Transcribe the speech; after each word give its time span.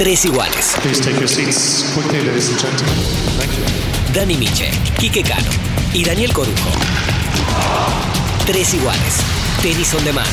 Tres 0.00 0.24
iguales. 0.24 0.76
Please 0.80 0.98
take 0.98 1.18
your 1.18 1.28
seats 1.28 1.92
quickly, 1.92 2.24
ladies 2.24 2.48
and 2.48 2.58
gentlemen. 2.58 2.94
Thank 3.36 3.52
you. 3.52 4.14
Dani 4.14 4.34
Miche, 4.38 4.70
Quique 4.98 5.22
Cano 5.22 5.50
y 5.92 6.02
Daniel 6.02 6.32
Corujo. 6.32 6.70
Tres 8.46 8.72
iguales. 8.72 9.20
Tenis 9.60 9.92
on 9.92 10.02
demand. 10.02 10.26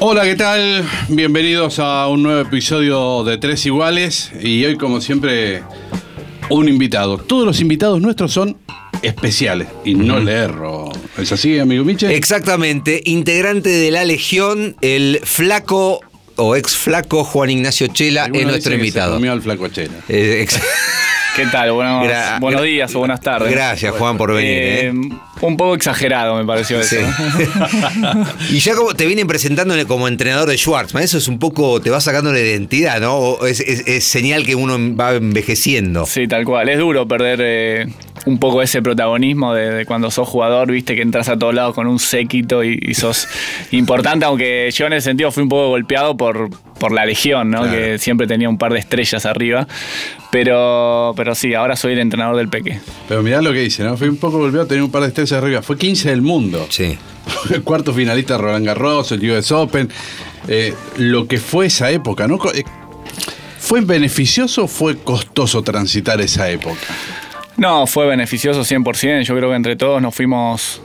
Hola, 0.00 0.22
¿qué 0.22 0.34
tal? 0.34 0.82
Bienvenidos 1.10 1.78
a 1.78 2.08
un 2.08 2.22
nuevo 2.22 2.40
episodio 2.40 3.22
de 3.24 3.36
Tres 3.36 3.66
Iguales 3.66 4.32
y 4.40 4.64
hoy 4.64 4.78
como 4.78 5.02
siempre 5.02 5.62
un 6.48 6.70
invitado. 6.70 7.18
Todos 7.18 7.44
los 7.44 7.60
invitados 7.60 8.00
nuestros 8.00 8.32
son 8.32 8.56
especiales 9.02 9.68
y 9.84 9.94
no 9.94 10.20
le 10.20 10.32
erro. 10.32 10.90
¿Es 11.18 11.32
así, 11.32 11.58
amigo 11.58 11.84
Miche? 11.84 12.14
Exactamente, 12.14 13.00
integrante 13.06 13.70
de 13.70 13.90
la 13.90 14.04
Legión, 14.04 14.76
el 14.82 15.20
flaco 15.24 16.00
o 16.36 16.56
ex 16.56 16.76
flaco 16.76 17.24
Juan 17.24 17.48
Ignacio 17.50 17.86
Chela 17.88 18.24
es 18.26 18.44
nuestro 18.44 18.54
que 18.54 18.60
se 18.62 18.74
invitado. 18.74 19.14
comió 19.14 19.32
al 19.32 19.40
flaco 19.40 19.68
Chela. 19.68 19.94
Eh, 20.08 20.40
ex- 20.42 20.60
¿Qué 21.34 21.46
tal? 21.46 21.72
Buenos, 21.72 22.04
Gra- 22.06 22.38
buenos 22.40 22.60
gra- 22.60 22.64
días 22.64 22.94
o 22.94 22.98
buenas 22.98 23.20
tardes. 23.22 23.50
Gracias, 23.50 23.94
Juan, 23.94 24.18
por 24.18 24.34
venir. 24.34 24.50
Eh, 24.50 24.86
¿eh? 24.88 24.92
Un 25.40 25.56
poco 25.56 25.74
exagerado 25.74 26.34
me 26.36 26.44
pareció 26.44 26.80
eso. 26.80 26.96
Sí. 26.96 27.02
y 28.50 28.58
ya 28.58 28.74
como 28.74 28.94
te 28.94 29.06
vienen 29.06 29.26
presentándole 29.26 29.86
como 29.86 30.08
entrenador 30.08 30.48
de 30.48 30.56
Schwartzman, 30.58 31.02
eso 31.02 31.16
es 31.18 31.28
un 31.28 31.38
poco, 31.38 31.80
te 31.80 31.88
va 31.90 32.00
sacando 32.02 32.32
la 32.32 32.40
identidad, 32.40 33.00
¿no? 33.00 33.38
Es, 33.46 33.60
es- 33.60 33.86
es 33.86 34.04
señal 34.04 34.44
que 34.44 34.54
uno 34.54 34.78
va 34.96 35.14
envejeciendo. 35.14 36.04
Sí, 36.06 36.26
tal 36.28 36.44
cual. 36.44 36.68
Es 36.68 36.78
duro 36.78 37.06
perder 37.08 37.40
eh, 37.42 37.86
un 38.26 38.38
poco 38.38 38.60
ese 38.60 38.82
protagonismo 38.82 39.54
de, 39.54 39.70
de 39.70 39.86
cuando 39.86 40.10
sos 40.10 40.28
jugador, 40.28 40.70
viste 40.70 40.94
que 40.94 41.02
entras 41.02 41.28
a 41.28 41.38
todos 41.38 41.54
lados 41.54 41.74
con 41.74 41.86
un 41.86 41.98
séquito 41.98 42.62
y, 42.62 42.78
y 42.82 42.94
sos 42.94 43.28
importante, 43.70 44.26
aunque 44.26 44.70
yo 44.72 44.86
en 44.86 44.92
ese 44.94 45.06
sentido 45.06 45.30
fui 45.30 45.44
un 45.44 45.48
poco 45.48 45.68
golpeado 45.68 46.16
por, 46.16 46.50
por 46.78 46.92
la 46.92 47.06
legión, 47.06 47.50
¿no? 47.50 47.62
Claro. 47.62 47.76
Que 47.76 47.98
siempre 47.98 48.26
tenía 48.26 48.48
un 48.48 48.58
par 48.58 48.72
de 48.72 48.78
estrellas 48.78 49.26
arriba. 49.26 49.66
Pero, 50.30 51.14
pero 51.16 51.34
sí, 51.34 51.54
ahora 51.54 51.76
soy 51.76 51.92
el 51.92 52.00
entrenador 52.00 52.36
del 52.36 52.48
Peque. 52.48 52.80
Pero 53.08 53.22
mirá 53.22 53.40
lo 53.40 53.52
que 53.52 53.60
dice, 53.60 53.84
¿no? 53.84 53.96
Fue 53.96 54.08
un 54.08 54.16
poco 54.16 54.38
volvió 54.38 54.62
a 54.62 54.66
tener 54.66 54.82
un 54.82 54.90
par 54.90 55.02
de 55.02 55.08
estrellas 55.08 55.32
arriba. 55.32 55.62
Fue 55.62 55.78
15 55.78 56.10
del 56.10 56.22
mundo. 56.22 56.66
Sí. 56.68 56.98
El 57.50 57.62
cuarto 57.64 57.94
finalista 57.94 58.34
de 58.34 58.42
Roland 58.42 58.66
Garros, 58.66 59.12
el 59.12 59.30
US 59.30 59.52
Open. 59.52 59.88
Eh, 60.48 60.74
lo 60.96 61.26
que 61.26 61.38
fue 61.38 61.66
esa 61.66 61.90
época, 61.90 62.28
¿no? 62.28 62.38
Eh, 62.54 62.64
¿Fue 63.58 63.80
beneficioso 63.80 64.64
o 64.64 64.68
fue 64.68 64.98
costoso 64.98 65.62
transitar 65.62 66.20
esa 66.20 66.50
época? 66.50 66.80
No, 67.58 67.86
fue 67.86 68.06
beneficioso 68.06 68.60
100%. 68.64 69.22
Yo 69.22 69.34
creo 69.36 69.50
que 69.50 69.56
entre 69.56 69.76
todos 69.76 70.02
nos 70.02 70.14
fuimos 70.14 70.82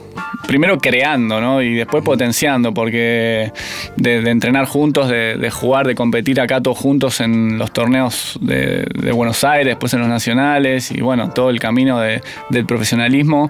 primero 0.47 0.77
creando, 0.77 1.39
¿no? 1.39 1.61
Y 1.61 1.73
después 1.73 2.03
potenciando, 2.03 2.73
porque 2.73 3.51
de, 3.95 4.21
de 4.21 4.29
entrenar 4.31 4.65
juntos, 4.65 5.09
de, 5.09 5.37
de 5.37 5.49
jugar, 5.51 5.85
de 5.87 5.95
competir 5.95 6.39
acá 6.41 6.61
todos 6.61 6.77
juntos 6.77 7.19
en 7.21 7.57
los 7.57 7.71
torneos 7.71 8.37
de, 8.41 8.85
de 8.93 9.11
Buenos 9.11 9.43
Aires, 9.43 9.67
después 9.67 9.93
en 9.93 9.99
los 10.01 10.09
nacionales, 10.09 10.91
y 10.91 11.01
bueno, 11.01 11.29
todo 11.31 11.49
el 11.49 11.59
camino 11.59 11.99
de- 11.99 12.21
del 12.49 12.65
profesionalismo. 12.65 13.49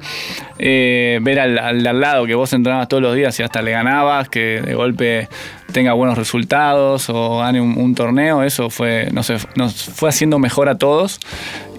Eh, 0.64 1.18
ver 1.24 1.40
al, 1.40 1.58
al 1.58 1.88
al 1.88 2.00
lado 2.00 2.28
que 2.28 2.36
vos 2.36 2.54
entrenabas 2.54 2.88
todos 2.88 3.02
los 3.02 3.16
días 3.16 3.40
y 3.40 3.44
hasta 3.44 3.64
le 3.64 3.72
ganabas, 3.72 4.30
que 4.30 4.62
de 4.62 4.76
golpe 4.76 5.28
tenga 5.72 5.94
buenos 5.94 6.20
resultados 6.20 7.10
o 7.10 7.40
gane 7.40 7.60
un, 7.60 7.76
un 7.78 7.96
torneo, 7.96 8.44
eso 8.44 8.70
fue, 8.70 9.08
no 9.12 9.24
sé, 9.24 9.38
nos 9.56 9.74
fue 9.74 10.10
haciendo 10.10 10.38
mejor 10.38 10.70
a 10.70 10.78
todos 10.78 11.20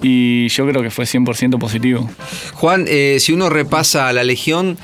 y 0.02 0.48
yo 0.48 0.66
creo 0.66 0.82
que 0.82 0.90
fue 0.90 1.04
100% 1.04 1.58
positivo. 1.58 2.10
Juan, 2.54 2.86
eh, 2.88 3.18
si 3.20 3.32
uno 3.32 3.48
repasa 3.48 4.08
a 4.08 4.12
la 4.12 4.24
Legión, 4.24 4.76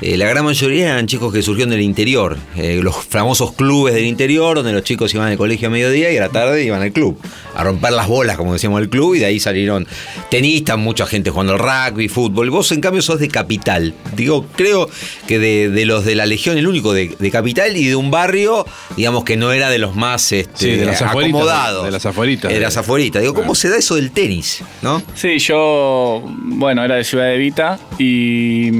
eh, 0.00 0.16
la 0.16 0.26
gran 0.28 0.44
mayoría 0.44 0.90
eran 0.92 1.06
chicos 1.06 1.32
que 1.32 1.42
surgieron 1.42 1.70
del 1.70 1.80
interior, 1.80 2.36
eh, 2.56 2.80
los 2.82 2.96
famosos 3.04 3.52
clubes 3.52 3.94
del 3.94 4.04
interior, 4.04 4.56
donde 4.56 4.72
los 4.72 4.82
chicos 4.82 5.12
iban 5.14 5.28
al 5.28 5.36
colegio 5.38 5.68
a 5.68 5.70
mediodía 5.70 6.12
y 6.12 6.16
a 6.16 6.20
la 6.20 6.28
tarde 6.28 6.64
iban 6.64 6.82
al 6.82 6.92
club, 6.92 7.18
a 7.54 7.64
romper 7.64 7.92
las 7.92 8.06
bolas, 8.06 8.36
como 8.36 8.52
decíamos, 8.52 8.80
del 8.80 8.90
club, 8.90 9.14
y 9.14 9.20
de 9.20 9.26
ahí 9.26 9.40
salieron 9.40 9.86
tenistas, 10.30 10.76
mucha 10.78 11.06
gente 11.06 11.30
jugando 11.30 11.54
al 11.54 11.58
rugby, 11.58 12.08
fútbol. 12.08 12.50
Vos, 12.50 12.70
en 12.72 12.80
cambio, 12.80 13.00
sos 13.02 13.20
de 13.20 13.28
capital. 13.28 13.94
Digo, 14.14 14.46
creo 14.56 14.88
que 15.26 15.38
de, 15.38 15.70
de 15.70 15.86
los 15.86 16.04
de 16.04 16.14
la 16.14 16.26
Legión, 16.26 16.58
el 16.58 16.66
único 16.66 16.92
de, 16.92 17.14
de 17.18 17.30
capital 17.30 17.76
y 17.76 17.86
de 17.86 17.96
un 17.96 18.10
barrio, 18.10 18.66
digamos 18.96 19.24
que 19.24 19.36
no 19.36 19.52
era 19.52 19.70
de 19.70 19.78
los 19.78 19.96
más 19.96 20.30
este, 20.32 20.56
Sí, 20.56 20.70
de 20.76 20.84
las 20.84 21.00
afueritas, 21.02 21.38
acomodados. 21.40 21.84
de 21.86 21.90
las 21.90 22.06
afueritas. 22.06 22.52
De 22.52 22.60
las 22.60 22.76
afueritas. 22.76 23.22
Digo, 23.22 23.34
¿cómo 23.34 23.54
se 23.54 23.68
da 23.68 23.76
eso 23.76 23.94
del 23.94 24.10
tenis? 24.10 24.62
¿No? 24.82 25.02
Sí, 25.14 25.38
yo, 25.38 26.22
bueno, 26.26 26.84
era 26.84 26.96
de 26.96 27.04
Ciudad 27.04 27.26
de 27.26 27.38
Vita 27.38 27.78
y 27.98 28.70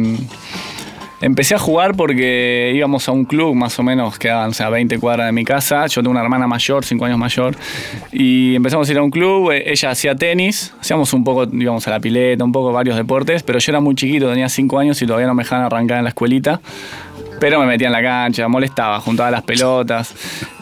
empecé 1.21 1.54
a 1.54 1.59
jugar 1.59 1.97
porque 1.97 2.72
íbamos 2.75 3.09
a 3.09 3.12
un 3.12 3.25
club 3.25 3.54
más 3.54 3.78
o 3.78 3.82
menos, 3.82 4.19
quedaban 4.19 4.50
o 4.50 4.53
sea, 4.53 4.69
20 4.69 4.99
cuadras 4.99 5.27
de 5.27 5.32
mi 5.32 5.44
casa. 5.44 5.87
Yo 5.87 6.03
tengo 6.03 6.10
una 6.10 6.22
hermana 6.22 6.47
mayor, 6.47 6.84
5 6.84 7.04
años 7.04 7.19
mayor, 7.19 7.56
y 8.12 8.54
empezamos 8.54 8.88
a 8.88 8.93
ir 8.93 8.99
a 8.99 9.03
un 9.03 9.10
club. 9.10 9.53
eh, 9.53 9.65
Ella 9.71 9.91
hacía 9.91 10.15
tenis, 10.15 10.75
hacíamos 10.81 11.12
un 11.12 11.25
poco, 11.25 11.47
íbamos 11.53 11.87
a 11.87 11.91
la 11.91 12.00
pileta, 12.00 12.44
un 12.44 12.53
poco 12.53 12.72
varios 12.72 12.97
deportes, 12.97 13.43
pero 13.43 13.59
yo 13.59 13.72
era 13.72 13.81
muy 13.81 13.94
chiquito, 13.94 14.28
tenía 14.28 14.49
5 14.49 14.78
años 14.78 15.00
y 15.03 15.06
todavía 15.06 15.27
no 15.27 15.34
me 15.34 15.43
dejaban 15.43 15.65
arrancar 15.66 15.99
en 15.99 16.04
la 16.04 16.10
escuelita. 16.10 16.60
Pero 17.38 17.60
me 17.60 17.66
metía 17.66 17.88
en 17.88 17.93
la 17.93 18.03
cancha, 18.03 18.48
molestaba, 18.48 18.98
juntaba 19.00 19.31
las 19.31 19.43
pelotas. 19.43 20.15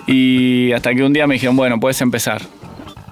Y 0.09 0.73
hasta 0.73 0.93
que 0.93 1.05
un 1.05 1.13
día 1.13 1.27
me 1.27 1.35
dijeron, 1.35 1.57
bueno, 1.57 1.79
puedes 1.79 2.01
empezar 2.01 2.43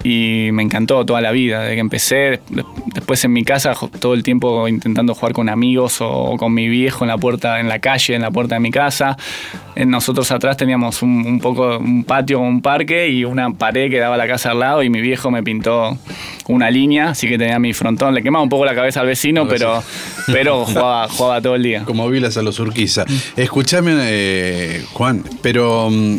y 0.03 0.49
me 0.51 0.63
encantó 0.63 1.05
toda 1.05 1.21
la 1.21 1.31
vida, 1.31 1.61
desde 1.61 1.75
que 1.75 1.79
empecé. 1.81 2.15
De- 2.49 2.63
Después 2.93 3.23
en 3.25 3.33
mi 3.33 3.43
casa, 3.43 3.73
todo 3.99 4.13
el 4.13 4.21
tiempo 4.21 4.67
intentando 4.67 5.15
jugar 5.15 5.33
con 5.33 5.49
amigos 5.49 5.97
o 5.99 6.35
con 6.37 6.53
mi 6.53 6.67
viejo 6.69 7.03
en 7.03 7.07
la 7.07 7.17
puerta, 7.17 7.59
en 7.59 7.67
la 7.67 7.79
calle, 7.79 8.13
en 8.13 8.21
la 8.21 8.29
puerta 8.29 8.55
de 8.55 8.59
mi 8.61 8.69
casa. 8.69 9.17
En 9.75 9.89
nosotros 9.89 10.31
atrás 10.31 10.57
teníamos 10.57 11.01
un, 11.01 11.25
un 11.25 11.39
poco 11.39 11.79
un 11.79 12.03
patio, 12.03 12.39
un 12.39 12.61
parque 12.61 13.09
y 13.09 13.25
una 13.25 13.51
pared 13.51 13.89
que 13.89 13.97
daba 13.97 14.13
a 14.13 14.17
la 14.19 14.27
casa 14.27 14.51
al 14.51 14.59
lado 14.59 14.83
y 14.83 14.89
mi 14.91 15.01
viejo 15.01 15.31
me 15.31 15.41
pintó 15.41 15.97
una 16.47 16.69
línea, 16.69 17.09
así 17.09 17.27
que 17.27 17.37
tenía 17.39 17.57
mi 17.57 17.73
frontón. 17.73 18.13
Le 18.13 18.21
quemaba 18.21 18.43
un 18.43 18.49
poco 18.49 18.63
la 18.65 18.75
cabeza 18.75 19.01
al 19.01 19.07
vecino, 19.07 19.47
pero, 19.47 19.81
pero 20.27 20.65
jugaba, 20.65 21.07
jugaba 21.09 21.41
todo 21.41 21.55
el 21.55 21.63
día. 21.63 21.83
Como 21.85 22.07
Vilas 22.09 22.37
a 22.37 22.43
los 22.43 22.59
Urquiza. 22.59 23.05
Escúchame, 23.35 23.93
eh, 24.01 24.83
Juan, 24.93 25.23
pero 25.41 25.89
mm, 25.89 26.17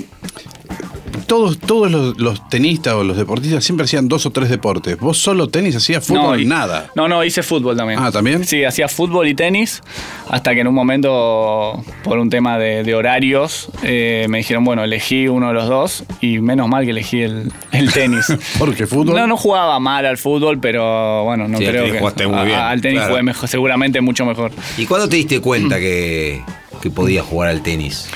todos, 1.27 1.59
todos 1.59 1.91
los, 1.91 2.19
los 2.19 2.49
tenistas 2.49 2.95
o 2.95 3.05
los 3.05 3.17
deportistas 3.17 3.65
siempre 3.65 3.85
hacían 3.85 4.09
dos 4.09 4.27
o 4.27 4.31
tres 4.31 4.49
deportes. 4.49 4.99
¿Vos 4.99 5.19
solo 5.19 5.49
tenis 5.49 5.77
hacías 5.77 6.05
fútbol? 6.07 6.41
y- 6.41 6.45
Nada. 6.47 6.91
No, 6.95 7.09
no, 7.09 7.25
hice 7.25 7.43
fútbol 7.43 7.77
también. 7.77 7.99
Ah, 8.03 8.11
¿también? 8.13 8.45
Sí, 8.45 8.65
hacía 8.65 8.89
fútbol 8.89 9.29
y 9.29 9.35
tenis, 9.35 9.83
hasta 10.29 10.55
que 10.55 10.61
en 10.61 10.69
un 10.69 10.75
momento, 10.75 11.83
por 12.03 12.19
un 12.19 12.31
tema 12.31 12.59
de, 12.59 12.83
de 12.85 12.95
horarios, 12.95 13.69
eh, 13.83 14.27
me 14.29 14.39
dijeron, 14.39 14.65
bueno, 14.65 14.85
elegí 14.85 15.29
uno 15.29 15.49
de 15.49 15.55
los 15.55 15.69
dos, 15.69 16.05
y 16.21 16.39
menos 16.41 16.69
mal 16.69 16.85
que 16.85 16.91
elegí 16.91 17.23
el, 17.23 17.53
el 17.73 17.93
tenis. 17.93 18.27
Porque 18.59 18.87
fútbol. 18.87 19.17
No, 19.17 19.27
no 19.27 19.37
jugaba 19.37 19.79
mal 19.81 20.07
al 20.07 20.19
fútbol, 20.19 20.59
pero 20.61 21.25
bueno, 21.25 21.49
no 21.49 21.59
Sí, 21.59 21.67
creo 21.67 21.85
que. 21.93 21.99
jugaste 21.99 22.27
muy 22.27 22.39
a- 22.39 22.45
bien, 22.45 22.59
al 22.59 22.81
tenis 22.81 22.99
claro. 22.99 23.13
jugué 23.13 23.23
mejor, 23.23 23.49
seguramente 23.49 24.01
mucho 24.01 24.25
mejor. 24.27 24.53
¿Y 24.77 24.87
cuándo 24.87 25.09
te 25.09 25.17
diste 25.17 25.41
cuenta 25.41 25.79
que, 25.79 26.43
que 26.83 26.91
podías 26.91 27.25
jugar 27.25 27.51
al 27.51 27.63
tenis? 27.63 28.09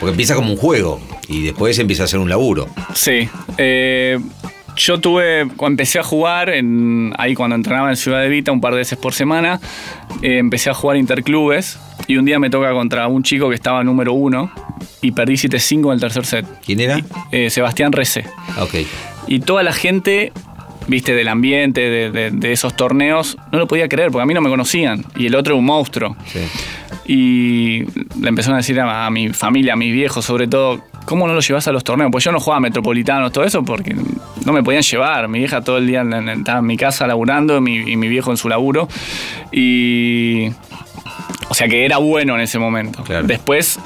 Porque 0.00 0.10
empieza 0.10 0.34
como 0.34 0.50
un 0.50 0.56
juego 0.56 1.00
y 1.28 1.42
después 1.42 1.78
empieza 1.78 2.04
a 2.04 2.06
ser 2.06 2.18
un 2.20 2.28
laburo. 2.28 2.68
Sí. 2.94 3.28
eh, 3.58 4.18
yo 4.76 4.98
tuve, 4.98 5.46
cuando 5.56 5.74
empecé 5.74 6.00
a 6.00 6.02
jugar, 6.02 6.48
en, 6.50 7.12
ahí 7.16 7.34
cuando 7.36 7.54
entrenaba 7.54 7.90
en 7.90 7.96
Ciudad 7.96 8.20
de 8.20 8.28
Vita 8.28 8.50
un 8.50 8.60
par 8.60 8.72
de 8.72 8.78
veces 8.78 8.98
por 8.98 9.12
semana, 9.14 9.60
eh, 10.20 10.38
empecé 10.38 10.68
a 10.68 10.74
jugar 10.74 10.96
interclubes 10.96 11.78
y 12.08 12.16
un 12.16 12.24
día 12.24 12.40
me 12.40 12.50
toca 12.50 12.72
contra 12.72 13.06
un 13.06 13.22
chico 13.22 13.48
que 13.48 13.54
estaba 13.54 13.84
número 13.84 14.12
uno 14.14 14.50
y 15.00 15.12
perdí 15.12 15.34
7-5 15.34 15.86
en 15.86 15.92
el 15.92 16.00
tercer 16.00 16.26
set. 16.26 16.46
¿Quién 16.66 16.80
era? 16.80 17.00
Eh, 17.30 17.50
Sebastián 17.50 17.92
Rece. 17.92 18.24
Ah, 18.56 18.64
Ok. 18.64 18.74
Y 19.28 19.38
toda 19.38 19.62
la 19.62 19.72
gente, 19.72 20.32
viste, 20.88 21.14
del 21.14 21.28
ambiente, 21.28 21.80
de, 21.88 22.10
de- 22.10 22.30
de 22.32 22.52
esos 22.52 22.74
torneos, 22.74 23.36
no 23.52 23.60
lo 23.60 23.68
podía 23.68 23.88
creer 23.88 24.10
porque 24.10 24.24
a 24.24 24.26
mí 24.26 24.34
no 24.34 24.40
me 24.40 24.50
conocían 24.50 25.04
y 25.16 25.26
el 25.26 25.36
otro 25.36 25.54
era 25.54 25.58
un 25.60 25.66
monstruo. 25.66 26.16
Sí. 26.26 26.40
Y 27.06 27.84
le 28.20 28.28
empezaron 28.28 28.54
a 28.54 28.58
decir 28.58 28.80
a, 28.80 29.06
a 29.06 29.10
mi 29.10 29.28
familia, 29.30 29.74
a 29.74 29.76
mis 29.76 29.92
viejos 29.92 30.24
sobre 30.24 30.46
todo, 30.48 30.82
¿cómo 31.04 31.26
no 31.26 31.34
lo 31.34 31.40
llevas 31.40 31.68
a 31.68 31.72
los 31.72 31.84
torneos? 31.84 32.10
Pues 32.10 32.24
yo 32.24 32.32
no 32.32 32.40
jugaba 32.40 32.60
metropolitanos, 32.60 33.30
todo 33.32 33.44
eso, 33.44 33.62
porque 33.62 33.94
no 34.44 34.52
me 34.52 34.62
podían 34.62 34.82
llevar. 34.82 35.28
Mi 35.28 35.38
vieja 35.40 35.60
todo 35.60 35.76
el 35.78 35.86
día 35.86 36.02
estaba 36.02 36.60
en 36.60 36.66
mi 36.66 36.76
casa 36.76 37.06
laburando 37.06 37.60
mi- 37.60 37.76
y 37.90 37.96
mi 37.96 38.08
viejo 38.08 38.30
en 38.30 38.36
su 38.38 38.48
laburo. 38.48 38.88
Y. 39.52 40.48
O 41.50 41.54
sea 41.54 41.68
que 41.68 41.84
era 41.84 41.98
bueno 41.98 42.34
en 42.34 42.40
ese 42.40 42.58
momento. 42.58 43.02
Claro. 43.04 43.26
Después, 43.26 43.78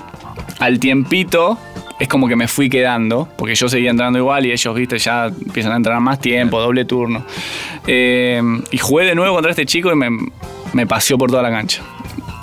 al 0.60 0.78
tiempito, 0.78 1.58
es 1.98 2.06
como 2.06 2.28
que 2.28 2.36
me 2.36 2.46
fui 2.46 2.68
quedando, 2.70 3.28
porque 3.36 3.56
yo 3.56 3.68
seguía 3.68 3.90
entrando 3.90 4.18
igual 4.18 4.46
y 4.46 4.52
ellos, 4.52 4.74
viste, 4.76 4.98
ya 4.98 5.26
empiezan 5.26 5.72
a 5.72 5.76
entrenar 5.76 6.00
más 6.00 6.20
tiempo, 6.20 6.60
doble 6.60 6.84
turno. 6.84 7.24
Eh, 7.86 8.40
y 8.70 8.78
jugué 8.78 9.06
de 9.06 9.16
nuevo 9.16 9.34
contra 9.34 9.50
este 9.50 9.66
chico 9.66 9.90
y 9.90 9.96
me, 9.96 10.08
me 10.72 10.86
paseó 10.86 11.18
por 11.18 11.30
toda 11.30 11.42
la 11.42 11.50
cancha. 11.50 11.82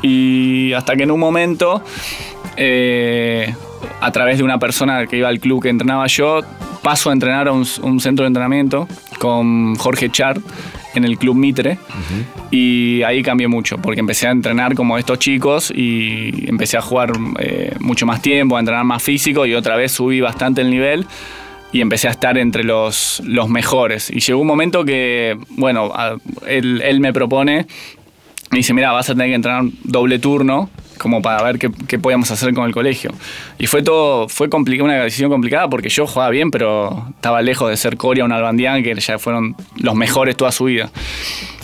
Y 0.06 0.72
hasta 0.74 0.96
que 0.96 1.04
en 1.04 1.10
un 1.10 1.20
momento, 1.20 1.82
eh, 2.58 3.52
a 4.02 4.12
través 4.12 4.38
de 4.38 4.44
una 4.44 4.60
persona 4.60 5.08
que 5.08 5.18
iba 5.18 5.30
al 5.30 5.40
club 5.40 5.64
que 5.64 5.70
entrenaba 5.70 6.06
yo, 6.06 6.42
paso 6.84 7.10
a 7.10 7.14
entrenar 7.14 7.48
a 7.48 7.52
un, 7.52 7.66
un 7.82 8.00
centro 8.00 8.24
de 8.24 8.28
entrenamiento 8.28 8.88
con 9.18 9.76
Jorge 9.76 10.12
Char 10.12 10.38
en 10.94 11.06
el 11.06 11.18
Club 11.18 11.36
Mitre. 11.36 11.80
Y 12.52 13.02
ahí 13.02 13.24
cambié 13.24 13.48
mucho, 13.48 13.80
porque 13.80 14.00
empecé 14.00 14.28
a 14.28 14.32
entrenar 14.32 14.76
como 14.76 15.00
estos 15.00 15.18
chicos 15.18 15.72
y 15.76 16.48
empecé 16.48 16.78
a 16.78 16.82
jugar 16.82 17.14
eh, 17.40 17.74
mucho 17.80 18.06
más 18.06 18.22
tiempo, 18.22 18.58
a 18.58 18.60
entrenar 18.60 18.84
más 18.84 19.02
físico 19.02 19.48
y 19.48 19.56
otra 19.56 19.76
vez 19.76 19.92
subí 19.92 20.22
bastante 20.22 20.62
el 20.62 20.70
nivel 20.70 21.08
y 21.74 21.82
empecé 21.82 22.08
a 22.08 22.12
estar 22.12 22.38
entre 22.38 22.64
los, 22.64 23.24
los 23.26 23.50
mejores. 23.50 24.12
Y 24.12 24.20
llegó 24.20 24.40
un 24.40 24.48
momento 24.48 24.86
que, 24.86 25.36
bueno, 25.50 25.92
él 26.48 27.00
me 27.00 27.12
propone, 27.12 27.66
me 28.56 28.60
dice, 28.60 28.74
mira, 28.74 28.94
vas 28.94 29.10
a 29.10 29.14
tener 29.14 29.28
que 29.28 29.34
entrenar 29.34 29.66
doble 29.84 30.18
turno 30.18 30.70
como 30.98 31.22
para 31.22 31.44
ver 31.44 31.60
qué, 31.60 31.70
qué 31.90 32.00
podíamos 32.00 32.32
hacer 32.32 32.54
con 32.54 32.66
el 32.66 32.74
colegio. 32.74 33.12
Y 33.60 33.68
fue 33.68 33.84
todo, 33.84 34.30
fue 34.30 34.48
una 34.50 34.94
decisión 34.94 35.30
complicada 35.30 35.70
porque 35.70 35.90
yo 35.90 36.08
jugaba 36.08 36.30
bien, 36.32 36.52
pero 36.52 37.06
estaba 37.10 37.42
lejos 37.42 37.70
de 37.70 37.76
ser 37.76 37.98
Coria 37.98 38.24
o 38.24 38.28
un 38.28 38.32
Albandián, 38.32 38.82
que 38.82 38.96
ya 38.96 39.20
fueron 39.20 39.58
los 39.76 39.94
mejores 39.94 40.38
toda 40.38 40.54
su 40.54 40.64
vida. 40.64 40.90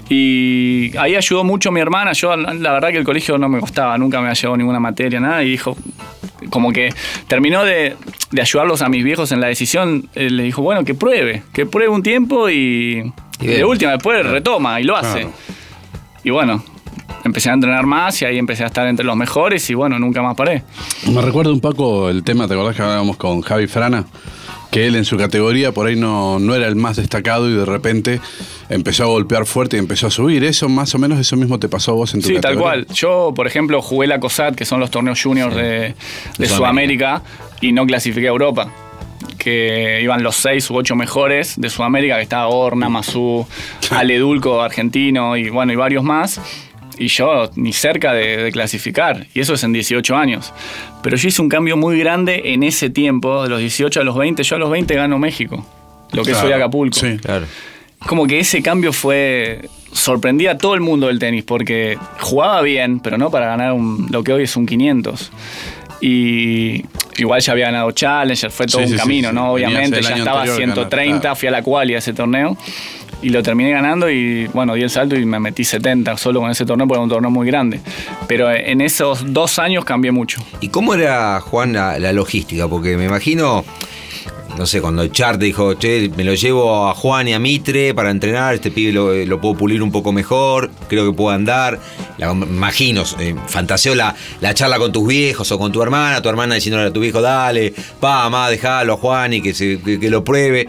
Y 0.10 0.92
ahí 0.98 1.16
ayudó 1.16 1.46
mucho 1.46 1.72
mi 1.72 1.80
hermana. 1.80 2.12
Yo, 2.12 2.36
la 2.36 2.74
verdad, 2.74 2.90
que 2.90 2.98
el 2.98 3.06
colegio 3.06 3.38
no 3.38 3.48
me 3.48 3.62
costaba, 3.62 3.98
nunca 3.98 4.18
me 4.18 4.28
había 4.28 4.34
llevado 4.34 4.58
ninguna 4.58 4.82
materia, 4.82 5.22
nada. 5.22 5.44
Y 5.44 5.52
dijo, 5.52 5.78
como 6.50 6.74
que 6.74 6.94
terminó 7.30 7.64
de, 7.64 7.96
de 8.32 8.42
ayudarlos 8.42 8.82
a 8.82 8.90
mis 8.90 9.06
viejos 9.06 9.32
en 9.32 9.40
la 9.40 9.48
decisión. 9.48 10.10
eh, 10.14 10.30
le 10.30 10.44
dijo, 10.44 10.62
bueno, 10.62 10.84
que 10.84 10.94
pruebe, 10.94 11.44
que 11.54 11.66
pruebe 11.66 11.88
un 11.88 12.04
tiempo 12.04 12.50
y, 12.50 13.14
de 13.40 13.64
última, 13.64 13.92
después 13.92 14.26
retoma 14.26 14.82
y 14.82 14.84
lo 14.84 14.98
hace. 14.98 15.22
Claro. 15.22 15.34
Y 16.24 16.30
bueno, 16.30 16.64
empecé 17.24 17.50
a 17.50 17.54
entrenar 17.54 17.86
más 17.86 18.22
y 18.22 18.26
ahí 18.26 18.38
empecé 18.38 18.64
a 18.64 18.68
estar 18.68 18.88
entre 18.88 19.06
los 19.06 19.16
mejores 19.16 19.70
y 19.70 19.74
bueno, 19.74 20.00
nunca 20.00 20.22
más 20.22 20.36
paré. 20.36 20.64
Me 21.12 21.22
recuerda 21.22 21.52
un 21.52 21.60
poco 21.62 22.10
el 22.10 22.24
tema, 22.24 22.48
¿te 22.48 22.54
acordás 22.54 22.76
que 22.76 22.82
hablábamos 22.82 23.18
con 23.18 23.42
Javi 23.42 23.68
Frana? 23.68 24.06
Que 24.72 24.88
él 24.88 24.96
en 24.96 25.04
su 25.04 25.18
categoría 25.18 25.74
por 25.74 25.88
ahí 25.88 25.98
no, 25.98 26.40
no 26.40 26.56
era 26.56 26.66
el 26.68 26.78
más 26.78 26.96
destacado 26.96 27.50
y 27.50 27.54
de 27.54 27.66
repente 27.66 28.22
empezó 28.70 29.04
a 29.04 29.08
golpear 29.08 29.46
fuerte 29.46 29.76
y 29.76 29.80
empezó 29.80 30.08
a 30.08 30.12
subir. 30.12 30.46
Eso 30.46 30.70
más 30.70 30.96
o 30.96 30.98
menos 30.98 31.20
eso 31.20 31.36
mismo 31.36 31.60
te 31.60 31.68
pasó 31.68 31.92
a 31.92 31.96
vos 31.96 32.14
en 32.14 32.22
tu 32.22 32.28
Sí, 32.28 32.34
tal 32.36 32.42
categoría. 32.54 32.86
cual. 32.86 32.88
Yo, 32.96 33.34
por 33.36 33.48
ejemplo, 33.48 33.82
jugué 33.82 34.08
la 34.08 34.22
COSAT, 34.22 34.56
que 34.56 34.64
son 34.64 34.80
los 34.80 34.90
torneos 34.90 35.22
juniors 35.22 35.54
de, 35.56 35.94
de 36.38 36.48
Sudamérica, 36.48 37.22
y 37.60 37.74
no 37.74 37.86
clasifiqué 37.86 38.28
a 38.28 38.30
Europa. 38.32 38.72
Que 39.38 40.00
iban 40.04 40.24
los 40.24 40.38
seis 40.38 40.70
u 40.70 40.76
ocho 40.78 40.96
mejores 40.96 41.60
de 41.60 41.70
Sudamérica, 41.70 42.16
que 42.16 42.22
estaba 42.22 42.48
Orna, 42.48 42.88
Mazú, 42.88 43.46
Aledulco, 43.92 44.62
argentino, 44.62 45.36
y 45.36 45.50
bueno, 45.50 45.74
y 45.74 45.76
varios 45.76 46.04
más. 46.06 46.40
Y 47.02 47.08
yo 47.08 47.50
ni 47.56 47.74
cerca 47.74 48.14
de, 48.14 48.38
de 48.38 48.52
clasificar. 48.52 49.26
Y 49.34 49.40
eso 49.40 49.54
es 49.56 49.64
en 49.64 49.74
18 49.74 50.16
años. 50.16 50.54
Pero 51.02 51.18
yo 51.18 51.28
hice 51.30 51.42
un 51.42 51.50
cambio 51.50 51.76
muy 51.78 51.98
grande 52.00 52.42
en 52.54 52.64
ese 52.64 52.90
tiempo, 52.90 53.44
de 53.44 53.50
los 53.50 53.60
18 53.60 54.02
a 54.02 54.04
los 54.04 54.16
20. 54.16 54.44
Yo 54.44 54.56
a 54.56 54.60
los 54.60 54.70
20 54.70 54.94
gano 54.96 55.18
México, 55.18 55.66
lo 56.12 56.24
que 56.24 56.32
Claro, 56.32 56.46
soy 56.48 56.54
Acapulco 56.54 57.00
Sí. 57.00 57.18
Claro. 57.18 57.46
como 58.06 58.28
que 58.28 58.40
ese 58.40 58.62
cambio 58.62 58.94
fue. 58.94 59.68
sorprendía 59.94 60.52
a 60.52 60.58
todo 60.58 60.74
el 60.76 60.80
mundo 60.82 61.08
del 61.08 61.20
tenis 61.20 61.44
porque 61.44 61.98
jugaba 62.20 62.62
bien, 62.62 63.00
pero 63.02 63.18
no 63.18 63.30
para 63.30 63.48
ganar 63.48 63.74
un- 63.74 64.08
lo 64.10 64.24
que 64.24 64.32
hoy 64.32 64.44
es 64.44 64.56
un 64.56 64.66
500. 64.66 65.32
Y 66.00 66.84
igual 67.18 67.42
ya 67.42 67.52
había 67.54 67.66
ganado 67.66 67.92
Challenger, 67.92 68.50
fue 68.52 68.66
todo 68.68 68.80
Sí, 68.80 68.86
un 68.86 68.92
sí, 68.94 68.98
camino, 68.98 69.30
sí. 69.30 69.36
¿no? 69.36 69.52
Obviamente, 69.54 70.02
ya 70.02 70.16
estaba 70.16 70.40
a 70.40 70.42
anterior 70.44 70.58
130, 70.58 71.06
ganar, 71.08 71.22
claro. 71.22 71.36
fui 71.36 71.48
a 71.48 71.52
la 71.52 71.62
quali 71.62 71.94
a 71.96 71.98
ese 72.00 72.14
torneo. 72.14 72.58
Y 73.22 73.30
lo 73.30 73.44
terminé 73.44 73.72
ganando 73.72 74.10
y 74.10 74.48
bueno, 74.48 74.74
di 74.74 74.82
el 74.82 74.90
salto 74.90 75.16
y 75.16 75.26
me 75.26 75.40
metí 75.40 75.64
70 75.64 76.18
solo 76.18 76.40
con 76.42 76.50
ese 76.50 76.66
torneo 76.66 76.88
porque 76.88 76.98
era 76.98 77.04
un 77.04 77.10
torneo 77.10 77.30
muy 77.32 77.46
grande. 77.48 77.80
Pero 78.28 78.52
en 78.52 78.82
esos 78.82 79.32
dos 79.34 79.60
años 79.60 79.86
cambié 79.86 80.12
mucho. 80.12 80.42
¿Y 80.60 80.70
cómo 80.70 80.94
era, 80.94 81.40
Juan, 81.42 81.74
la, 81.74 82.00
la 82.00 82.14
logística? 82.14 82.68
Porque 82.68 82.98
me 82.98 83.06
imagino, 83.06 83.64
no 84.58 84.66
sé, 84.68 84.82
cuando 84.82 85.02
el 85.02 85.12
Char 85.12 85.38
te 85.40 85.46
dijo, 85.46 85.74
che, 85.76 86.12
me 86.16 86.24
lo 86.24 86.34
llevo 86.36 86.88
a 86.88 86.94
Juan 86.94 87.28
y 87.28 87.34
a 87.34 87.40
Mitre 87.40 87.94
para 87.94 88.12
entrenar, 88.12 88.54
este 88.54 88.70
pibe 88.70 88.92
lo, 88.92 89.14
lo 89.14 89.42
puedo 89.42 89.56
pulir 89.56 89.82
un 89.82 89.92
poco 89.92 90.12
mejor, 90.12 90.70
creo 90.88 91.10
que 91.10 91.16
puedo 91.16 91.30
andar. 91.34 91.80
La, 92.18 92.32
imagino, 92.32 93.04
eh, 93.20 93.34
fantaseo 93.48 93.96
la, 93.96 94.16
la 94.42 94.54
charla 94.54 94.78
con 94.78 94.92
tus 94.92 95.08
viejos 95.08 95.52
o 95.52 95.58
con 95.58 95.72
tu 95.72 95.82
hermana, 95.82 96.22
tu 96.22 96.30
hermana 96.30 96.56
diciéndole 96.56 96.88
a 96.90 96.94
tu 96.94 97.00
viejo, 97.00 97.22
dale, 97.22 97.74
pa, 98.00 98.24
mamá, 98.30 98.50
déjalo 98.50 98.94
a 98.94 98.98
Juan 98.98 99.34
y 99.34 99.42
que, 99.42 99.54
se, 99.54 99.80
que, 99.80 100.00
que 100.00 100.10
lo 100.10 100.24
pruebe. 100.24 100.68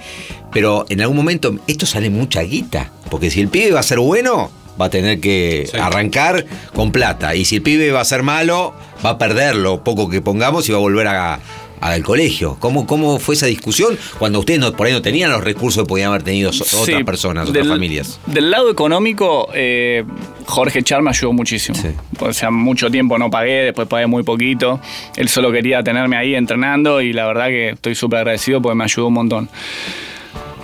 Pero 0.52 0.86
en 0.88 1.00
algún 1.00 1.16
momento 1.16 1.54
esto 1.66 1.84
sale 1.86 2.08
mucha 2.08 2.42
guita, 2.42 2.90
porque 3.10 3.30
si 3.30 3.40
el 3.40 3.48
pibe 3.48 3.72
va 3.72 3.80
a 3.80 3.84
ser 3.84 3.98
bueno, 3.98 4.50
va 4.80 4.86
a 4.86 4.90
tener 4.90 5.20
que 5.20 5.68
Sí. 5.70 5.76
arrancar 5.78 6.46
con 6.74 6.92
plata. 6.92 7.34
Y 7.34 7.44
si 7.44 7.56
el 7.56 7.62
pibe 7.62 7.90
va 7.92 8.00
a 8.00 8.04
ser 8.06 8.22
malo, 8.22 8.74
va 9.04 9.10
a 9.10 9.18
perder 9.18 9.54
lo 9.56 9.84
poco 9.84 10.08
que 10.08 10.20
pongamos 10.22 10.66
y 10.68 10.72
va 10.72 10.78
a 10.78 10.80
volver 10.80 11.08
a- 11.08 11.40
al 11.82 12.02
colegio. 12.02 12.56
¿Cómo, 12.60 12.86
¿Cómo 12.86 13.18
fue 13.18 13.34
esa 13.34 13.46
discusión 13.46 13.98
cuando 14.18 14.38
ustedes 14.38 14.60
no, 14.60 14.72
por 14.72 14.86
ahí 14.86 14.92
no 14.92 15.02
tenían 15.02 15.30
los 15.30 15.42
recursos 15.44 15.82
que 15.82 15.88
podían 15.88 16.08
haber 16.10 16.22
tenido 16.22 16.52
so- 16.52 16.64
otras 16.64 16.96
Sí, 16.98 17.04
personas, 17.04 17.48
otras 17.48 17.64
del- 17.64 17.72
familias? 17.72 18.20
Del 18.26 18.50
lado 18.50 18.70
económico, 18.70 19.48
eh, 19.52 20.04
Jorge 20.46 20.82
Char 20.82 21.02
me 21.02 21.10
ayudó 21.10 21.32
muchísimo. 21.32 21.76
Sí. 21.76 21.88
O 22.20 22.32
sea, 22.32 22.50
mucho 22.50 22.90
tiempo 22.90 23.18
no 23.18 23.30
pagué, 23.30 23.64
después 23.64 23.88
pagué 23.88 24.06
muy 24.06 24.22
poquito. 24.22 24.80
Él 25.16 25.28
solo 25.28 25.50
quería 25.52 25.82
tenerme 25.82 26.16
ahí 26.16 26.34
entrenando 26.34 27.00
y 27.00 27.12
la 27.12 27.26
verdad 27.26 27.48
que 27.48 27.70
estoy 27.70 27.94
súper 27.94 28.20
agradecido 28.20 28.62
porque 28.62 28.76
me 28.76 28.84
ayudó 28.84 29.08
un 29.08 29.14
montón. 29.14 29.48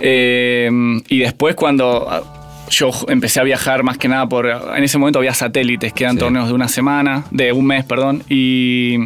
Eh, 0.01 0.69
y 1.09 1.19
después 1.19 1.55
cuando 1.55 2.07
ah, 2.09 2.23
yo 2.69 2.91
empecé 3.07 3.39
a 3.39 3.43
viajar 3.43 3.83
más 3.83 3.97
que 3.97 4.07
nada 4.07 4.27
por... 4.29 4.45
En 4.47 4.83
ese 4.83 4.97
momento 4.97 5.19
había 5.19 5.33
satélites, 5.33 5.91
que 5.91 6.03
eran 6.03 6.15
Sí. 6.15 6.19
torneos 6.19 6.47
de 6.47 6.53
una 6.53 6.67
semana, 6.67 7.25
de 7.31 7.51
un 7.51 7.65
mes, 7.65 7.83
perdón, 7.83 8.23
y 8.29 8.97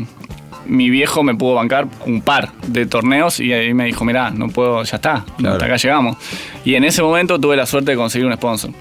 mi 0.65 0.89
viejo 0.89 1.23
me 1.23 1.35
pudo 1.35 1.55
bancar 1.55 1.87
un 2.05 2.21
par 2.21 2.51
de 2.67 2.85
torneos 2.85 3.39
y 3.39 3.51
ahí 3.53 3.73
me 3.73 3.85
dijo, 3.85 4.05
mirá, 4.05 4.31
no 4.31 4.47
puedo, 4.49 4.83
ya 4.83 4.95
está, 4.97 5.25
Claro. 5.37 5.53
hasta 5.55 5.65
acá 5.65 5.75
llegamos. 5.77 6.17
Y 6.65 6.75
en 6.75 6.83
ese 6.83 7.01
momento 7.01 7.39
tuve 7.39 7.55
la 7.55 7.65
suerte 7.65 7.91
de 7.91 7.97
conseguir 7.97 8.25
un 8.27 8.33
sponsor. 8.33 8.71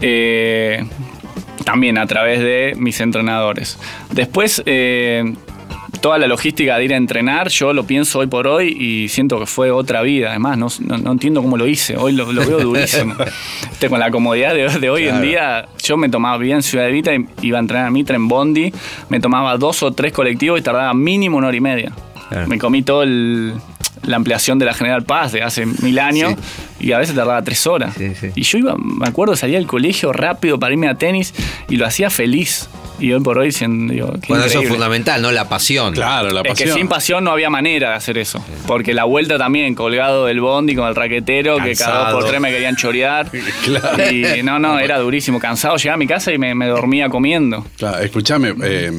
Eh, 0.00 0.84
también 1.64 1.98
a 1.98 2.06
través 2.06 2.40
de 2.40 2.74
mis 2.76 3.00
entrenadores. 3.00 3.78
Después, 4.12 4.62
eh, 4.66 5.34
toda 6.00 6.18
la 6.18 6.26
logística 6.26 6.78
de 6.78 6.84
ir 6.84 6.94
a 6.94 6.96
entrenar, 6.96 7.48
yo 7.48 7.72
lo 7.72 7.84
pienso 7.84 8.20
hoy 8.20 8.26
por 8.26 8.46
hoy 8.46 8.68
y 8.78 9.08
siento 9.08 9.38
que 9.38 9.46
fue 9.46 9.70
otra 9.70 10.00
vida. 10.02 10.30
Además, 10.30 10.56
no, 10.58 10.68
no- 10.80 10.98
no 10.98 11.12
entiendo 11.12 11.42
cómo 11.42 11.56
lo 11.56 11.66
hice. 11.66 11.96
Hoy 11.96 12.12
lo, 12.12 12.32
lo 12.32 12.46
veo 12.46 12.60
durísimo. 12.60 13.14
Este, 13.70 13.88
con 13.88 13.98
la 14.00 14.10
comodidad 14.10 14.54
de, 14.54 14.68
de 14.78 14.90
hoy 14.90 15.08
en 15.08 15.22
día, 15.22 15.66
yo 15.82 15.96
me 15.96 16.08
tomaba 16.10 16.36
bien 16.36 16.62
Ciudad 16.62 16.84
de 16.84 16.92
Vita, 16.92 17.12
iba 17.42 17.58
a 17.58 17.60
entrenar 17.60 17.86
a 17.86 17.90
Mitre 17.90 18.16
en 18.16 18.28
Bondi, 18.28 18.72
me 19.08 19.20
tomaba 19.20 19.56
dos 19.56 19.82
o 19.82 19.92
tres 19.92 20.12
colectivos 20.12 20.58
y 20.60 20.62
tardaba 20.62 20.92
mínimo 20.92 21.38
una 21.38 21.48
hora 21.48 21.56
y 21.56 21.60
media. 21.62 21.92
Claro. 22.28 22.46
Me 22.46 22.58
comí 22.58 22.82
todo 22.82 23.02
el- 23.02 23.54
la 24.02 24.16
ampliación 24.16 24.58
de 24.58 24.64
la 24.66 24.72
General 24.74 25.02
Paz 25.02 25.32
de 25.32 25.42
hace 25.42 25.66
mil 25.66 25.98
años 25.98 26.34
y 26.78 26.92
a 26.92 26.98
veces 26.98 27.14
tardaba 27.14 27.42
tres 27.42 27.66
horas. 27.66 27.94
Sí, 27.96 28.14
sí. 28.14 28.28
Y 28.34 28.42
yo 28.42 28.58
iba, 28.58 28.74
me 28.78 29.06
acuerdo, 29.06 29.36
salía 29.36 29.58
del 29.58 29.66
colegio 29.66 30.12
rápido 30.12 30.58
para 30.58 30.72
irme 30.72 30.88
a 30.88 30.94
tenis 30.94 31.34
y 31.68 31.76
lo 31.76 31.84
hacía 31.86 32.08
feliz. 32.10 32.68
Y 33.00 33.12
hoy 33.12 33.20
por 33.20 33.38
hoy, 33.38 33.50
siendo, 33.50 33.92
digo, 33.92 34.12
qué 34.20 34.28
Bueno, 34.28 34.44
eso 34.44 34.60
es 34.60 34.68
fundamental, 34.68 35.22
¿no? 35.22 35.32
La 35.32 35.48
pasión. 35.48 35.94
Claro, 35.94 36.30
la 36.30 36.40
Es 36.42 36.48
pasión. 36.48 36.68
que 36.68 36.74
sin 36.74 36.88
pasión 36.88 37.24
no 37.24 37.30
había 37.32 37.50
manera 37.50 37.90
de 37.90 37.94
hacer 37.96 38.18
eso. 38.18 38.44
Porque 38.66 38.92
la 38.94 39.04
vuelta 39.04 39.38
también, 39.38 39.74
colgado 39.74 40.26
del 40.26 40.40
bondi 40.40 40.74
con 40.74 40.86
el 40.88 40.94
raquetero, 40.94 41.56
que 41.58 41.74
cada 41.74 42.10
dos 42.10 42.20
por 42.20 42.30
tres 42.30 42.40
me 42.40 42.50
querían 42.50 42.76
chorear. 42.76 43.30
Claro. 43.64 44.10
Y 44.10 44.42
no, 44.42 44.58
no, 44.58 44.78
era 44.78 44.98
durísimo. 44.98 45.38
Cansado, 45.40 45.76
llegaba 45.76 45.94
a 45.94 45.98
mi 45.98 46.06
casa 46.06 46.32
y 46.32 46.38
me, 46.38 46.54
me 46.54 46.66
dormía 46.66 47.08
comiendo. 47.08 47.64
Claro, 47.76 47.98
escúchame, 47.98 48.54
eh, 48.62 48.90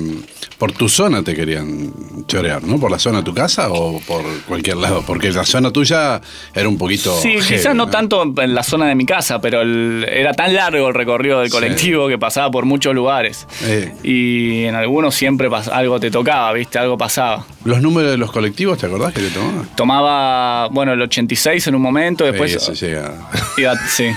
por 0.58 0.72
tu 0.72 0.88
zona 0.90 1.24
te 1.24 1.36
querían 1.36 1.92
chorear, 2.28 2.64
¿no? 2.64 2.80
¿Por 2.80 2.92
la 2.92 3.00
zona 3.00 3.20
de 3.20 3.24
tu 3.24 3.34
casa 3.34 3.70
o 3.70 4.00
por 4.02 4.24
cualquier 4.48 4.78
lado? 4.78 5.04
Porque 5.06 5.32
la 5.32 5.44
zona 5.46 5.72
tuya 5.72 6.22
era 6.54 6.68
un 6.70 6.78
poquito. 6.78 7.18
Sí, 7.20 7.34
heavy, 7.34 7.46
quizás 7.48 7.76
no 7.76 7.90
tanto 7.90 8.24
en 8.42 8.54
la 8.56 8.64
zona 8.64 8.88
de 8.88 8.96
mi 8.96 9.06
casa, 9.06 9.40
pero 9.42 9.62
el- 9.62 10.06
era 10.10 10.34
tan 10.34 10.54
largo 10.54 10.88
el 10.88 10.94
recorrido 10.94 11.40
del 11.40 11.50
Sí. 11.50 11.54
colectivo 11.54 12.08
que 12.08 12.18
pasaba 12.18 12.50
por 12.52 12.66
muchos 12.66 12.94
lugares. 12.96 13.48
Eh. 13.64 13.91
Y 14.04 14.64
en 14.66 14.76
algunos 14.76 15.14
siempre 15.16 15.50
algo 15.72 16.00
te 16.00 16.10
tocaba, 16.12 16.52
¿viste? 16.54 16.80
Algo 16.80 16.98
pasaba. 16.98 17.46
¿Los 17.66 17.82
números 17.82 18.12
de 18.12 18.18
los 18.18 18.32
colectivos, 18.32 18.78
te 18.80 18.88
acordás 18.88 19.14
que 19.14 19.22
te 19.22 19.30
tomaban? 19.30 19.70
Tomaba, 19.76 20.68
bueno, 20.70 20.94
el 20.94 21.02
86 21.02 21.68
en 21.68 21.76
un 21.76 21.82
momento, 21.82 22.24
después... 22.26 22.52
Sí, 22.52 22.58
eso 22.58 22.74
llega. 22.74 23.14
Iba- 23.58 23.76
sí. 23.88 24.08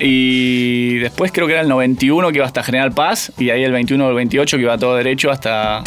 Y 0.00 0.98
después 0.98 1.32
creo 1.32 1.46
que 1.46 1.54
era 1.54 1.62
el 1.62 1.68
91 1.68 2.28
que 2.30 2.36
iba 2.36 2.46
hasta 2.46 2.62
General 2.62 2.92
Paz 2.92 3.32
y 3.38 3.50
ahí 3.50 3.62
el 3.64 3.72
21 3.72 4.04
o 4.06 4.08
el 4.10 4.14
28 4.16 4.56
que 4.56 4.62
iba 4.62 4.76
todo 4.78 4.96
derecho 4.96 5.30
hasta, 5.30 5.82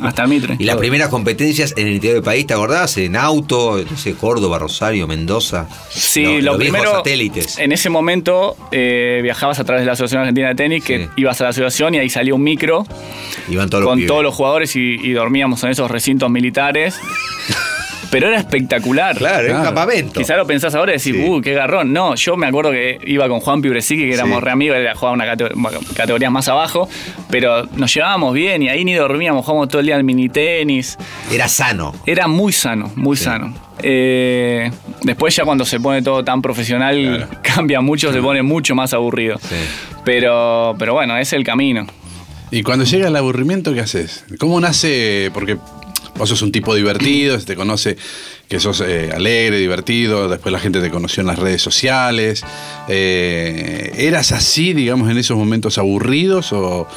hasta 0.08 0.26
Mitre. 0.26 0.56
Y 0.58 0.64
las 0.64 0.76
primeras 0.76 1.08
competencias 1.08 1.74
en 1.76 1.86
el 1.86 1.94
interior 1.94 2.14
del 2.16 2.24
país, 2.24 2.46
¿te 2.46 2.54
acordás? 2.54 2.96
En 2.98 3.16
auto, 3.16 3.82
no 3.88 3.96
sé, 3.96 4.14
Córdoba, 4.14 4.58
Rosario, 4.58 5.06
Mendoza. 5.06 5.68
Sí, 5.90 6.22
Lo- 6.24 6.30
lo 6.32 6.40
los 6.52 6.56
primero, 6.58 6.92
satélites. 6.92 7.58
en 7.58 7.72
ese 7.72 7.90
momento 7.90 8.56
eh, 8.72 9.20
viajabas 9.22 9.58
a 9.60 9.64
través 9.64 9.82
de 9.82 9.86
la 9.86 9.92
Asociación 9.92 10.20
Argentina 10.20 10.48
de 10.48 10.54
Tenis, 10.54 10.84
que 10.84 10.98
Sí. 11.04 11.08
ibas 11.16 11.40
a 11.40 11.44
la 11.44 11.50
asociación 11.50 11.94
y 11.94 11.98
ahí 11.98 12.08
salía 12.10 12.34
un 12.34 12.42
micro 12.42 12.86
Iban 13.48 13.68
todos 13.70 13.84
los 13.84 13.90
con 13.92 14.06
todos 14.06 14.22
los 14.22 14.34
jugadores 14.34 14.74
y, 14.76 14.96
y 15.02 15.12
dormíamos 15.12 15.62
en 15.64 15.70
esos 15.70 15.90
recintos 15.90 16.30
militares. 16.30 16.96
Pero 18.10 18.26
era 18.28 18.38
espectacular. 18.38 19.16
Claro, 19.16 19.46
era 19.46 19.58
un 19.58 19.64
campamento. 19.64 20.18
Quizá 20.18 20.36
lo 20.36 20.44
pensás 20.46 20.74
ahora 20.74 20.92
y 20.92 20.96
decís, 20.98 21.14
Sí. 21.14 21.24
uh, 21.28 21.40
qué 21.40 21.52
garrón. 21.54 21.92
No, 21.92 22.16
yo 22.16 22.36
me 22.36 22.46
acuerdo 22.48 22.72
que 22.72 22.98
iba 23.06 23.28
con 23.28 23.38
Juan 23.40 23.62
Pibresique, 23.62 24.08
que 24.08 24.14
éramos 24.14 24.40
Sí. 24.40 24.44
re 24.44 24.50
amigos, 24.50 24.76
él 24.78 24.88
jugaba 24.94 25.12
una 25.12 25.26
categ- 25.26 25.52
bueno, 25.54 25.78
categorías 25.94 26.32
más 26.32 26.48
abajo, 26.48 26.88
pero 27.30 27.66
nos 27.76 27.94
llevábamos 27.94 28.34
bien 28.34 28.62
y 28.62 28.68
ahí 28.68 28.84
ni 28.84 28.94
dormíamos, 28.94 29.44
jugábamos 29.44 29.68
todo 29.68 29.80
el 29.80 29.86
día 29.86 29.96
al 29.96 30.02
mini 30.04 30.28
tenis. 30.28 30.98
Era 31.30 31.48
sano. 31.48 31.94
Era 32.04 32.26
muy 32.26 32.52
sano, 32.52 32.90
muy 32.96 33.16
Sí. 33.16 33.24
sano. 33.24 33.54
Eh, 33.82 34.70
Después 35.02 35.34
ya 35.34 35.44
cuando 35.44 35.64
se 35.64 35.80
pone 35.80 36.02
todo 36.02 36.22
tan 36.24 36.42
profesional 36.42 37.26
cambia 37.42 37.80
mucho, 37.80 38.12
se 38.12 38.20
pone 38.20 38.42
mucho 38.42 38.74
más 38.74 38.92
aburrido. 38.92 39.38
Sí. 39.38 39.54
Pero, 40.04 40.74
pero 40.78 40.92
bueno, 40.94 41.16
es 41.16 41.32
el 41.32 41.44
camino. 41.44 41.86
Y 42.50 42.62
cuando 42.64 42.84
llega 42.84 43.08
el 43.08 43.16
aburrimiento, 43.16 43.72
¿qué 43.72 43.80
haces? 43.80 44.24
¿Cómo 44.38 44.60
nace? 44.60 45.30
Porque 45.32 45.56
vos 46.20 46.28
sos 46.28 46.42
un 46.42 46.52
tipo 46.52 46.74
divertido, 46.74 47.40
se 47.40 47.46
te 47.46 47.56
conoce 47.56 47.96
que 48.50 48.58
sos 48.58 48.80
eh, 48.80 49.10
alegre, 49.14 49.58
divertido, 49.58 50.28
después 50.28 50.52
la 50.52 50.58
gente 50.58 50.80
te 50.80 50.90
conoció 50.90 51.20
en 51.20 51.28
las 51.28 51.38
redes 51.38 51.62
sociales. 51.62 52.44
Eh, 52.88 53.92
¿Eras 53.96 54.32
así, 54.32 54.72
digamos, 54.72 55.08
en 55.08 55.18
esos 55.18 55.36
momentos 55.36 55.78
aburridos 55.78 56.52
o 56.52 56.88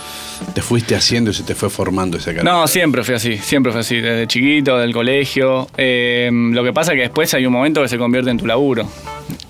te 0.55 0.63
fuiste 0.63 0.95
haciendo 0.95 1.29
y 1.29 1.35
se 1.35 1.43
te 1.43 1.53
fue 1.53 1.69
formando 1.69 2.17
esa 2.17 2.31
carrera? 2.31 2.51
No, 2.51 2.67
siempre 2.67 3.03
fue 3.03 3.13
así, 3.13 3.37
siempre 3.37 3.71
fue 3.71 3.81
así, 3.81 3.97
desde 3.97 4.25
chiquito, 4.25 4.79
del 4.79 4.93
colegio. 4.93 5.67
Eh, 5.77 6.31
lo 6.33 6.63
que 6.63 6.73
pasa 6.73 6.93
es 6.93 6.95
que 6.95 7.01
después 7.03 7.31
hay 7.35 7.45
un 7.45 7.53
momento 7.53 7.83
que 7.83 7.87
se 7.87 7.99
convierte 7.99 8.31
en 8.31 8.37
tu 8.39 8.47
laburo. 8.47 8.89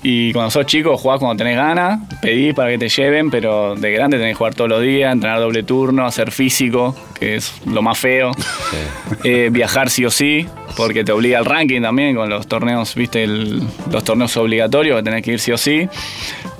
Y 0.06 0.34
cuando 0.34 0.52
sos 0.52 0.66
chico, 0.66 0.98
jugás 0.98 1.20
cuando 1.20 1.38
tenés 1.42 1.56
ganas, 1.56 2.02
pedís 2.22 2.54
para 2.54 2.70
que 2.72 2.78
te 2.78 2.90
lleven, 2.90 3.32
pero 3.32 3.76
de 3.76 3.92
grande 3.94 4.18
tenés 4.18 4.34
que 4.34 4.38
jugar 4.38 4.54
todos 4.54 4.70
los 4.70 4.82
días, 4.82 5.14
entrenar 5.14 5.40
doble 5.40 5.64
turno, 5.64 6.06
hacer 6.06 6.32
físico, 6.32 6.94
que 7.18 7.38
es 7.38 7.54
lo 7.66 7.82
más 7.82 7.98
feo. 7.98 8.32
Eh, 9.24 9.50
viajar 9.52 9.90
sí 9.90 10.04
o 10.06 10.12
sí, 10.12 10.46
porque 10.76 11.04
te 11.04 11.12
obliga 11.12 11.38
al 11.38 11.46
ranking 11.46 11.82
también 11.82 11.93
con 12.16 12.30
los 12.30 12.48
torneos, 12.48 12.96
viste, 12.96 13.24
el- 13.24 13.62
los 13.92 14.04
torneos 14.04 14.36
obligatorios, 14.38 14.98
que 14.98 15.04
tenés 15.04 15.22
que 15.24 15.34
ir 15.34 15.40
sí 15.40 15.52
o 15.52 15.58
sí. 15.58 15.88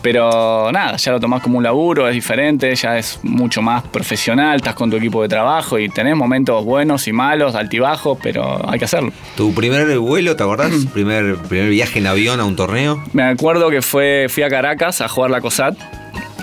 Pero 0.02 0.70
nada, 0.72 0.98
ya 0.98 1.12
lo 1.14 1.20
tomás 1.20 1.42
como 1.42 1.58
un 1.58 1.64
laburo, 1.64 2.08
es 2.10 2.14
diferente, 2.14 2.76
ya 2.76 2.98
es 2.98 3.20
mucho 3.24 3.62
más 3.62 3.84
profesional, 3.84 4.58
estás 4.58 4.76
con 4.76 4.90
tu 4.90 4.98
equipo 4.98 5.22
de 5.22 5.30
trabajo 5.30 5.80
y 5.80 5.88
tenés 5.90 6.16
momentos 6.18 6.64
buenos 6.66 7.08
y 7.08 7.14
malos, 7.14 7.56
altibajos, 7.56 8.18
pero 8.22 8.62
hay 8.70 8.78
que 8.80 8.86
hacerlo. 8.86 9.12
¿Tu 9.38 9.54
primer 9.54 9.98
vuelo, 10.00 10.36
te 10.36 10.44
acordás? 10.44 10.74
¿Primer, 10.94 11.38
primer 11.38 11.70
viaje 11.70 12.00
en 12.00 12.08
avión 12.08 12.40
a 12.42 12.44
un 12.46 12.56
torneo? 12.58 13.02
Me 13.14 13.24
acuerdo 13.24 13.70
que 13.70 13.82
fue, 13.82 14.28
fui 14.30 14.44
a 14.44 14.50
Caracas 14.50 15.00
a 15.02 15.08
jugar 15.08 15.32
la 15.32 15.40
COSAT. 15.40 15.78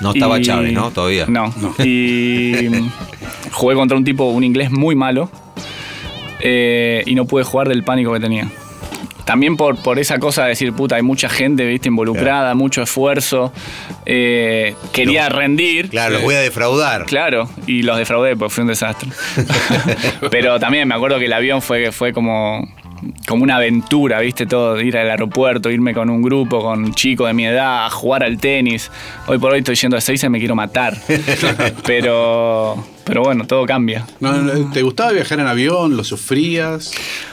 No 0.00 0.12
estaba 0.12 0.38
y- 0.38 0.42
Chávez, 0.42 0.72
¿no? 0.72 0.90
Todavía. 0.90 1.26
No. 1.28 1.52
Y 1.84 2.54
jugué 3.52 3.74
contra 3.74 3.94
un 3.98 4.04
tipo, 4.04 4.24
un 4.30 4.42
inglés 4.42 4.70
muy 4.70 4.94
malo. 4.94 5.30
eh, 6.40 7.02
y 7.04 7.14
no 7.14 7.26
pude 7.26 7.44
jugar 7.44 7.68
del 7.68 7.82
pánico 7.84 8.12
que 8.14 8.20
tenía. 8.20 8.48
También 9.30 9.56
por, 9.56 9.76
por 9.76 10.00
esa 10.00 10.18
cosa 10.18 10.42
de 10.42 10.48
decir, 10.48 10.72
puta, 10.72 10.96
hay 10.96 11.02
mucha 11.02 11.28
gente, 11.28 11.64
viste, 11.64 11.86
involucrada, 11.86 12.52
mucho 12.56 12.82
esfuerzo. 12.82 13.52
eh, 14.04 14.74
quería 14.92 15.28
rendir. 15.28 15.88
Claro, 15.88 16.14
los 16.14 16.22
voy 16.22 16.34
a 16.34 16.40
defraudar. 16.40 17.04
Claro, 17.06 17.48
y 17.64 17.82
los 17.82 17.96
defraudé 17.96 18.34
porque 18.34 18.52
fue 18.52 18.62
un 18.62 18.68
desastre. 18.70 19.08
Pero 20.32 20.58
también 20.58 20.88
me 20.88 20.96
acuerdo 20.96 21.20
que 21.20 21.26
el 21.26 21.32
avión 21.32 21.62
fue, 21.62 21.92
fue 21.92 22.12
como, 22.12 22.68
como 23.30 23.44
una 23.44 23.56
aventura, 23.56 24.18
¿viste? 24.18 24.44
Todo, 24.44 24.80
ir 24.80 24.98
al 24.98 25.08
aeropuerto, 25.08 25.70
irme 25.70 25.94
con 25.94 26.10
un 26.10 26.20
grupo, 26.20 26.60
con 26.60 26.92
chicos 26.94 27.28
de 27.28 27.32
mi 27.32 27.46
edad, 27.46 27.86
a 27.86 27.90
jugar 27.90 28.24
al 28.24 28.38
tenis. 28.38 28.90
Hoy 29.28 29.38
por 29.38 29.52
hoy 29.52 29.60
estoy 29.60 29.76
yendo 29.76 29.96
a 29.96 30.00
seis 30.00 30.24
y 30.24 30.28
me 30.28 30.40
quiero 30.40 30.56
matar. 30.56 30.96
Pero, 31.86 32.84
pero 33.04 33.22
bueno, 33.22 33.46
todo 33.46 33.66
cambia. 33.66 34.06
¿Te 34.72 34.82
gustaba 34.82 35.12
viajar 35.12 35.40
en 35.40 35.46
avión? 35.46 35.96
¿Lo 35.96 36.04
sufrías? 36.04 36.92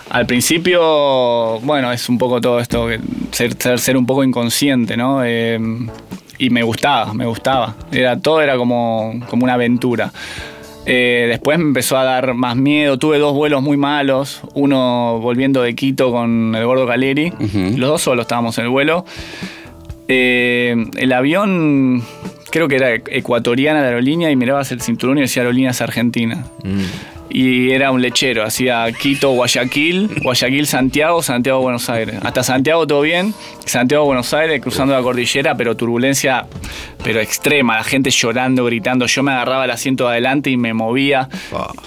Al 0.10 0.26
principio, 0.26 1.60
bueno, 1.60 1.92
es 1.92 2.10
un 2.10 2.18
poco 2.18 2.42
todo 2.42 2.60
esto, 2.60 2.88
ser, 3.32 3.80
ser 3.80 3.98
un 3.98 4.06
poco 4.06 4.24
inconsciente, 4.24 4.98
¿no? 4.98 5.24
Eh, 5.24 5.60
y 6.38 6.50
me 6.50 6.64
gustaba, 6.64 7.14
me 7.14 7.26
gustaba. 7.26 7.76
Era, 7.92 8.20
todo 8.20 8.42
era 8.42 8.58
como, 8.58 9.20
como 9.30 9.44
una 9.44 9.54
aventura. 9.54 10.12
Eh, 10.90 11.26
después 11.28 11.60
me 11.60 11.66
empezó 11.66 11.98
a 11.98 12.04
dar 12.04 12.34
más 12.34 12.56
miedo. 12.56 12.98
Tuve 12.98 13.20
dos 13.20 13.34
vuelos 13.34 13.62
muy 13.62 13.76
malos. 13.76 14.42
Uno 14.54 15.20
volviendo 15.22 15.62
de 15.62 15.76
Quito 15.76 16.12
con 16.12 16.56
el 16.56 16.66
gordo 16.66 16.88
Caleri. 16.88 17.34
Los 17.76 17.90
dos 17.90 18.02
solos 18.02 18.24
estábamos 18.24 18.58
en 18.58 18.66
el 18.66 18.70
vuelo. 18.70 19.06
Eh, 20.08 20.76
el 20.96 21.12
avión, 21.12 22.02
creo 22.50 22.70
que 22.70 22.78
era 22.78 22.94
ecuatoriana 22.94 23.82
la 23.82 23.88
aerolínea 23.88 24.32
y 24.32 24.38
mirabas 24.38 24.72
el 24.72 24.80
cinturón 24.82 25.18
y 25.18 25.22
decía 25.22 25.44
Aerolíneas 25.44 25.82
Argentina. 25.82 26.46
Y 27.30 27.72
era 27.72 27.92
un 27.92 28.02
lechero, 28.02 28.44
hacía 28.44 28.92
Quito, 28.92 29.32
Guayaquil, 29.32 30.22
Guayaquil, 30.24 30.66
Santiago, 30.66 31.22
Santiago, 31.22 31.62
Buenos 31.62 31.90
Aires. 31.90 32.16
Hasta 32.24 32.44
Santiago 32.44 32.88
todo 32.88 33.02
bien, 33.02 33.34
Santiago, 33.66 34.06
Buenos 34.06 34.34
Aires, 34.34 34.62
cruzando 34.62 34.94
la 34.94 35.02
cordillera, 35.02 35.56
pero 35.56 35.76
turbulencia, 35.76 36.48
pero 37.04 37.20
extrema, 37.20 37.76
la 37.76 37.84
gente 37.84 38.10
llorando, 38.10 38.66
gritando. 38.66 39.06
Yo 39.06 39.24
me 39.24 39.32
agarraba 39.32 39.66
el 39.66 39.72
asiento 39.72 40.06
de 40.06 40.12
adelante 40.12 40.50
y 40.50 40.58
me 40.58 40.74
movía. 40.74 41.30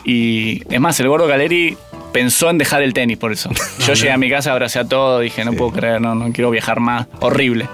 Y 0.04 0.62
es 0.73 0.80
más, 0.80 1.00
el 1.00 1.09
gordo 1.09 1.26
Caleri 1.26 1.76
pensó 2.12 2.50
en 2.50 2.59
dejar 2.59 2.82
el 2.82 2.92
tenis 2.92 3.16
por 3.16 3.32
eso. 3.32 3.50
Yo 3.87 3.94
llegué 3.94 4.12
a 4.12 4.18
mi 4.18 4.28
casa, 4.30 4.52
abracé 4.52 4.78
a 4.78 4.85
todo, 4.85 5.20
dije, 5.20 5.44
no 5.44 5.52
puedo 5.52 5.73
creer, 5.73 6.00
no, 6.00 6.14
no 6.14 6.32
quiero 6.32 6.50
viajar 6.50 6.80
más. 6.80 7.06
Horrible. 7.20 7.68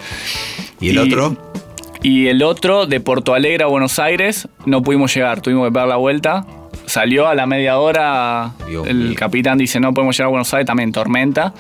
¿Y 0.80 0.90
el 0.90 0.98
otro? 0.98 1.36
Y 2.02 2.28
el 2.28 2.42
otro, 2.42 2.86
de 2.86 3.00
Porto 3.00 3.34
Alegre 3.34 3.64
a 3.64 3.66
Buenos 3.66 3.98
Aires, 3.98 4.48
no 4.64 4.82
pudimos 4.82 5.12
llegar, 5.14 5.40
tuvimos 5.40 5.68
que 5.68 5.74
dar 5.74 5.88
la 5.88 5.96
vuelta. 5.96 6.46
Salió 6.86 7.26
a 7.26 7.34
la 7.34 7.46
media 7.46 7.78
hora, 7.78 8.52
Dios 8.66 8.86
el 8.86 9.14
capitán 9.16 9.58
dice 9.58 9.80
no 9.80 9.92
podemos 9.92 10.16
llegar 10.16 10.26
a 10.26 10.30
Buenos 10.30 10.54
Aires, 10.54 10.66
también 10.66 10.92
tormenta. 10.92 11.52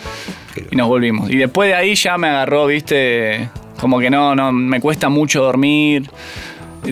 Y 0.70 0.76
nos 0.76 0.88
volvimos. 0.88 1.30
Y 1.30 1.36
después 1.36 1.68
de 1.68 1.74
ahí 1.74 1.94
ya 1.94 2.16
me 2.16 2.28
agarró, 2.28 2.66
viste, 2.66 3.48
como 3.80 3.98
que 3.98 4.08
no, 4.08 4.34
no, 4.34 4.52
me 4.52 4.80
cuesta 4.80 5.08
mucho 5.08 5.42
dormir. 5.42 6.08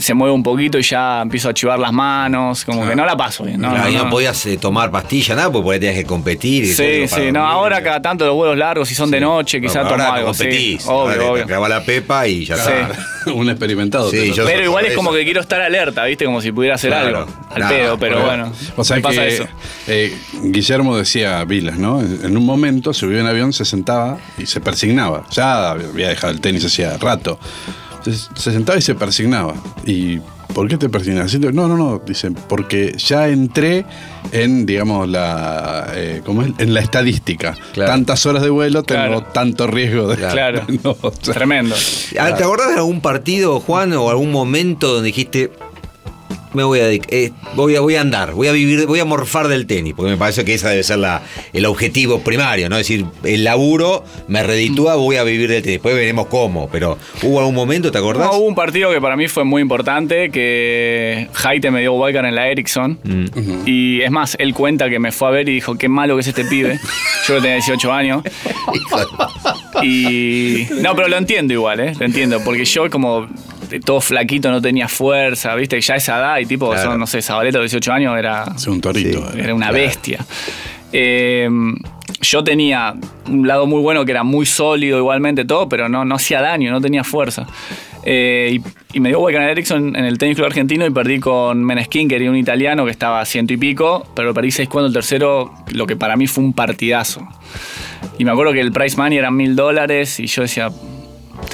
Se 0.00 0.14
mueve 0.14 0.34
un 0.34 0.42
poquito 0.42 0.78
y 0.78 0.82
ya 0.82 1.22
empiezo 1.22 1.48
a 1.48 1.54
chivar 1.54 1.78
las 1.78 1.92
manos, 1.92 2.64
como 2.64 2.86
que 2.88 2.94
no 2.96 3.04
la 3.06 3.16
paso 3.16 3.44
bien. 3.44 3.60
No, 3.60 3.70
Claro, 3.70 3.84
no, 3.84 3.90
y 3.90 3.94
no 3.96 4.10
podías 4.10 4.44
eh, 4.46 4.56
tomar 4.56 4.90
pastillas, 4.90 5.36
nada, 5.36 5.50
porque 5.50 5.64
por 5.64 5.74
ahí 5.74 5.80
tenías 5.80 5.96
que 5.98 6.04
competir. 6.06 6.64
y 6.64 6.74
Sí, 6.74 7.06
sí, 7.08 7.16
no, 7.16 7.24
dormir. 7.24 7.36
ahora 7.38 7.82
cada 7.82 8.02
tanto 8.02 8.26
los 8.26 8.34
vuelos 8.34 8.56
largos, 8.58 8.88
si 8.88 8.94
son 8.94 9.10
de 9.10 9.20
noche, 9.20 9.60
quizás 9.60 9.82
tomo 9.88 9.90
ahora 9.90 10.14
algo. 10.14 10.34
Sí, 10.34 10.44
competís. 10.44 10.86
obvio, 10.86 10.92
ahora 11.12 11.24
obvio. 11.30 11.42
Te 11.42 11.48
clava 11.48 11.68
la 11.68 11.84
pepa 11.84 12.26
y 12.28 12.44
ya 12.44 12.56
Sí. 12.56 12.70
está. 12.72 12.98
Un 13.34 13.48
experimentado. 13.48 14.10
Sí, 14.10 14.18
te 14.18 14.32
yo- 14.32 14.44
Pero 14.44 14.62
igual 14.64 14.84
es 14.84 14.94
como 14.94 15.10
que 15.12 15.24
quiero 15.24 15.40
estar 15.40 15.60
alerta, 15.60 16.04
¿viste? 16.04 16.26
Como 16.26 16.40
si 16.42 16.52
pudiera 16.52 16.74
hacer 16.74 16.90
Claro. 16.90 17.18
algo. 17.20 17.32
Al 17.50 17.58
Nada, 17.60 17.70
pedo, 17.70 17.98
pero 17.98 18.20
bueno. 18.22 18.44
bueno. 18.50 18.56
O 18.76 18.84
sea 18.84 18.96
me 18.96 19.02
pasa 19.02 19.22
que 19.22 19.28
eso. 19.28 19.46
eh, 19.86 20.14
Guillermo 20.42 20.96
decía 20.96 21.42
Vilas, 21.44 21.78
¿no? 21.78 22.00
En 22.02 22.36
un 22.36 22.44
momento 22.44 22.92
subió 22.92 23.18
en 23.20 23.26
avión, 23.26 23.52
se 23.54 23.64
sentaba 23.64 24.18
y 24.36 24.44
se 24.46 24.60
persignaba. 24.60 25.24
Ya 25.30 25.70
había 25.70 26.08
dejado 26.08 26.32
el 26.34 26.40
tenis 26.40 26.64
hacía 26.66 26.98
rato. 26.98 27.38
Se 28.04 28.52
sentaba 28.52 28.78
y 28.78 28.82
se 28.82 28.94
persignaba. 28.94 29.54
¿Y 29.86 30.18
por 30.52 30.68
qué 30.68 30.76
te 30.76 30.88
persignas? 30.88 31.34
No, 31.40 31.66
no, 31.68 31.76
no. 31.76 32.02
Dicen, 32.06 32.34
porque 32.34 32.94
ya 32.98 33.28
entré 33.28 33.84
en, 34.32 34.66
digamos, 34.66 35.08
la. 35.08 35.88
eh, 35.94 36.22
¿Cómo 36.24 36.42
es? 36.42 36.52
En 36.58 36.74
la 36.74 36.80
estadística. 36.80 37.56
Claro. 37.72 37.90
Tantas 37.92 38.24
horas 38.26 38.42
de 38.42 38.50
vuelo, 38.50 38.82
tengo 38.82 39.00
Claro. 39.02 39.22
tanto 39.32 39.66
riesgo 39.66 40.08
de. 40.08 40.16
Claro. 40.16 40.62
No, 40.84 40.96
o 41.00 41.12
sea, 41.20 41.34
Tremendo. 41.34 41.74
Ah, 42.20 42.34
¿Te 42.34 42.44
acordás 42.44 42.68
de 42.68 42.74
algún 42.76 43.00
partido, 43.00 43.58
Juan, 43.60 43.92
o 43.94 44.10
algún 44.10 44.30
momento 44.32 44.92
donde 44.94 45.06
dijiste, 45.06 45.50
me 46.54 46.62
voy 46.62 46.80
a, 46.80 46.90
eh, 46.90 47.32
voy 47.54 47.76
a 47.76 47.80
voy 47.80 47.96
a 47.96 48.00
andar, 48.00 48.32
voy 48.32 48.48
a 48.48 48.52
vivir, 48.52 48.86
voy 48.86 49.00
a 49.00 49.04
morfar 49.04 49.48
del 49.48 49.66
tenis? 49.66 49.94
Porque 49.94 50.10
me 50.10 50.16
parece 50.16 50.44
que 50.44 50.54
ese 50.54 50.68
debe 50.68 50.82
ser 50.82 50.98
la, 50.98 51.22
el 51.52 51.66
objetivo 51.66 52.20
primario, 52.20 52.68
¿no? 52.68 52.76
Es 52.76 52.88
decir, 52.88 53.06
el 53.24 53.44
laburo 53.44 54.04
me 54.28 54.42
reditúa, 54.42 54.96
voy 54.96 55.16
a 55.16 55.24
vivir 55.24 55.50
del 55.50 55.62
tenis. 55.62 55.76
Después 55.76 55.94
veremos 55.94 56.26
cómo, 56.26 56.68
pero 56.70 56.98
¿hubo 57.22 57.40
algún 57.40 57.54
momento, 57.54 57.90
te 57.90 57.98
acordás? 57.98 58.26
No, 58.26 58.38
hubo 58.38 58.46
un 58.46 58.54
partido 58.54 58.90
que 58.90 59.00
para 59.00 59.16
mí 59.16 59.28
fue 59.28 59.44
muy 59.44 59.62
importante, 59.62 60.30
que 60.30 61.28
Haite 61.42 61.70
me 61.70 61.80
dio 61.80 61.94
wildcard 61.94 62.26
en 62.26 62.34
la 62.34 62.48
Ericsson. 62.48 62.98
Mm. 63.02 63.24
Y 63.66 64.00
es 64.02 64.10
más, 64.10 64.36
él 64.38 64.54
cuenta 64.54 64.88
que 64.88 64.98
me 64.98 65.12
fue 65.12 65.28
a 65.28 65.30
ver 65.30 65.48
y 65.48 65.54
dijo, 65.54 65.76
qué 65.76 65.88
malo 65.88 66.14
que 66.14 66.20
es 66.20 66.28
este 66.28 66.44
pibe. 66.44 66.78
Yo 67.26 67.36
tenía 67.36 67.54
18 67.54 67.92
años. 67.92 68.22
Y. 69.82 70.66
No, 70.80 70.94
pero 70.94 71.08
lo 71.08 71.16
entiendo 71.16 71.52
igual, 71.52 71.80
¿eh? 71.80 71.92
Lo 71.98 72.06
entiendo. 72.06 72.40
Porque 72.44 72.64
yo, 72.64 72.88
como 72.90 73.26
todo 73.80 74.00
flaquito, 74.00 74.50
no 74.50 74.60
tenía 74.60 74.88
fuerza, 74.88 75.54
¿viste? 75.54 75.80
Ya 75.80 75.94
a 75.94 75.96
esa 75.96 76.18
edad, 76.18 76.38
y 76.38 76.46
tipo, 76.46 76.70
Claro. 76.70 76.90
son, 76.90 77.00
no 77.00 77.06
sé, 77.06 77.22
Zabaleta 77.22 77.58
de 77.58 77.64
18 77.64 77.92
años 77.92 78.18
era. 78.18 78.44
es 78.56 78.66
un 78.66 78.80
torito. 78.80 79.30
Sí. 79.32 79.40
Era 79.40 79.54
una 79.54 79.70
bestia. 79.70 80.24
Eh, 80.92 81.48
yo 82.20 82.44
tenía 82.44 82.94
un 83.28 83.46
lado 83.48 83.66
muy 83.66 83.80
bueno 83.80 84.04
que 84.04 84.12
era 84.12 84.22
muy 84.22 84.46
sólido 84.46 84.98
igualmente 84.98 85.44
todo, 85.44 85.68
pero 85.68 85.88
no, 85.88 86.04
no 86.04 86.14
hacía 86.14 86.40
daño, 86.40 86.70
no 86.70 86.80
tenía 86.80 87.04
fuerza. 87.04 87.46
Eh, 88.06 88.58
y, 88.92 88.96
y 88.96 89.00
me 89.00 89.08
dio 89.08 89.20
Wiccan 89.20 89.42
Erickson 89.42 89.96
en 89.96 90.04
el 90.04 90.18
tenis 90.18 90.36
club 90.36 90.46
argentino 90.46 90.86
y 90.86 90.90
perdí 90.90 91.18
con 91.20 91.64
Meneskin, 91.64 92.06
que 92.08 92.16
era 92.16 92.30
un 92.30 92.36
italiano 92.36 92.84
que 92.84 92.90
estaba 92.90 93.20
a 93.20 93.24
ciento 93.24 93.52
y 93.54 93.56
pico, 93.56 94.06
pero 94.14 94.32
perdí 94.34 94.50
seis 94.50 94.68
cuando 94.68 94.88
el 94.88 94.92
tercero, 94.92 95.52
lo 95.72 95.86
que 95.86 95.96
para 95.96 96.14
mí 96.16 96.26
fue 96.26 96.44
un 96.44 96.52
partidazo. 96.52 97.26
Y 98.18 98.24
me 98.24 98.30
acuerdo 98.30 98.52
que 98.52 98.60
el 98.60 98.72
price 98.72 98.96
money 98.96 99.18
eran 99.18 99.34
mil 99.34 99.56
dólares 99.56 100.20
y 100.20 100.26
yo 100.26 100.42
decía, 100.42 100.70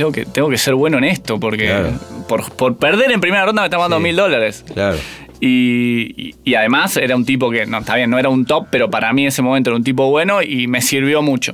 tengo 0.00 0.12
que, 0.12 0.24
tengo 0.24 0.48
que 0.48 0.56
ser 0.58 0.74
bueno 0.74 0.96
en 0.98 1.04
esto, 1.04 1.38
porque 1.38 1.66
Claro. 1.66 1.90
por, 2.26 2.50
por 2.52 2.76
perder 2.78 3.12
en 3.12 3.20
primera 3.20 3.44
ronda 3.44 3.60
me 3.62 3.66
están 3.66 3.80
dando 3.80 3.98
Sí. 3.98 4.02
mil 4.02 4.16
dólares. 4.16 4.64
Claro. 4.72 4.96
Y, 5.40 6.14
y- 6.16 6.34
y 6.44 6.54
además 6.54 6.96
era 6.96 7.16
un 7.16 7.24
tipo 7.24 7.50
que, 7.50 7.66
no, 7.66 7.78
está 7.78 7.96
bien, 7.96 8.08
no 8.10 8.18
era 8.18 8.28
un 8.30 8.44
top, 8.46 8.66
pero 8.70 8.90
para 8.90 9.12
mí 9.12 9.22
en 9.22 9.28
ese 9.28 9.42
momento 9.42 9.70
era 9.70 9.76
un 9.76 9.84
tipo 9.84 10.08
bueno 10.10 10.42
y 10.42 10.66
me 10.68 10.80
sirvió 10.80 11.20
mucho. 11.22 11.52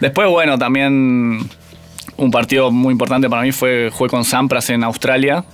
Después, 0.00 0.28
bueno, 0.28 0.58
también 0.58 1.40
un 2.16 2.30
partido 2.30 2.70
muy 2.70 2.92
importante 2.92 3.28
para 3.30 3.42
mí 3.42 3.52
fue 3.52 3.90
jugué 3.92 4.10
con 4.10 4.24
Sampras 4.24 4.68
en 4.70 4.82
Australia. 4.84 5.44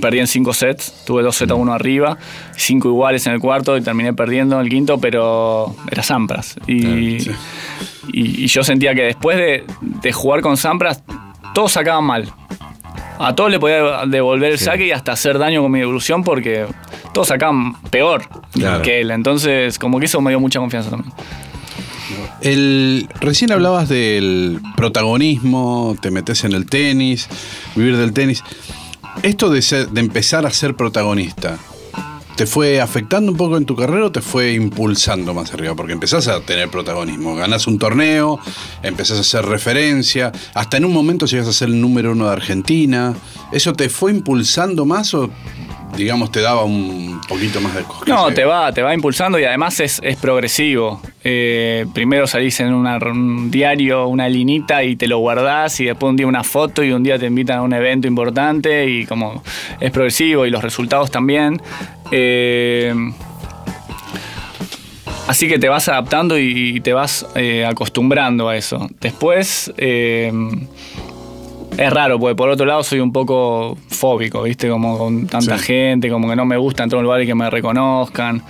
Perdí 0.00 0.18
en 0.18 0.26
5 0.26 0.52
sets, 0.52 1.04
tuve 1.06 1.22
2 1.22 1.34
sets 1.34 1.52
a 1.52 1.54
1 1.54 1.72
arriba, 1.72 2.18
5 2.56 2.88
iguales 2.88 3.26
en 3.26 3.32
el 3.32 3.40
cuarto 3.40 3.78
y 3.78 3.80
terminé 3.80 4.12
perdiendo 4.12 4.56
en 4.56 4.62
el 4.62 4.68
quinto, 4.68 4.98
pero 5.00 5.74
era 5.90 6.02
Sampras. 6.02 6.56
Y, 6.66 7.16
y- 7.22 7.30
y 8.12 8.46
yo 8.46 8.62
sentía 8.62 8.94
que 8.94 9.02
después 9.04 9.38
de, 9.38 9.64
de 9.80 10.12
jugar 10.12 10.42
con 10.42 10.58
Sampras, 10.58 11.02
todos 11.54 11.72
sacaban 11.72 12.04
mal. 12.04 12.32
A 13.18 13.34
todos 13.34 13.50
le 13.50 13.58
podía 13.60 14.06
devolver 14.06 14.52
el 14.52 14.58
saque 14.58 14.86
y 14.86 14.92
hasta 14.92 15.12
hacer 15.12 15.38
daño 15.38 15.60
con 15.62 15.70
mi 15.70 15.78
devolución 15.80 16.24
porque 16.24 16.66
todos 17.12 17.28
sacaban 17.28 17.74
peor 17.90 18.22
Claro. 18.52 18.82
que 18.82 19.00
él. 19.02 19.10
Entonces, 19.10 19.78
como 19.78 19.98
que 20.00 20.06
eso 20.06 20.20
me 20.22 20.30
dio 20.30 20.40
mucha 20.40 20.58
confianza 20.58 20.90
también. 20.90 21.12
El, 22.40 23.06
recién 23.20 23.52
hablabas 23.52 23.88
del 23.88 24.60
protagonismo, 24.76 25.96
te 26.00 26.10
metes 26.10 26.44
en 26.44 26.52
el 26.52 26.66
tenis, 26.66 27.28
vivir 27.76 27.96
del 27.96 28.12
tenis. 28.12 28.42
Esto 29.22 29.50
de, 29.50 29.60
ser- 29.62 29.88
de 29.90 30.00
empezar 30.00 30.46
a 30.46 30.50
ser 30.50 30.74
protagonista, 30.74 31.58
¿te 32.40 32.46
fue 32.46 32.80
afectando 32.80 33.30
un 33.30 33.36
poco 33.36 33.58
en 33.58 33.66
tu 33.66 33.76
carrera 33.76 34.06
o 34.06 34.12
te 34.12 34.22
fue 34.22 34.54
impulsando 34.54 35.34
más 35.34 35.52
arriba? 35.52 35.74
Porque 35.74 35.92
empezás 35.92 36.26
a 36.26 36.40
tener 36.40 36.70
protagonismo, 36.70 37.34
ganás 37.34 37.66
un 37.66 37.78
torneo, 37.78 38.40
empezás 38.82 39.18
a 39.18 39.20
hacer 39.20 39.44
referencia, 39.44 40.32
hasta 40.54 40.78
en 40.78 40.86
un 40.86 40.92
momento 40.94 41.26
llegas 41.26 41.48
a 41.48 41.52
ser 41.52 41.68
el 41.68 41.78
número 41.78 42.12
uno 42.12 42.24
de 42.24 42.32
Argentina. 42.32 43.14
¿Eso 43.52 43.74
te 43.74 43.90
fue 43.90 44.12
impulsando 44.12 44.86
más 44.86 45.12
o, 45.12 45.28
digamos, 45.96 46.30
te 46.30 46.40
daba 46.40 46.64
un 46.64 47.20
poquito 47.28 47.60
más 47.60 47.74
de 47.74 47.82
cosquilleo? 47.82 48.16
No, 48.16 48.32
te 48.32 48.44
va, 48.44 48.72
te 48.72 48.82
va 48.82 48.94
impulsando 48.94 49.38
y 49.38 49.44
además 49.44 49.80
es, 49.80 50.00
es 50.02 50.16
progresivo. 50.16 51.00
Eh, 51.22 51.86
primero 51.92 52.26
salís 52.26 52.60
en 52.60 52.72
un 52.72 53.50
diario, 53.50 54.06
una 54.06 54.28
linita 54.28 54.82
y 54.82 54.96
te 54.96 55.06
lo 55.06 55.18
guardás 55.18 55.80
y 55.80 55.84
después 55.84 56.10
un 56.10 56.16
día 56.16 56.26
una 56.26 56.44
foto 56.44 56.82
y 56.82 56.92
un 56.92 57.02
día 57.02 57.18
te 57.18 57.26
invitan 57.26 57.58
a 57.58 57.62
un 57.62 57.72
evento 57.72 58.08
importante 58.08 58.88
y 58.88 59.06
como 59.06 59.42
es 59.80 59.90
progresivo 59.90 60.46
y 60.46 60.50
los 60.50 60.62
resultados 60.62 61.10
también. 61.10 61.60
Eh, 62.10 62.94
así 65.26 65.48
que 65.48 65.58
te 65.58 65.68
vas 65.68 65.88
adaptando 65.88 66.38
y 66.38 66.80
te 66.80 66.92
vas 66.92 67.26
eh, 67.34 67.66
acostumbrando 67.66 68.48
a 68.48 68.56
eso. 68.56 68.88
Después... 69.00 69.72
es 71.76 71.92
raro, 71.92 72.18
porque 72.18 72.34
por 72.34 72.48
otro 72.50 72.66
lado 72.66 72.82
soy 72.82 73.00
un 73.00 73.12
poco 73.12 73.76
fóbico, 73.88 74.42
¿viste? 74.42 74.68
Como 74.68 74.98
con 74.98 75.26
tanta 75.26 75.58
Sí. 75.58 75.64
gente, 75.64 76.08
como 76.10 76.28
que 76.28 76.36
no 76.36 76.44
me 76.44 76.56
gusta 76.56 76.82
entrar 76.82 76.98
a 76.98 77.00
un 77.00 77.04
lugar 77.04 77.22
y 77.22 77.26
que 77.26 77.34
me 77.34 77.48
reconozcan. 77.48 78.42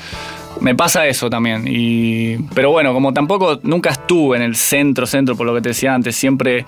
Me 0.60 0.74
pasa 0.74 1.06
eso 1.06 1.30
también. 1.30 1.64
Y, 1.66 2.36
pero 2.54 2.70
bueno, 2.70 2.92
como 2.92 3.14
tampoco 3.14 3.60
nunca 3.62 3.90
estuve 3.90 4.36
en 4.36 4.42
el 4.42 4.56
centro, 4.56 5.06
centro, 5.06 5.36
por 5.36 5.46
lo 5.46 5.54
que 5.54 5.62
te 5.62 5.68
decía 5.70 5.94
antes, 5.94 6.16
siempre, 6.16 6.66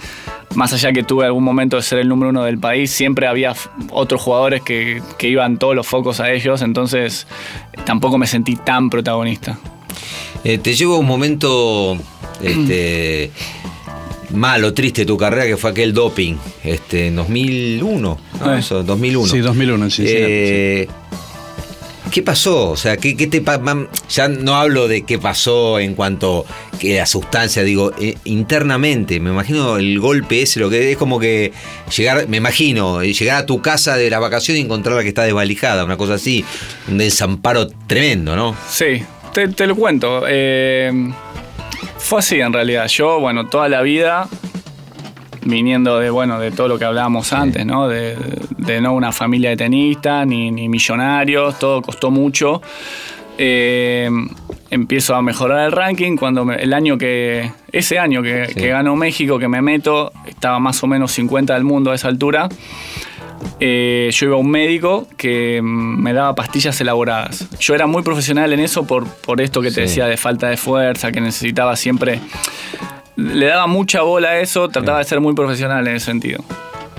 más 0.55 0.73
allá 0.73 0.93
que 0.93 1.03
tuve 1.03 1.27
algún 1.27 1.43
momento 1.45 1.77
de 1.77 1.83
ser 1.83 1.99
el 1.99 2.09
número 2.09 2.31
uno 2.31 2.45
del 2.45 2.59
país, 2.59 2.91
siempre 2.91 3.27
había 3.27 3.55
otros 3.91 4.21
jugadores 4.23 4.63
que, 4.63 5.03
que 5.19 5.29
iban 5.29 5.59
todos 5.59 5.75
los 5.75 5.87
focos 5.87 6.21
a 6.21 6.31
ellos, 6.31 6.63
entonces 6.63 7.27
tampoco 7.85 8.17
me 8.19 8.27
sentí 8.27 8.57
tan 8.57 8.89
protagonista. 8.89 9.59
Eh, 10.45 10.59
te 10.59 10.75
llevo 10.75 10.95
a 10.95 10.99
un 10.99 11.07
momento 11.07 11.97
este, 12.43 13.31
malo, 14.33 14.73
triste 14.73 15.05
tu 15.05 15.17
carrera, 15.17 15.47
que 15.47 15.57
fue 15.57 15.71
aquel 15.71 15.93
doping, 15.93 16.37
este, 16.65 17.09
en 17.09 17.17
2001, 17.17 17.99
¿no? 18.01 18.19
Ah. 18.41 18.59
Eso, 18.59 18.83
2001. 18.83 19.29
Sí, 19.29 19.39
2001 19.39 19.85
en 19.85 19.91
Cincinnati. 19.91 20.27
Eh, 20.27 20.89
¿Qué 22.13 22.23
pasó? 22.23 22.71
O 22.71 22.77
sea, 22.77 22.99
¿qué, 22.99 23.17
qué 23.17 23.27
te 23.27 23.43
ya 24.11 24.29
no 24.29 24.57
hablo 24.57 24.87
de 24.87 25.01
qué 25.03 25.19
pasó 25.19 25.79
en 25.79 25.95
cuanto 25.95 26.45
que 26.79 26.99
la 26.99 27.07
sustancia, 27.07 27.63
digo, 27.63 27.93
eh, 27.99 28.17
internamente, 28.25 29.19
me 29.19 29.31
imagino 29.31 29.79
el 29.79 29.99
golpe 29.99 30.43
ese, 30.43 30.61
lo 30.61 30.69
que 30.69 30.93
es 30.93 30.99
como 30.99 31.19
que 31.19 31.53
llegar, 31.97 32.29
me 32.29 32.37
imagino, 32.37 33.01
eh, 33.01 33.15
llegar 33.15 33.39
a 33.39 33.47
tu 33.47 33.63
casa 33.63 33.97
de 33.97 34.11
la 34.11 34.19
vacación 34.19 34.59
y 34.59 34.61
encontrarla 34.61 35.03
que 35.03 35.09
está 35.09 35.23
desvalijada, 35.23 35.87
una 35.87 35.97
cosa 35.97 36.15
así, 36.15 36.45
un 36.87 36.99
desamparo 36.99 37.69
tremendo, 37.87 38.37
¿no? 38.37 38.55
Sí, 38.69 39.03
te, 39.33 39.49
te 39.49 39.67
lo 39.67 39.75
cuento. 39.75 40.25
Eh, 40.29 40.93
fue 42.03 42.19
así 42.21 42.41
en 42.41 42.53
realidad. 42.53 42.87
Yo, 42.89 43.21
bueno, 43.21 43.47
toda 43.47 43.69
la 43.69 43.83
vida, 43.83 44.29
viniendo 45.45 45.99
de, 45.99 46.11
bueno, 46.11 46.39
de 46.39 46.51
todo 46.51 46.69
lo 46.69 46.79
que 46.79 46.85
hablábamos 46.85 47.33
antes, 47.33 47.65
¿no? 47.67 47.89
De, 47.89 48.17
de 48.59 48.81
no 48.81 48.95
una 48.95 49.13
familia 49.13 49.51
de 49.51 49.57
tenistas, 49.57 50.27
ni, 50.27 50.51
ni 50.51 50.69
millonarios, 50.69 51.59
todo 51.59 51.83
costó 51.83 52.11
mucho. 52.11 52.63
Eh, 53.39 54.09
empiezo 54.71 55.15
a 55.15 55.23
mejorar 55.23 55.67
el 55.67 55.73
ranking 55.73 56.17
cuando 56.17 56.45
me- 56.45 56.57
el 56.57 56.73
año 56.75 56.97
que 56.99 57.51
ese 57.73 57.99
año 57.99 58.23
que, 58.23 58.47
Sí. 58.49 58.55
que 58.55 58.69
ganó 58.69 58.95
México 58.95 59.39
que 59.39 59.49
me 59.49 59.61
meto 59.63 60.13
estaba 60.27 60.59
más 60.59 60.83
o 60.83 60.87
menos 60.87 61.13
50 61.13 61.55
del 61.55 61.65
mundo 61.65 61.91
a 61.91 61.95
esa 61.95 62.09
altura 62.09 62.49
eh, 63.61 64.11
yo 64.13 64.27
iba 64.27 64.37
a 64.37 64.39
un 64.39 64.51
médico 64.51 65.07
que 65.17 65.61
mm, 65.63 66.03
me 66.03 66.13
daba 66.13 66.35
pastillas 66.35 66.81
elaboradas. 66.81 67.47
Yo 67.61 67.75
era 67.75 67.87
muy 67.87 68.03
profesional 68.03 68.53
en 68.53 68.61
eso 68.61 68.87
por, 68.87 69.07
por 69.07 69.41
esto 69.41 69.61
que 69.63 69.69
te 69.69 69.75
Sí. 69.75 69.81
decía 69.83 70.07
de 70.07 70.17
falta 70.17 70.49
de 70.49 70.57
fuerza, 70.57 71.13
que 71.13 71.21
necesitaba 71.21 71.77
siempre... 71.77 72.21
Le 73.17 73.45
daba 73.47 73.67
mucha 73.67 74.03
bola 74.03 74.31
a 74.31 74.39
eso, 74.41 74.69
trataba 74.71 74.99
de 74.99 75.05
ser 75.05 75.21
muy 75.21 75.35
profesional 75.35 75.87
en 75.87 75.97
ese 75.97 76.07
sentido. 76.07 76.43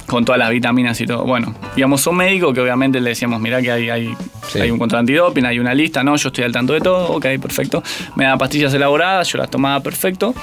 Con 0.06 0.26
todas 0.26 0.38
las 0.38 0.52
vitaminas 0.52 1.00
y 1.02 1.08
todo. 1.08 1.24
Bueno, 1.24 1.56
íbamos 1.76 2.06
a 2.06 2.10
un 2.12 2.18
médico 2.18 2.54
que 2.54 2.62
obviamente 2.62 3.02
le 3.02 3.10
decíamos, 3.10 3.42
mirá 3.42 3.62
que 3.62 3.72
hay, 3.72 3.90
hay, 3.90 4.16
Sí. 4.48 4.60
hay 4.62 4.70
un 4.70 4.78
control 4.78 5.00
antidoping, 5.00 5.46
hay 5.46 5.58
una 5.60 5.74
lista, 5.74 6.04
no, 6.04 6.16
yo 6.16 6.28
estoy 6.28 6.44
al 6.44 6.52
tanto 6.52 6.74
de 6.74 6.82
todo, 6.82 7.10
ok, 7.14 7.26
perfecto. 7.42 7.82
Me 8.16 8.26
daba 8.26 8.38
pastillas 8.38 8.74
elaboradas, 8.74 9.28
yo 9.30 9.40
las 9.40 9.50
tomaba 9.50 9.80
perfecto. 9.80 10.36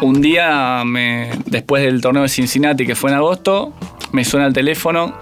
Un 0.00 0.20
día, 0.20 0.82
me- 0.84 1.30
después 1.46 1.84
del 1.84 2.00
torneo 2.00 2.22
de 2.24 2.28
Cincinnati, 2.28 2.84
que 2.84 2.96
fue 2.96 3.10
en 3.10 3.16
agosto, 3.18 3.72
me 4.12 4.24
suena 4.24 4.46
el 4.46 4.52
teléfono 4.52 5.14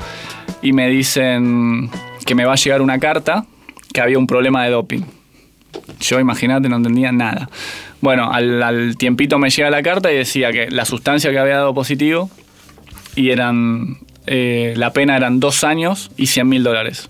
y 0.62 0.72
me 0.72 0.88
dicen 0.88 1.90
que 2.26 2.35
me 2.35 2.44
va 2.44 2.53
a 2.53 2.57
llegar 2.57 2.83
una 2.83 2.98
carta 2.98 3.44
que 3.92 4.00
había 4.00 4.18
un 4.18 4.26
problema 4.26 4.64
de 4.64 4.70
doping. 4.70 5.03
Yo, 6.00 6.20
imagínate, 6.20 6.68
no 6.68 6.76
entendía 6.76 7.12
nada. 7.12 7.48
Bueno, 8.00 8.31
al, 8.33 8.62
al 8.62 8.96
tiempito 8.96 9.38
me 9.38 9.50
llega 9.50 9.70
la 9.70 9.83
carta 9.83 10.12
y 10.12 10.16
decía 10.16 10.53
que 10.53 10.70
la 10.70 10.85
sustancia 10.85 11.31
que 11.31 11.38
había 11.38 11.57
dado 11.57 11.74
positivo 11.74 12.31
y 13.16 13.31
eran. 13.31 13.98
eh, 14.26 14.74
la 14.76 14.92
pena 14.92 15.16
eran 15.16 15.40
dos 15.40 15.64
años 15.64 16.11
y 16.16 16.26
100 16.26 16.48
mil 16.48 16.62
dólares. 16.62 17.09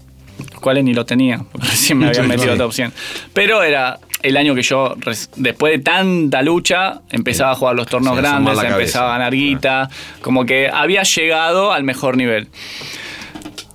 Los 0.52 0.60
cuales 0.60 0.84
ni 0.84 0.94
lo 0.94 1.04
tenía, 1.04 1.44
porque 1.52 1.68
recién 1.68 1.98
me 1.98 2.06
habían 2.08 2.26
metido 2.28 2.52
sí. 2.52 2.58
top 2.58 2.72
100. 2.72 2.92
Pero 3.34 3.62
era 3.62 3.98
el 4.22 4.37
año 4.37 4.54
que 4.54 4.62
yo, 4.62 4.94
después 5.37 5.72
de 5.72 5.78
tanta 5.78 6.42
lucha, 6.42 7.00
empezaba 7.11 7.52
a 7.52 7.54
jugar 7.54 7.74
los 7.76 7.87
Sí, 7.87 7.96
sumar 7.96 8.16
grandes, 8.16 8.54
cabeza. 8.54 8.74
empezaba 8.76 9.09
a 9.14 9.18
ganar 9.18 9.33
guita, 9.35 9.88
como 10.22 10.44
que 10.44 10.68
había 10.72 11.02
llegado 11.02 11.72
al 11.72 11.85
mejor 11.85 12.16
nivel. 12.16 12.48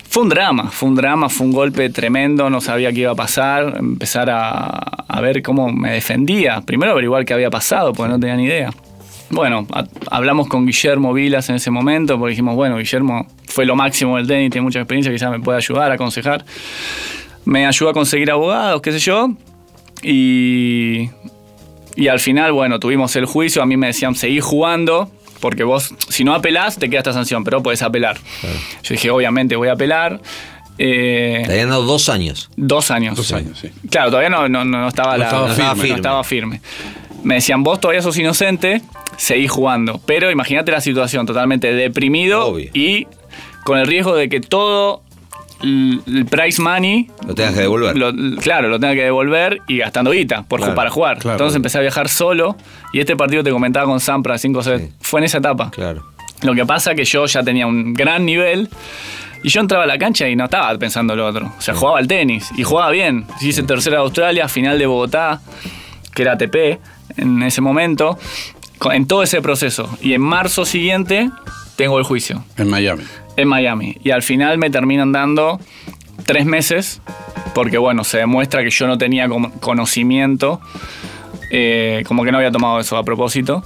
Fue 0.09 0.23
un 0.23 0.29
drama, 0.29 0.69
fue 0.71 0.87
un 0.89 0.95
drama, 0.95 1.27
fue 1.27 1.45
un 1.45 1.51
golpe 1.51 1.89
tremendo, 1.89 2.49
no 2.49 2.61
sabía 2.61 2.91
qué 2.93 3.01
iba 3.01 3.11
a 3.11 3.15
pasar, 3.15 3.75
empezar 3.77 4.29
a, 4.29 4.67
a 5.07 5.21
ver 5.21 5.41
cómo 5.41 5.69
me 5.73 5.91
defendía. 5.91 6.61
Primero 6.61 6.93
averiguar 6.93 7.25
qué 7.25 7.33
había 7.33 7.49
pasado, 7.49 7.91
porque 7.91 8.11
no 8.13 8.19
tenía 8.19 8.37
ni 8.37 8.45
idea. 8.45 8.69
Bueno, 9.29 9.67
a- 9.73 9.83
hablamos 10.11 10.47
con 10.47 10.65
Guillermo 10.65 11.11
Vilas 11.11 11.49
en 11.49 11.55
ese 11.55 11.69
momento, 11.69 12.17
porque 12.17 12.29
dijimos, 12.29 12.55
bueno, 12.55 12.77
Guillermo 12.77 13.27
fue 13.49 13.65
lo 13.65 13.75
máximo 13.75 14.15
del 14.15 14.25
tenis, 14.27 14.51
tiene 14.51 14.63
mucha 14.63 14.79
experiencia, 14.79 15.11
quizás 15.11 15.31
me 15.31 15.39
puede 15.41 15.57
ayudar, 15.57 15.91
aconsejar. 15.91 16.45
Me 17.43 17.65
ayudó 17.65 17.89
a 17.89 17.93
conseguir 17.93 18.31
abogados, 18.31 18.81
qué 18.81 18.93
sé 18.93 18.99
yo. 18.99 19.31
Y, 20.01 21.09
y 21.95 22.07
al 22.07 22.19
final, 22.19 22.51
bueno, 22.53 22.79
tuvimos 22.79 23.15
el 23.15 23.25
juicio, 23.25 23.61
a 23.61 23.65
mí 23.65 23.77
me 23.77 23.87
decían, 23.87 24.15
seguí 24.15 24.39
jugando, 24.39 25.09
porque 25.39 25.63
vos, 25.63 25.93
si 26.09 26.23
no 26.23 26.33
apelás, 26.33 26.77
te 26.77 26.89
queda 26.89 26.99
esta 26.99 27.13
sanción, 27.13 27.43
pero 27.43 27.61
podés 27.63 27.81
apelar. 27.81 28.17
Yo 28.83 28.93
dije, 28.93 29.09
obviamente 29.11 29.55
voy 29.55 29.67
a 29.69 29.73
apelar. 29.73 30.21
Eh, 30.77 31.43
Te 31.45 31.53
habían 31.53 31.69
dado 31.69 31.83
dos 31.83 32.09
años. 32.09 32.49
dos 32.57 32.91
años. 32.91 33.15
Dos 33.15 33.31
años, 33.31 33.57
sí. 33.59 33.69
Claro, 33.89 34.09
todavía 34.09 34.29
no, 34.29 34.49
no- 34.49 34.65
no 34.65 34.87
estaba, 34.87 35.13
No 35.13 35.17
la- 35.19 35.25
estaba 35.51 35.75
firme. 35.75 35.89
no 35.89 35.95
estaba 35.95 36.23
firme. 36.23 36.61
Me 37.23 37.35
decían, 37.35 37.63
vos 37.63 37.79
todavía 37.79 38.01
sos 38.01 38.17
inocente, 38.17 38.81
seguí 39.17 39.47
jugando. 39.47 40.01
Pero 40.05 40.29
imagínate 40.31 40.71
la 40.71 40.81
situación, 40.81 41.25
totalmente 41.25 41.73
deprimido 41.73 42.45
Obvio. 42.47 42.69
y 42.73 43.07
con 43.63 43.79
el 43.79 43.87
riesgo 43.87 44.15
de 44.15 44.27
que 44.29 44.41
todo 44.41 45.01
el 45.63 46.25
prize 46.29 46.61
money 46.61 47.09
Lo 47.25 47.33
tengas 47.33 47.53
que 47.53 47.61
devolver. 47.61 47.97
lo- 47.97 48.11
claro, 48.41 48.67
lo 48.69 48.79
tenga 48.79 48.93
que 48.93 49.03
devolver 49.03 49.61
y 49.67 49.77
gastando 49.77 50.11
guita 50.11 50.43
por, 50.43 50.59
Claro, 50.59 50.75
para 50.75 50.89
jugar. 50.89 51.17
claro. 51.19 51.35
Entonces 51.35 51.55
empecé 51.55 51.77
a 51.77 51.81
viajar 51.81 52.09
solo 52.09 52.55
y 52.93 52.99
este 52.99 53.15
partido 53.15 53.43
te 53.43 53.51
comentaba 53.51 53.85
con 53.85 53.99
Sampra 53.99 54.37
5 54.37 54.61
sets. 54.63 54.83
Sí. 54.83 54.91
Fue 54.99 55.19
en 55.19 55.23
esa 55.25 55.37
etapa. 55.39 55.71
Claro. 55.71 56.05
Lo 56.41 56.53
que 56.53 56.65
pasa 56.65 56.93
que 56.95 57.05
yo 57.05 57.25
ya 57.25 57.43
tenía 57.43 57.65
un 57.67 57.93
gran 57.93 58.25
nivel 58.25 58.69
y 59.41 59.49
yo 59.49 59.61
entraba 59.61 59.85
a 59.85 59.87
la 59.87 59.97
cancha 59.97 60.27
y 60.27 60.35
no 60.35 60.45
estaba 60.45 60.77
pensando 60.77 61.15
lo 61.15 61.25
otro. 61.25 61.51
O 61.57 61.61
sea, 61.61 61.73
jugaba 61.73 61.99
al 61.99 62.07
tenis 62.07 62.49
y 62.57 62.63
jugaba 62.63 62.91
bien. 62.91 63.25
Hice 63.41 63.63
tercera 63.63 63.97
de 63.97 64.03
Australia, 64.03 64.47
final 64.49 64.77
de 64.77 64.85
Bogotá, 64.85 65.41
que 66.13 66.21
era 66.23 66.33
ATP 66.33 66.79
en 67.17 67.41
ese 67.43 67.61
momento, 67.61 68.17
en 68.91 69.07
todo 69.07 69.23
ese 69.23 69.41
proceso. 69.41 69.89
Y 70.01 70.13
en 70.13 70.21
marzo 70.21 70.65
siguiente 70.65 71.29
tengo 71.77 71.97
el 71.97 72.03
juicio 72.03 72.43
En 72.57 72.69
Miami. 72.69 73.03
En 73.37 73.47
Miami. 73.47 73.97
Y 74.03 74.11
al 74.11 74.21
final 74.21 74.57
me 74.57 74.69
terminan 74.69 75.11
dando 75.11 75.59
tres 76.25 76.45
meses, 76.45 77.01
porque 77.53 77.77
bueno, 77.77 78.03
se 78.03 78.17
demuestra 78.17 78.63
que 78.63 78.69
yo 78.69 78.87
no 78.87 78.97
tenía 78.97 79.27
conocimiento, 79.59 80.61
eh, 81.51 82.03
como 82.07 82.23
que 82.23 82.31
no 82.31 82.37
había 82.37 82.51
tomado 82.51 82.79
eso 82.79 82.97
a 82.97 83.03
propósito. 83.03 83.63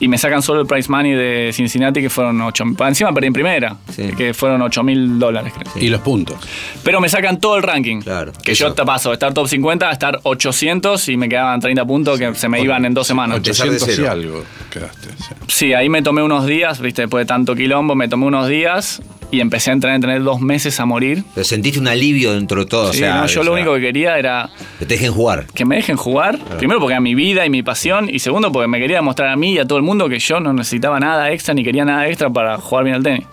y 0.00 0.06
me 0.06 0.16
sacan 0.16 0.42
solo 0.42 0.60
el 0.60 0.66
prize 0.68 0.88
money 0.90 1.12
de 1.12 1.50
Cincinnati, 1.52 2.00
que 2.00 2.08
fueron 2.08 2.40
8 2.40 2.64
Encima 2.86 3.12
perdí 3.12 3.26
en 3.26 3.32
primera, 3.32 3.76
Sí. 3.90 4.10
que 4.16 4.32
fueron 4.32 4.62
8 4.62 4.82
mil 4.84 5.18
dólares, 5.18 5.52
creo. 5.58 5.72
Y 5.84 5.88
los 5.88 6.00
puntos. 6.02 6.36
Pero 6.84 7.00
me 7.00 7.08
sacan 7.08 7.40
todo 7.40 7.56
el 7.56 7.64
ranking. 7.64 8.00
Claro, 8.02 8.32
Que 8.44 8.52
eso. 8.52 8.68
yo 8.68 8.74
te 8.74 8.84
paso 8.84 9.08
de 9.10 9.14
estar 9.14 9.34
top 9.34 9.48
50 9.48 9.88
a 9.88 9.92
estar 9.92 10.20
800 10.22 11.08
y 11.08 11.16
me 11.16 11.28
quedaban 11.28 11.58
30 11.60 11.84
puntos 11.84 12.16
que 12.18 12.32
se 12.36 12.48
me 12.48 12.60
iban 12.60 12.84
en 12.84 12.94
dos 12.94 13.06
semanas. 13.08 13.38
Empezar 13.38 13.68
de 13.70 13.76
800 13.76 14.04
y 14.04 14.08
algo 14.08 14.44
quedaste. 14.70 15.08
sí. 15.18 15.34
Sí, 15.48 15.72
ahí 15.74 15.88
me 15.88 16.00
tomé 16.02 16.22
unos 16.22 16.46
días, 16.46 16.80
viste, 16.80 17.02
después 17.02 17.22
de 17.22 17.26
tanto 17.26 17.56
quilombo, 17.56 17.96
me 17.96 18.06
tomé 18.08 18.26
unos 18.26 18.46
días 18.48 19.02
y 19.30 19.40
empecé 19.40 19.70
a 19.70 19.74
entrenar, 19.74 19.96
entrenar 19.96 20.22
dos 20.22 20.40
meses 20.40 20.80
a 20.80 20.86
morir. 20.86 21.22
Pero 21.34 21.44
sentiste 21.44 21.78
un 21.78 21.88
alivio 21.88 22.32
dentro 22.32 22.60
de 22.60 22.66
todo. 22.66 22.92
Sí, 22.92 22.98
o 22.98 23.00
sea, 23.06 23.20
no, 23.20 23.26
yo 23.26 23.40
o 23.42 23.44
lo 23.44 23.52
único 23.52 23.74
que 23.74 23.80
quería 23.80 24.18
era 24.18 24.48
Que 24.78 24.86
te 24.86 24.94
dejen 24.94 25.12
jugar. 25.12 25.46
que 25.54 25.64
me 25.64 25.76
dejen 25.76 25.96
jugar. 25.96 26.38
Primero 26.58 26.80
porque 26.80 26.94
era 26.94 27.00
mi 27.00 27.14
vida 27.14 27.44
y 27.44 27.50
mi 27.50 27.62
pasión. 27.62 28.08
Y 28.10 28.20
segundo 28.20 28.50
porque 28.52 28.68
me 28.68 28.78
quería 28.78 28.96
demostrar 28.96 29.28
a 29.28 29.36
mí 29.36 29.52
y 29.52 29.58
a 29.58 29.66
todo 29.66 29.76
el 29.78 29.84
mundo 29.84 30.08
que 30.08 30.18
yo 30.18 30.40
no 30.40 30.52
necesitaba 30.52 30.98
nada 30.98 31.30
extra 31.30 31.52
ni 31.54 31.62
quería 31.62 31.84
nada 31.84 32.08
extra 32.08 32.30
para 32.30 32.56
jugar 32.58 32.84
bien 32.84 32.96
al 32.96 33.02
tenis. 33.02 33.26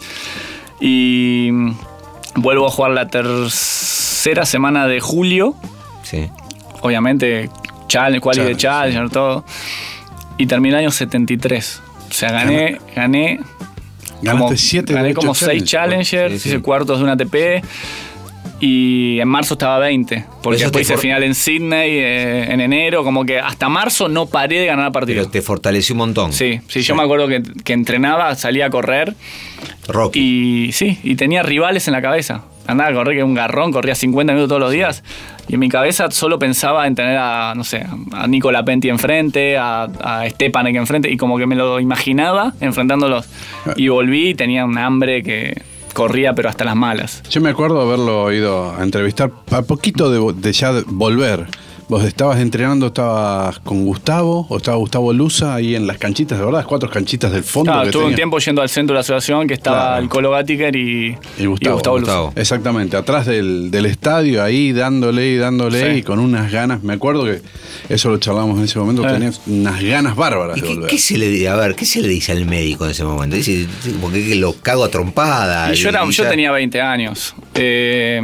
Y 0.81 1.49
vuelvo 2.35 2.67
a 2.67 2.71
jugar 2.71 2.91
la 2.91 3.07
tercera 3.07 4.45
semana 4.45 4.87
de 4.87 4.99
julio. 4.99 5.55
Sí. 6.03 6.29
Obviamente, 6.81 7.49
challenge, 7.87 8.19
quali 8.19 8.39
de 8.41 8.55
Challenge, 8.57 8.57
Challenger, 8.97 9.09
todo. 9.09 9.45
Y 10.37 10.47
terminé 10.47 10.75
el 10.75 10.79
año 10.81 10.91
73. 10.91 11.81
O 12.09 12.13
sea, 12.13 12.31
gané, 12.31 12.79
gané 12.95 13.39
Ganaste 14.25 14.45
como, 14.47 14.57
7 14.57 14.93
gané 14.93 15.13
como 15.13 15.33
6 15.35 15.63
Challengers, 15.63 16.33
Sí, 16.33 16.39
sí. 16.39 16.49
hice 16.49 16.59
cuartos 16.61 16.97
de 16.97 17.03
una 17.03 17.13
ATP 17.13 17.63
y 18.59 19.19
en 19.19 19.27
marzo 19.27 19.55
estaba 19.55 19.79
20. 19.79 20.25
Porque 20.41 20.57
Eso 20.57 20.65
después 20.65 20.89
hice 20.89 20.97
final 20.97 21.23
en 21.23 21.35
Sydney 21.35 21.91
eh, 21.97 22.51
en 22.53 22.61
enero, 22.61 23.03
como 23.03 23.25
que 23.25 23.39
hasta 23.39 23.67
marzo 23.69 24.07
no 24.07 24.27
paré 24.27 24.59
de 24.59 24.65
ganar 24.67 24.91
partidos. 24.91 25.23
Pero 25.25 25.31
te 25.31 25.41
fortaleció 25.41 25.93
un 25.93 25.99
montón. 25.99 26.31
Sí, 26.33 26.61
sí, 26.67 26.81
yo 26.81 26.95
me 26.95 27.03
acuerdo 27.03 27.27
que, 27.27 27.43
que 27.63 27.73
entrenaba, 27.73 28.33
salía 28.35 28.67
a 28.67 28.69
correr 28.69 29.13
Rocky. 29.87 30.67
y 30.67 30.71
sí, 30.71 30.99
y 31.03 31.15
tenía 31.15 31.43
rivales 31.43 31.87
en 31.87 31.93
la 31.93 32.01
cabeza. 32.01 32.43
Andaba 32.67 32.89
a 32.89 32.93
correr 32.93 33.17
que 33.17 33.23
un 33.23 33.33
garrón, 33.33 33.71
corría 33.71 33.95
50 33.95 34.33
minutos 34.33 34.49
todos 34.49 34.61
los 34.61 34.71
días. 34.71 35.03
Y 35.47 35.53
en 35.53 35.59
mi 35.59 35.69
cabeza 35.69 36.09
solo 36.11 36.39
pensaba 36.39 36.87
en 36.87 36.95
tener 36.95 37.17
a, 37.17 37.53
no 37.55 37.63
sé, 37.63 37.85
a 38.11 38.27
Nicola 38.27 38.65
Penti 38.65 38.89
enfrente, 38.89 39.57
a, 39.57 39.83
a 39.83 40.29
Stepanek 40.29 40.75
enfrente, 40.75 41.09
y 41.11 41.17
como 41.17 41.37
que 41.37 41.45
me 41.45 41.55
lo 41.55 41.79
imaginaba 41.79 42.53
enfrentándolos. 42.59 43.27
Y 43.75 43.87
volví 43.89 44.29
y 44.29 44.35
tenía 44.35 44.65
un 44.65 44.77
hambre 44.77 45.21
que 45.21 45.61
corría, 45.93 46.33
pero 46.33 46.49
hasta 46.49 46.65
las 46.65 46.75
malas. 46.75 47.23
Yo 47.29 47.41
me 47.41 47.49
acuerdo 47.49 47.81
haberlo 47.81 48.31
ido 48.31 48.75
a 48.75 48.83
entrevistar 48.83 49.31
a 49.51 49.61
poquito 49.61 50.11
de, 50.11 50.33
de 50.39 50.53
ya 50.53 50.73
volver. 50.87 51.47
Vos 51.87 52.03
estabas 52.03 52.39
entrenando, 52.39 52.87
estabas 52.87 53.59
con 53.59 53.85
Gustavo, 53.85 54.47
o 54.49 54.57
estaba 54.57 54.75
Gustavo 54.77 55.13
Luza 55.13 55.53
ahí 55.53 55.75
en 55.75 55.85
las 55.85 55.99
canchitas, 55.99 56.39
de 56.39 56.43
verdad, 56.43 56.59
las 56.61 56.65
cuatro 56.67 56.89
canchitas 56.89 57.31
del 57.31 57.43
fondo. 57.43 57.71
Claro, 57.71 57.85
estuve 57.85 58.05
un 58.05 58.15
tiempo 58.15 58.39
yendo 58.39 58.63
al 58.63 58.69
centro 58.69 58.93
de 58.93 58.97
la 58.97 58.99
asociación 59.01 59.47
que 59.47 59.53
estaba 59.53 59.77
Claro. 59.89 60.01
el 60.01 60.09
Colo 60.09 60.31
Gatiker 60.31 60.75
y, 60.75 61.15
Y 61.37 61.45
Gustavo. 61.45 61.79
Gustavo. 61.99 62.33
Exactamente, 62.35 62.97
atrás 62.97 63.27
del, 63.27 63.69
del 63.69 63.85
estadio, 63.85 64.43
ahí 64.43 64.71
dándole 64.73 65.27
y 65.27 65.37
dándole 65.37 65.91
Sí. 65.93 65.99
y 65.99 66.01
con 66.01 66.17
unas 66.17 66.51
ganas. 66.51 66.81
Me 66.81 66.93
acuerdo 66.93 67.23
que 67.25 67.41
eso 67.89 68.09
lo 68.09 68.17
charlamos 68.17 68.57
en 68.57 68.63
ese 68.63 68.79
momento, 68.79 69.03
Sí. 69.03 69.09
tenías 69.13 69.41
unas 69.45 69.83
ganas 69.83 70.15
bárbaras 70.15 70.57
¿Y 70.57 70.61
de 70.61 70.67
qué, 70.67 70.73
volver. 70.73 70.89
qué 70.89 70.97
se 70.97 71.17
le 71.19 71.47
a 71.47 71.55
ver, 71.55 71.75
¿qué 71.75 71.85
se 71.85 72.01
le 72.01 72.07
dice 72.07 72.31
al 72.31 72.45
médico 72.47 72.85
en 72.85 72.91
ese 72.91 73.03
momento? 73.03 73.35
Dice, 73.35 73.67
porque 74.01 74.27
que 74.27 74.33
lo 74.37 74.53
cago 74.53 74.85
a 74.85 74.89
trompada. 74.89 75.71
Y 75.71 75.75
yo, 75.75 75.89
era, 75.89 76.03
y 76.03 76.09
yo 76.11 76.23
ya- 76.23 76.29
tenía 76.31 76.51
20 76.51 76.81
años. 76.81 77.35
Eh, 77.53 78.19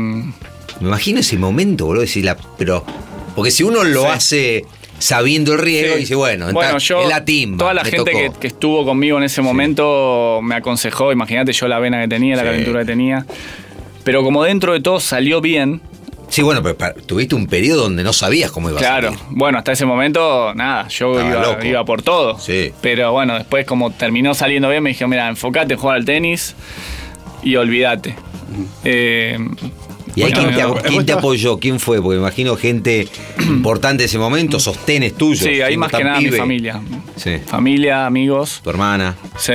Me 0.79 0.87
imagino 0.87 1.19
ese 1.19 1.37
momento, 1.37 1.85
boludo, 1.85 2.01
decir 2.01 2.25
la, 2.25 2.35
pero 2.57 2.83
porque 3.35 3.51
si 3.51 3.63
uno 3.63 3.83
lo 3.83 4.01
Sí. 4.03 4.07
hace 4.07 4.65
sabiendo 4.99 5.53
el 5.53 5.59
riesgo, 5.59 5.95
Sí. 5.95 6.01
dice, 6.01 6.15
bueno, 6.15 6.45
Bueno, 6.51 6.77
está- 6.77 6.79
yo, 6.79 7.01
es 7.01 7.09
la 7.09 7.25
timba. 7.25 7.57
toda 7.57 7.73
la 7.73 7.83
gente 7.83 8.31
que, 8.39 8.47
estuvo 8.47 8.85
conmigo 8.85 9.17
en 9.17 9.23
ese 9.23 9.41
momento 9.41 10.39
me 10.43 10.55
aconsejó, 10.55 11.11
imagínate 11.11 11.53
yo 11.53 11.67
la 11.67 11.79
vena 11.79 12.01
que 12.01 12.07
tenía, 12.07 12.35
la 12.35 12.43
calentura 12.43 12.81
que 12.81 12.85
tenía. 12.85 13.25
Pero 14.03 14.23
como 14.23 14.43
dentro 14.43 14.73
de 14.73 14.79
todo 14.81 14.99
salió 14.99 15.41
bien, 15.41 15.81
Sí, 16.29 16.41
bueno, 16.43 16.63
pero 16.63 16.93
tuviste 17.05 17.35
un 17.35 17.45
periodo 17.45 17.83
donde 17.83 18.03
no 18.03 18.13
sabías 18.13 18.51
cómo 18.51 18.69
iba 18.69 18.79
a 18.79 18.81
claro, 18.81 19.13
bueno, 19.31 19.57
hasta 19.57 19.73
ese 19.73 19.85
momento, 19.85 20.53
nada, 20.55 20.87
yo 20.87 21.13
iba, 21.65 21.83
por 21.83 22.03
todo. 22.03 22.39
Sí. 22.39 22.71
Pero 22.79 23.11
bueno, 23.11 23.33
después 23.35 23.65
como 23.65 23.91
terminó 23.91 24.33
saliendo 24.33 24.69
bien, 24.69 24.81
me 24.81 24.91
dijeron, 24.91 25.09
mira, 25.09 25.27
enfocate 25.27 25.73
en 25.73 25.79
jugar 25.79 25.97
al 25.97 26.05
tenis 26.05 26.55
y 27.43 27.57
olvídate. 27.57 28.15
Eh, 28.85 29.37
¿Y 30.15 30.23
ahí 30.23 30.31
quién, 30.31 30.53
te, 30.53 30.61
no, 30.63 30.69
ap- 30.69 30.83
quién 30.85 31.05
te 31.05 31.13
apoyó? 31.13 31.57
¿Quién 31.59 31.79
fue? 31.79 32.01
Porque 32.01 32.17
imagino 32.19 32.55
gente 32.57 33.07
importante 33.47 34.03
en 34.03 34.07
ese 34.07 34.17
momento, 34.17 34.59
sostenes 34.59 35.15
tuyos. 35.15 35.39
Sí, 35.39 35.61
ahí 35.61 35.77
más 35.77 35.91
que 35.91 36.03
nada 36.03 36.19
mi 36.19 36.31
familia. 36.31 36.81
Sí. 37.15 37.37
Familia, 37.45 38.05
amigos. 38.05 38.59
Tu 38.63 38.69
hermana. 38.69 39.15
Sí, 39.37 39.53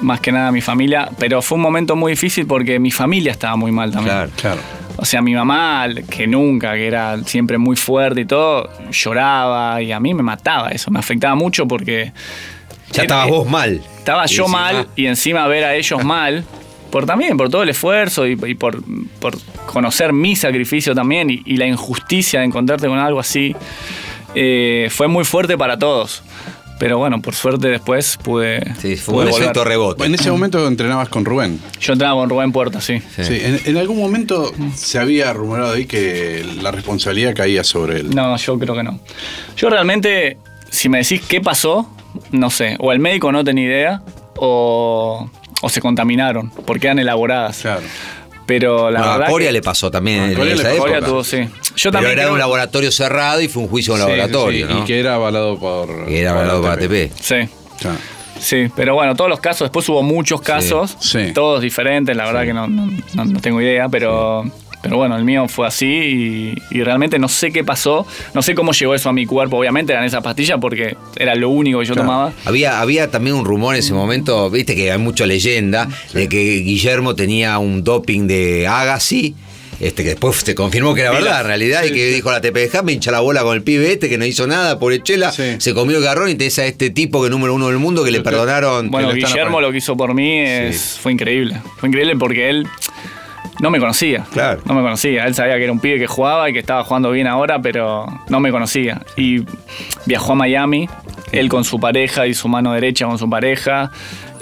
más 0.00 0.20
que 0.20 0.32
nada 0.32 0.50
mi 0.52 0.60
familia, 0.60 1.10
pero 1.18 1.42
fue 1.42 1.56
un 1.56 1.62
momento 1.62 1.96
muy 1.96 2.12
difícil 2.12 2.46
porque 2.46 2.78
mi 2.78 2.90
familia 2.90 3.32
estaba 3.32 3.56
muy 3.56 3.72
mal 3.72 3.90
también. 3.92 4.14
Claro. 4.16 4.30
Claro. 4.36 4.60
O 4.96 5.04
sea, 5.04 5.20
mi 5.20 5.34
mamá, 5.34 5.88
que 6.08 6.26
nunca, 6.28 6.74
que 6.74 6.86
era 6.86 7.18
siempre 7.24 7.58
muy 7.58 7.74
fuerte 7.74 8.20
y 8.20 8.24
todo, 8.26 8.70
lloraba 8.92 9.82
y 9.82 9.90
a 9.90 9.98
mí 9.98 10.14
me 10.14 10.22
mataba 10.22 10.68
eso, 10.68 10.90
me 10.92 11.00
afectaba 11.00 11.34
mucho 11.34 11.66
porque 11.66 12.12
Ya 12.92 13.02
estabas 13.02 13.28
vos 13.28 13.48
mal. 13.48 13.82
estaba 13.98 14.24
Y 14.26 14.28
yo 14.28 14.44
encima- 14.44 14.60
mal 14.60 14.88
y 14.94 15.06
encima 15.06 15.46
ver 15.48 15.64
a 15.64 15.74
ellos 15.74 16.04
mal, 16.04 16.44
por 16.94 17.06
también, 17.06 17.36
por 17.36 17.50
todo 17.50 17.64
el 17.64 17.70
esfuerzo 17.70 18.24
y, 18.24 18.38
y 18.46 18.54
por, 18.54 18.80
por 19.18 19.36
conocer 19.66 20.12
mi 20.12 20.36
sacrificio 20.36 20.94
también 20.94 21.28
y, 21.28 21.42
y 21.44 21.56
la 21.56 21.66
injusticia 21.66 22.38
de 22.38 22.46
encontrarte 22.46 22.86
con 22.86 23.00
algo 23.00 23.18
así, 23.18 23.52
eh, 24.36 24.86
fue 24.92 25.08
muy 25.08 25.24
fuerte 25.24 25.58
para 25.58 25.76
todos. 25.76 26.22
Pero 26.78 26.98
bueno, 26.98 27.20
por 27.20 27.34
suerte 27.34 27.66
después 27.66 28.16
pude. 28.22 28.60
Sí, 28.80 28.94
fue 28.94 29.14
pude 29.14 29.24
un 29.24 29.30
volver. 29.32 29.42
efecto 29.42 29.64
rebote. 29.64 30.04
En 30.04 30.14
ese 30.14 30.30
momento 30.30 30.64
entrenabas 30.68 31.08
con 31.08 31.24
Rubén. 31.24 31.58
Yo 31.80 31.94
entraba 31.94 32.14
con 32.14 32.30
Rubén 32.30 32.52
Puerta, 32.52 32.80
sí. 32.80 33.00
Sí. 33.16 33.24
Sí, 33.24 33.40
en, 33.42 33.60
en 33.64 33.76
algún 33.76 33.98
momento 33.98 34.52
se 34.76 35.00
había 35.00 35.32
rumorado 35.32 35.72
ahí 35.72 35.86
que 35.86 36.46
la 36.62 36.70
responsabilidad 36.70 37.34
caía 37.34 37.64
sobre 37.64 38.00
él. 38.00 38.14
No, 38.14 38.36
yo 38.36 38.56
creo 38.56 38.76
que 38.76 38.84
no. 38.84 39.00
Yo 39.56 39.68
realmente, 39.68 40.38
si 40.70 40.88
me 40.88 40.98
decís 40.98 41.22
qué 41.28 41.40
pasó, 41.40 41.90
no 42.30 42.50
sé. 42.50 42.76
O 42.78 42.92
el 42.92 43.00
médico 43.00 43.32
no 43.32 43.42
tenía 43.42 43.64
idea, 43.64 44.02
o, 44.36 45.28
o 45.64 45.68
se 45.68 45.80
contaminaron, 45.80 46.50
porque 46.66 46.86
eran 46.88 46.98
elaboradas. 46.98 47.58
Claro. 47.62 47.82
Pero 48.46 48.90
la 48.90 48.98
Bueno, 49.00 49.12
verdad. 49.14 49.28
a 49.28 49.30
Coria 49.30 49.48
que- 49.48 49.52
le 49.54 49.62
pasó 49.62 49.90
también 49.90 50.20
A 50.20 50.24
en 50.26 50.34
Coria 50.34 50.54
le 50.54 50.60
esa 50.60 50.68
pasó. 50.68 50.80
Coria 50.82 50.96
época. 50.98 51.10
tuvo, 51.10 51.24
sí. 51.24 51.38
Yo 51.38 51.50
Pero 51.76 51.92
también. 51.92 52.12
era 52.12 52.22
creo- 52.24 52.32
un 52.34 52.38
laboratorio 52.38 52.92
cerrado 52.92 53.40
y 53.40 53.48
fue 53.48 53.62
un 53.62 53.68
juicio 53.68 53.94
en 53.96 54.00
un 54.02 54.06
Sí, 54.06 54.12
laboratorio, 54.16 54.66
sí, 54.68 54.74
¿no? 54.74 54.80
Y 54.80 54.84
que 54.84 55.00
era 55.00 55.14
avalado 55.14 55.58
por. 55.58 56.06
Que 56.06 56.20
era 56.20 56.32
por 56.32 56.40
hablado 56.42 56.60
para 56.62 56.74
ATP. 56.74 57.10
ATP. 57.10 57.12
Sí. 57.20 57.88
Sí, 58.38 58.66
pero 58.76 58.94
bueno, 58.94 59.14
todos 59.14 59.30
los 59.30 59.40
casos, 59.40 59.60
después 59.66 59.88
hubo 59.88 60.02
muchos 60.02 60.42
casos, 60.42 60.96
Sí. 61.00 61.32
todos 61.32 61.62
diferentes, 61.62 62.14
la 62.16 62.26
verdad 62.26 62.42
que 62.44 62.52
no, 62.52 62.66
no- 62.66 62.90
no- 63.14 63.24
no 63.24 63.40
tengo 63.40 63.60
idea, 63.62 63.88
pero, 63.88 64.44
pero 64.84 64.98
bueno, 64.98 65.16
el 65.16 65.24
mío 65.24 65.48
fue 65.48 65.66
así 65.66 65.86
y, 65.86 66.54
y 66.70 66.82
realmente 66.84 67.18
no 67.18 67.28
sé 67.28 67.50
qué 67.50 67.64
pasó, 67.64 68.06
no 68.34 68.42
sé 68.42 68.54
cómo 68.54 68.70
llegó 68.72 68.94
eso 68.94 69.08
a 69.08 69.12
mi 69.12 69.24
cuerpo, 69.26 69.56
obviamente 69.58 69.92
eran 69.94 70.04
esas 70.04 70.22
pastillas 70.22 70.58
porque 70.60 70.96
era 71.16 71.34
lo 71.34 71.48
único 71.48 71.80
que 71.80 71.86
yo 71.86 71.94
Claro. 71.94 72.06
tomaba. 72.08 72.32
Había, 72.44 72.80
había 72.80 73.10
también 73.10 73.34
un 73.34 73.44
rumor 73.44 73.74
en 73.74 73.80
ese 73.80 73.94
momento, 73.94 74.50
viste 74.50 74.76
que 74.76 74.92
hay 74.92 74.98
mucha 74.98 75.26
leyenda, 75.26 75.88
de 76.12 76.28
que 76.28 76.38
Guillermo 76.60 77.14
tenía 77.16 77.58
un 77.58 77.82
doping 77.82 78.26
de 78.28 78.66
Agassi. 78.68 79.34
Este, 79.80 80.04
que 80.04 80.10
después 80.10 80.36
se 80.36 80.54
confirmó 80.54 80.94
que 80.94 81.00
era 81.00 81.10
verdad 81.10 81.40
en 81.40 81.46
realidad 81.48 81.82
y 81.84 81.90
que 81.92 82.06
dijo 82.06 82.30
la 82.30 82.40
TPJ 82.40 82.84
me 82.84 82.92
hincha 82.92 83.10
la 83.10 83.18
bola 83.18 83.42
con 83.42 83.56
el 83.56 83.62
pibe 83.64 83.90
este 83.92 84.08
que 84.08 84.16
no 84.16 84.24
hizo 84.24 84.46
nada, 84.46 84.78
pobre 84.78 85.02
Chela, 85.02 85.32
Sí. 85.32 85.56
se 85.58 85.74
comió 85.74 85.98
el 85.98 86.04
garrón 86.04 86.28
y 86.30 86.36
tenés 86.36 86.60
a 86.60 86.64
este 86.66 86.90
tipo 86.90 87.20
que 87.20 87.26
es 87.26 87.30
número 87.32 87.52
uno 87.54 87.66
del 87.66 87.78
mundo 87.78 88.04
que 88.04 88.12
le 88.12 88.20
perdonaron. 88.20 88.88
Bueno, 88.92 89.12
Guillermo 89.12 89.60
lo 89.60 89.72
que 89.72 89.78
hizo 89.78 89.96
por 89.96 90.14
mí 90.14 90.38
es, 90.38 90.96
fue 91.02 91.10
increíble. 91.10 91.60
Fue 91.78 91.88
increíble 91.88 92.14
porque 92.16 92.50
él 92.50 92.68
no 93.60 93.70
me 93.70 93.78
conocía. 93.78 94.24
Claro. 94.32 94.60
No 94.64 94.74
me 94.74 94.82
conocía. 94.82 95.26
Él 95.26 95.34
sabía 95.34 95.56
que 95.56 95.64
era 95.64 95.72
un 95.72 95.80
pibe 95.80 95.98
que 95.98 96.06
jugaba 96.06 96.48
y 96.50 96.52
que 96.52 96.58
estaba 96.58 96.84
jugando 96.84 97.10
bien 97.10 97.26
ahora, 97.26 97.60
pero 97.60 98.06
no 98.28 98.40
me 98.40 98.50
conocía. 98.50 99.02
Y 99.16 99.44
viajó 100.06 100.32
a 100.32 100.34
Miami, 100.36 100.88
él 101.32 101.48
con 101.48 101.64
su 101.64 101.78
pareja 101.78 102.26
y 102.26 102.34
su 102.34 102.48
mano 102.48 102.72
derecha 102.72 103.06
con 103.06 103.18
su 103.18 103.28
pareja. 103.28 103.90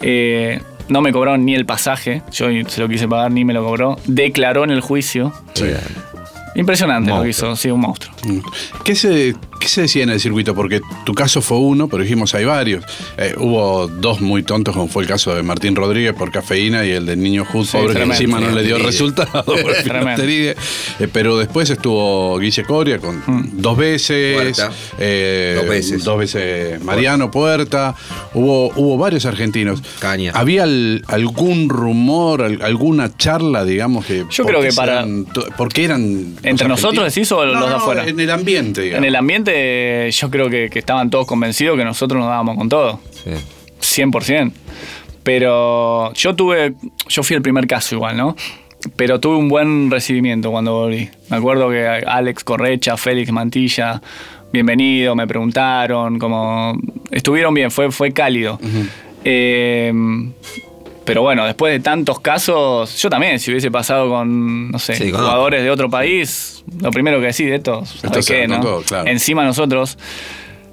Eh, 0.00 0.60
no 0.88 1.00
me 1.00 1.12
cobraron 1.12 1.44
ni 1.44 1.54
el 1.54 1.64
pasaje, 1.64 2.22
yo 2.32 2.46
se 2.66 2.80
lo 2.80 2.88
quise 2.88 3.08
pagar, 3.08 3.30
ni 3.32 3.44
me 3.44 3.52
lo 3.52 3.64
cobró. 3.64 3.96
Declaró 4.06 4.64
en 4.64 4.70
el 4.70 4.80
juicio. 4.80 5.32
Sí. 5.54 5.66
Impresionante 6.54 7.10
lo 7.10 7.16
que 7.22 7.24
Monstruo. 7.28 7.52
hizo, 7.52 7.56
sí, 7.62 7.70
un 7.70 7.80
monstruo. 7.80 8.14
Mm. 8.24 8.38
¿Qué 8.84 8.94
se, 8.94 9.34
¿Qué 9.58 9.68
se 9.68 9.82
decía 9.82 10.02
en 10.02 10.10
el 10.10 10.20
circuito? 10.20 10.54
Porque 10.54 10.80
tu 11.04 11.14
caso 11.14 11.40
fue 11.40 11.58
uno, 11.58 11.88
pero 11.88 12.02
dijimos 12.02 12.34
hay 12.34 12.44
varios. 12.44 12.84
Eh, 13.16 13.34
hubo 13.38 13.86
dos 13.88 14.20
muy 14.20 14.42
tontos, 14.42 14.74
como 14.74 14.88
fue 14.88 15.02
el 15.04 15.08
caso 15.08 15.34
de 15.34 15.42
Martín 15.42 15.74
Rodríguez 15.76 16.12
por 16.14 16.30
cafeína 16.30 16.84
y 16.84 16.90
el 16.90 17.06
del 17.06 17.22
niño 17.22 17.44
Hood, 17.44 17.64
Sí, 17.66 17.76
pobre, 17.76 17.94
que 17.94 18.02
encima 18.02 18.40
no 18.40 18.50
le 18.50 18.62
dio 18.64 18.78
resultado 18.78 19.44
por. 19.44 19.72
Eh, 20.98 21.08
pero 21.12 21.38
después 21.38 21.68
estuvo 21.70 22.38
Guille 22.38 22.64
Coria 22.64 22.98
con 22.98 23.22
dos 23.54 23.76
veces, 23.76 24.62
eh, 24.98 25.54
Dos 25.58 25.68
veces. 25.68 26.04
dos 26.04 26.18
veces 26.18 26.82
Mariano 26.82 27.30
Puerta. 27.30 27.94
Hubo, 28.34 28.72
hubo 28.76 28.98
varios 28.98 29.24
argentinos. 29.26 29.82
Caña. 30.00 30.32
¿Había 30.34 30.64
al- 30.64 31.04
algún 31.08 31.68
rumor, 31.68 32.42
al- 32.42 32.62
alguna 32.62 33.16
charla, 33.16 33.64
digamos, 33.64 34.04
que. 34.06 34.24
Yo 34.30 34.44
creo 34.44 34.60
que 34.60 34.72
para- 34.72 35.06
¿Por 35.56 35.72
qué 35.72 35.84
eran. 35.84 36.34
¿Entre 36.42 36.68
nosotros 36.68 37.14
decís 37.14 37.30
o 37.32 37.44
los 37.44 37.58
No, 37.58 37.68
de 37.68 37.74
afuera? 37.74 38.06
En 38.06 38.18
el 38.18 38.30
ambiente, 38.30 38.82
digamos. 38.82 38.98
En 38.98 39.04
el 39.08 39.16
ambiente 39.16 40.10
yo 40.10 40.30
creo 40.30 40.50
que, 40.50 40.68
que 40.70 40.78
estaban 40.78 41.10
todos 41.10 41.26
convencidos 41.26 41.76
que 41.78 41.84
nosotros 41.84 42.18
nos 42.20 42.28
dábamos 42.28 42.56
con 42.56 42.68
todo. 42.68 43.00
Sí. 43.24 43.30
100%. 44.02 44.52
Pero 45.22 46.12
yo 46.14 46.34
tuve, 46.34 46.74
yo 47.08 47.22
fui 47.22 47.36
el 47.36 47.42
primer 47.42 47.66
caso 47.66 47.94
igual, 47.94 48.16
¿no? 48.16 48.36
Pero 48.96 49.20
tuve 49.20 49.36
un 49.36 49.48
buen 49.48 49.90
recibimiento 49.90 50.50
cuando 50.50 50.72
volví. 50.72 51.08
Me 51.30 51.36
acuerdo 51.36 51.70
que 51.70 51.86
Alex 51.86 52.42
Correcha, 52.42 52.96
Félix 52.96 53.30
Mantilla, 53.30 54.02
bienvenido, 54.52 55.14
me 55.14 55.26
preguntaron, 55.28 56.18
como 56.18 56.76
estuvieron 57.12 57.54
bien, 57.54 57.70
fue, 57.70 57.92
fue 57.92 58.12
cálido. 58.12 58.58
Eh, 59.24 59.92
pero 61.04 61.22
bueno, 61.22 61.44
después 61.44 61.72
de 61.72 61.80
tantos 61.80 62.20
casos, 62.20 63.00
yo 63.00 63.10
también, 63.10 63.38
si 63.40 63.50
hubiese 63.50 63.70
pasado 63.70 64.08
con, 64.08 64.70
no 64.70 64.78
sé, 64.78 64.94
Sí, 64.94 65.10
jugadores 65.10 65.62
de 65.62 65.70
otro 65.70 65.90
país, 65.90 66.64
lo 66.80 66.90
primero 66.90 67.18
que 67.20 67.26
decís 67.26 67.46
de 67.46 67.56
esto, 67.56 67.82
Esto 67.82 68.08
¿sabes 68.08 68.24
se 68.26 68.34
qué? 68.34 68.40
con 68.48 68.56
no? 68.58 68.60
todo, 68.62 68.82
claro. 68.82 69.08
Encima 69.08 69.44
nosotros 69.44 69.98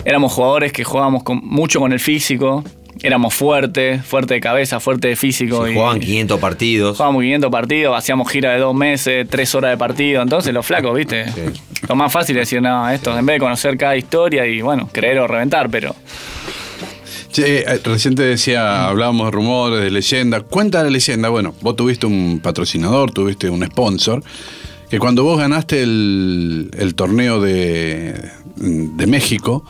éramos 0.05 0.31
jugadores 0.33 0.71
que 0.71 0.83
jugábamos 0.83 1.23
con, 1.23 1.41
mucho 1.43 1.79
con 1.79 1.91
el 1.93 1.99
físico, 1.99 2.63
éramos 3.01 3.33
fuertes, 3.33 4.05
fuerte 4.05 4.33
de 4.35 4.41
cabeza, 4.41 4.79
fuerte 4.79 5.07
de 5.09 5.15
físico. 5.15 5.65
Sí, 5.65 5.71
y- 5.71 5.73
jugaban 5.75 5.99
500 5.99 6.39
partidos. 6.39 6.97
Jugábamos 6.97 7.21
500 7.23 7.51
partidos, 7.51 7.97
hacíamos 7.97 8.29
gira 8.29 8.51
de 8.51 8.59
dos 8.59 8.75
meses, 8.75 9.27
tres 9.29 9.53
horas 9.55 9.71
de 9.71 9.77
partido. 9.77 10.21
Entonces, 10.21 10.53
los 10.53 10.65
flacos, 10.65 10.95
¿viste? 10.95 11.25
Lo 11.87 11.95
más 11.95 12.11
fácil 12.11 12.35
es 12.37 12.41
decir, 12.41 12.61
no, 12.61 12.89
esto, 12.89 13.17
en 13.17 13.25
vez 13.25 13.35
de 13.35 13.39
conocer 13.39 13.77
cada 13.77 13.95
historia 13.95 14.45
y, 14.45 14.61
bueno, 14.61 14.89
creer 14.91 15.19
o 15.19 15.27
reventar, 15.27 15.69
pero. 15.69 15.95
Che, 17.31 17.59
eh, 17.59 17.81
recién 17.83 18.15
te 18.15 18.23
decía, 18.23 18.87
hablábamos 18.87 19.27
de 19.27 19.31
rumores, 19.31 19.83
de 19.83 19.91
leyendas. 19.91 20.43
Cuenta 20.43 20.83
la 20.83 20.89
leyenda. 20.89 21.29
Bueno, 21.29 21.53
vos 21.61 21.75
tuviste 21.75 22.05
un 22.05 22.39
patrocinador, 22.41 23.11
tuviste 23.11 23.49
un 23.49 23.65
sponsor. 23.65 24.23
Que 24.89 24.97
cuando 24.97 25.23
vos 25.23 25.37
ganaste 25.37 25.83
el, 25.83 26.71
el 26.77 26.95
torneo 26.95 27.39
de, 27.39 28.15
de 28.55 29.07
México, 29.07 29.63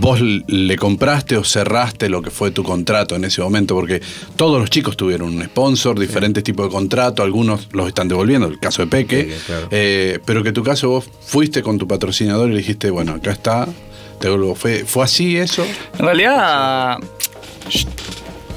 vos 0.00 0.20
le 0.20 0.76
compraste 0.76 1.36
o 1.36 1.44
cerraste 1.44 2.08
lo 2.08 2.22
que 2.22 2.30
fue 2.30 2.50
tu 2.50 2.62
contrato 2.62 3.16
en 3.16 3.24
ese 3.24 3.42
momento, 3.42 3.74
porque 3.74 4.00
todos 4.36 4.58
los 4.60 4.70
chicos 4.70 4.96
tuvieron 4.96 5.34
un 5.34 5.44
sponsor, 5.44 5.98
diferentes 5.98 6.42
tipos 6.42 6.66
de 6.66 6.72
contrato, 6.72 7.22
algunos 7.22 7.68
los 7.72 7.88
están 7.88 8.08
devolviendo, 8.08 8.46
el 8.46 8.58
caso 8.58 8.82
de 8.82 8.88
Peque, 8.88 9.36
claro. 9.46 9.68
eh, 9.70 10.18
pero 10.24 10.42
que 10.42 10.52
tu 10.52 10.62
caso 10.62 10.88
vos 10.88 11.04
fuiste 11.20 11.62
con 11.62 11.78
tu 11.78 11.86
patrocinador 11.86 12.48
y 12.48 12.52
le 12.52 12.58
dijiste, 12.58 12.90
bueno, 12.90 13.12
acá 13.12 13.32
está. 13.32 13.68
¿Fue, 14.56 14.84
¿Fue 14.84 15.04
así 15.04 15.36
eso? 15.36 15.64
En 15.98 16.04
realidad, 16.06 16.98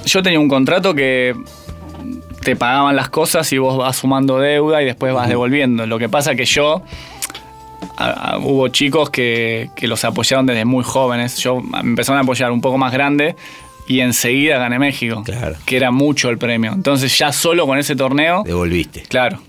yo 0.06 0.24
tenía 0.24 0.39
un 0.39 0.48
contrato 0.50 0.93
que 0.93 1.36
te 2.43 2.56
pagaban 2.56 2.96
las 2.96 3.10
cosas 3.10 3.52
y 3.52 3.58
vos 3.58 3.78
vas 3.78 3.98
sumando 3.98 4.39
deuda 4.39 4.82
y 4.82 4.86
después 4.86 5.13
vas 5.13 5.28
devolviendo. 5.28 5.86
Lo 5.86 6.00
que 6.00 6.10
pasa 6.10 6.36
que 6.36 6.46
yo. 6.46 6.82
a- 7.96 8.34
a- 8.34 8.38
hubo 8.39 8.67
chicos 8.70 9.10
que, 9.12 9.70
que 9.76 9.88
los 9.88 10.04
apoyaron 10.06 10.46
desde 10.48 10.65
muy 10.65 10.84
jóvenes. 10.84 11.38
Yo 11.38 11.60
me 11.62 11.80
empezaron 11.80 12.17
a 12.20 12.22
apoyar 12.24 12.52
un 12.52 12.62
poco 12.62 12.78
más 12.78 12.91
grande 12.93 13.36
y 13.88 14.00
enseguida 14.00 14.58
gané 14.58 14.80
México. 14.80 15.22
Claro. 15.26 15.56
Que 15.65 15.78
era 15.78 15.91
mucho 15.91 16.30
el 16.30 16.38
premio. 16.38 16.72
Entonces 16.74 17.15
ya 17.17 17.32
solo 17.32 17.65
con 17.67 17.78
ese 17.78 17.96
torneo. 17.96 18.43
Devolviste. 18.46 19.02
Claro. 19.04 19.39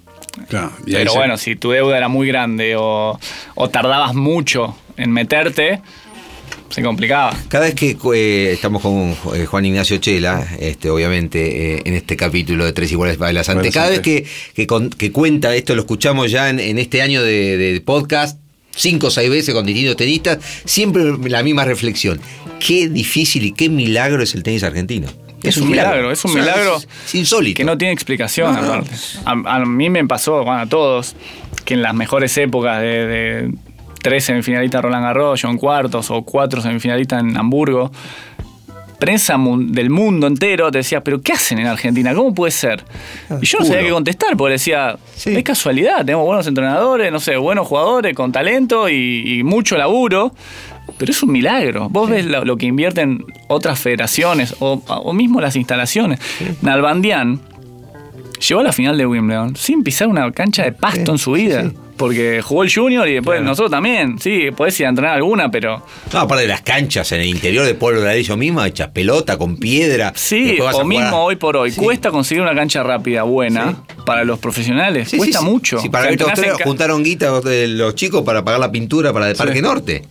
Pero 0.51 1.11
se- 1.13 1.19
bueno, 1.19 1.37
si 1.39 1.57
tu 1.57 1.71
deuda 1.71 1.97
era 1.97 2.09
muy 2.09 2.27
grande 2.29 2.75
o, 2.77 3.19
o 3.55 3.69
tardabas 3.71 4.15
mucho 4.15 4.77
en 4.99 5.11
meterte, 5.11 5.81
se 6.69 6.83
complicaba. 6.83 7.35
Cada 7.49 7.65
vez 7.67 7.75
que 7.75 7.97
eh, 8.15 8.51
estamos 8.53 8.83
con 8.83 9.17
eh, 9.35 9.47
Juan 9.47 9.65
Ignacio 9.65 9.97
Chela, 9.99 10.47
este, 10.61 10.91
obviamente, 10.91 11.77
eh, 11.77 11.83
en 11.85 11.95
este 11.95 12.17
capítulo 12.17 12.65
de 12.67 12.73
Tres 12.73 12.93
Iguales 12.93 13.17
Bailas 13.17 13.49
Antes, 13.49 13.73
cada 13.73 13.89
vez 13.89 14.01
que, 14.01 14.27
que, 14.55 14.67
con- 14.67 14.91
que 14.91 15.11
cuenta, 15.11 15.55
esto 15.57 15.75
lo 15.75 15.81
escuchamos 15.83 16.31
ya 16.31 16.51
en, 16.51 16.61
en 16.61 16.79
este 16.79 17.01
año 17.01 17.23
de, 17.23 17.57
de 17.57 17.81
podcast, 17.81 18.39
cinco 18.77 19.07
o 19.07 19.11
seis 19.11 19.31
veces 19.31 19.55
con 19.55 19.65
distintos 19.65 19.97
tenistas, 19.97 20.39
siempre 20.67 21.03
la 21.29 21.43
misma 21.43 21.65
reflexión. 21.65 22.21
Qué 22.61 22.89
difícil 22.89 23.45
y 23.45 23.53
qué 23.53 23.69
milagro 23.69 24.23
es 24.23 24.35
el 24.35 24.43
tenis 24.43 24.63
argentino. 24.63 25.09
Es 25.43 25.57
un 25.57 25.71
milagro, 25.71 26.11
es 26.11 26.25
un 26.25 26.33
O 26.33 26.35
sea, 26.35 26.43
milagro 26.43 26.77
Es 27.07 27.15
insólito. 27.15 27.57
Que 27.59 27.65
no 27.65 27.79
tiene 27.79 27.93
explicación, 27.95 28.53
No, 28.55 28.61
no. 28.61 28.73
aparte. 28.75 28.91
A, 29.25 29.31
a 29.57 29.65
mí 29.65 29.89
me 29.89 30.05
pasó, 30.05 30.43
bueno, 30.43 30.61
a 30.63 30.67
todos, 30.67 31.15
que 31.65 31.75
en 31.75 31.83
las 31.83 31.95
mejores 31.95 32.37
épocas 32.39 32.81
de, 32.81 33.07
de 33.07 33.51
tres 34.03 34.25
semifinalistas 34.25 34.83
Roland 34.83 35.05
Garros, 35.05 35.45
en 35.45 35.57
cuartos, 35.59 36.11
o 36.11 36.23
cuatro 36.23 36.61
semifinalistas 36.61 37.21
en 37.21 37.37
Hamburgo, 37.37 37.91
prensa 38.99 39.37
del 39.59 39.91
mundo 39.91 40.27
entero 40.27 40.71
te 40.73 40.79
decía, 40.79 41.03
pero 41.05 41.21
¿qué 41.23 41.33
hacen 41.33 41.59
en 41.61 41.67
Argentina? 41.69 42.13
¿Cómo 42.15 42.35
puede 42.35 42.51
ser? 42.51 42.83
Y 43.41 43.47
yo 43.47 43.59
no 43.61 43.65
sabía 43.65 43.83
qué 43.83 43.91
contestar, 43.91 44.37
porque 44.37 44.53
decía, 44.53 44.97
Sí. 45.15 45.37
es 45.37 45.45
casualidad, 45.45 45.99
tenemos 46.05 46.27
buenos 46.27 46.47
entrenadores, 46.49 47.13
no 47.13 47.21
sé, 47.21 47.37
buenos 47.37 47.67
jugadores 47.69 48.15
con 48.15 48.33
talento 48.33 48.89
y, 48.89 49.39
y 49.39 49.43
mucho 49.45 49.77
laburo. 49.77 50.33
Pero 50.97 51.13
es 51.13 51.23
un 51.23 51.31
milagro. 51.31 51.89
Vos 51.91 52.09
ves 52.11 52.25
lo, 52.25 52.45
lo 52.47 52.57
que 52.57 52.65
invierten 52.67 53.23
otras 53.47 53.79
federaciones 53.79 54.57
o, 54.59 54.83
o 54.89 55.13
mismo 55.13 55.39
las 55.41 55.55
instalaciones. 55.55 56.19
Nalbandian 56.63 57.41
llegó 58.49 58.61
a 58.63 58.65
la 58.65 58.73
final 58.73 58.97
de 58.97 59.07
Wimbledon 59.07 59.55
sin 59.55 59.85
pisar 59.85 60.09
una 60.09 60.33
cancha 60.33 60.65
de 60.65 60.73
pasto 60.73 61.13
en 61.13 61.19
su 61.19 61.33
vida. 61.33 61.71
Porque 61.99 62.41
jugó 62.43 62.63
el 62.63 62.73
Junior 62.73 63.07
y 63.09 63.15
después 63.15 63.43
nosotros 63.43 63.71
también. 63.71 64.19
Sí, 64.19 64.51
podés 64.57 64.79
ir 64.81 64.87
a 64.87 64.89
entrenar 64.91 65.17
alguna, 65.17 65.51
pero. 65.51 65.85
No, 66.13 66.21
aparte 66.21 66.43
de 66.43 66.49
las 66.49 66.63
canchas 66.63 67.11
en 67.13 67.21
el 67.21 67.27
interior 67.27 67.67
de 67.67 67.75
Pueblo 67.75 68.01
de 68.01 68.17
ellos 68.19 68.39
mismos, 68.39 68.67
hechas 68.67 68.89
pelota, 68.89 69.37
con 69.37 69.57
piedra. 69.57 70.13
Sí, 70.15 70.57
o 70.61 70.85
mismo 70.85 71.07
a- 71.17 71.23
hoy 71.23 71.37
por 71.37 71.57
hoy. 71.57 71.73
Sí. 71.73 71.81
Cuesta 71.81 72.11
conseguir 72.11 72.43
una 72.43 72.55
cancha 72.55 72.83
rápida, 72.83 73.25
buena, 73.25 73.77
para 74.07 74.25
los 74.25 74.39
profesionales. 74.39 75.09
Sí, 75.11 75.19
Cuesta 75.19 75.41
mucho. 75.43 75.81
Sí, 75.81 75.89
para 75.89 76.09
O 76.09 76.37
sea, 76.37 76.57
ca- 76.57 76.65
juntaron 76.65 77.03
guita 77.03 77.41
de 77.41 77.69
los 77.69 77.95
chicos 77.95 78.23
para 78.23 78.45
pagar 78.45 78.61
la 78.61 78.71
pintura 78.71 79.13
para 79.13 79.29
el 79.31 79.37
Parque 79.37 79.61
Norte. 79.61 80.03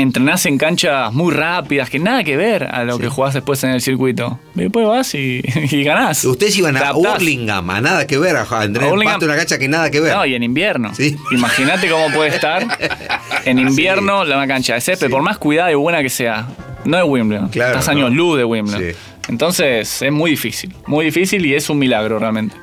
Entrenás 0.00 0.46
en 0.46 0.58
canchas 0.58 1.12
muy 1.12 1.32
rápidas, 1.34 1.90
que 1.90 1.98
nada 1.98 2.24
que 2.24 2.36
ver 2.36 2.64
a 2.64 2.84
lo 2.84 2.98
que 2.98 3.08
jugás 3.08 3.34
después 3.34 3.62
en 3.64 3.70
el 3.70 3.80
circuito. 3.80 4.38
Y 4.54 4.60
después 4.62 4.86
vas 4.86 5.14
y, 5.14 5.42
y 5.70 5.82
ganás. 5.84 6.24
Ustedes 6.24 6.56
iban 6.56 6.76
a. 6.76 6.92
Burlingame, 6.92 7.72
a 7.74 7.80
nada 7.80 8.06
que 8.06 8.18
ver, 8.18 8.36
a 8.36 8.42
a 8.50 8.64
entrenar 8.64 8.90
en 8.90 8.96
Burlingame- 8.98 9.04
pasto 9.04 9.24
una 9.26 9.36
cancha 9.36 9.58
que 9.58 9.68
nada 9.68 9.90
que 9.90 10.00
ver. 10.00 10.14
No, 10.16 10.24
y 10.26 10.34
en 10.34 10.42
invierno. 10.42 10.94
Sí. 10.94 11.16
Imagínate 11.32 11.88
cómo 11.88 12.10
puede 12.14 12.30
estar 12.30 12.66
en 13.44 13.58
invierno 13.58 14.24
la 14.24 14.46
cancha 14.46 14.74
de 14.74 14.80
césped, 14.80 15.10
por 15.10 15.22
más 15.22 15.38
cuidada 15.38 15.70
y 15.70 15.74
buena 15.74 16.02
que 16.02 16.10
sea. 16.10 16.48
No 16.84 16.96
es 16.98 17.04
Wimbledon. 17.06 17.48
Claro, 17.50 17.78
Estás 17.78 17.94
no. 17.94 18.06
años 18.06 18.12
luz 18.16 18.38
de 18.38 18.44
Wimbledon. 18.44 18.80
Sí. 18.80 18.96
Entonces 19.28 20.02
es 20.02 20.10
muy 20.12 20.30
difícil. 20.32 20.74
Muy 20.86 21.04
difícil 21.04 21.44
y 21.46 21.54
es 21.54 21.68
un 21.70 21.78
milagro 21.78 22.18
realmente. 22.18 22.56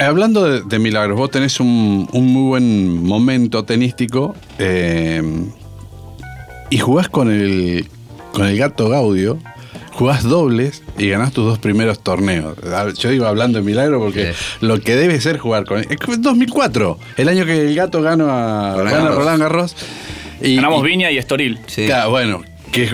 Hablando 0.00 0.44
de, 0.44 0.62
de 0.62 0.78
milagros, 0.80 1.16
vos 1.16 1.30
tenés 1.30 1.60
un, 1.60 2.08
un 2.12 2.26
muy 2.26 2.48
buen 2.48 3.02
momento 3.04 3.64
tenístico 3.64 4.34
eh, 4.58 5.22
y 6.70 6.78
jugás 6.78 7.08
con 7.08 7.30
el, 7.30 7.88
con 8.32 8.46
el 8.46 8.56
gato 8.58 8.88
Gaudio, 8.88 9.38
jugás 9.92 10.22
dobles 10.22 10.82
y 10.96 11.08
ganás 11.08 11.32
tus 11.32 11.44
dos 11.46 11.58
primeros 11.58 12.02
torneos. 12.02 12.56
Ah, 12.66 12.86
Yo 12.96 13.10
digo 13.10 13.26
hablando 13.26 13.58
de 13.58 13.64
milagro 13.64 13.98
porque 14.00 14.32
Sí. 14.34 14.38
lo 14.60 14.80
que 14.80 14.94
debe 14.96 15.20
ser 15.20 15.38
jugar 15.38 15.64
con... 15.64 15.80
Es 15.80 15.86
que 15.96 16.16
2004, 16.18 16.98
el 17.16 17.28
año 17.28 17.44
que 17.44 17.68
el 17.68 17.74
gato 17.74 18.00
ganó 18.02 18.30
a 18.30 18.72
Roland 18.76 18.90
gana 18.90 19.02
Garros. 19.04 19.16
Roland 19.18 19.42
Garros. 19.42 19.76
Y, 20.40 20.56
Ganamos 20.56 20.84
y- 20.84 20.86
Viña 20.88 21.10
y 21.10 21.18
Estoril. 21.18 21.58
Sí. 21.66 21.86
Claro, 21.86 22.10
bueno, 22.10 22.42
que, 22.70 22.88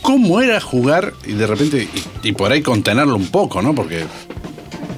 ¿cómo 0.00 0.40
era 0.40 0.60
jugar 0.60 1.12
y 1.26 1.32
de 1.32 1.46
repente, 1.46 1.88
y, 2.22 2.28
y 2.28 2.32
por 2.32 2.50
ahí 2.52 2.62
contenerlo 2.62 3.16
un 3.16 3.26
poco, 3.28 3.60
¿no? 3.60 3.74
Porque, 3.74 4.04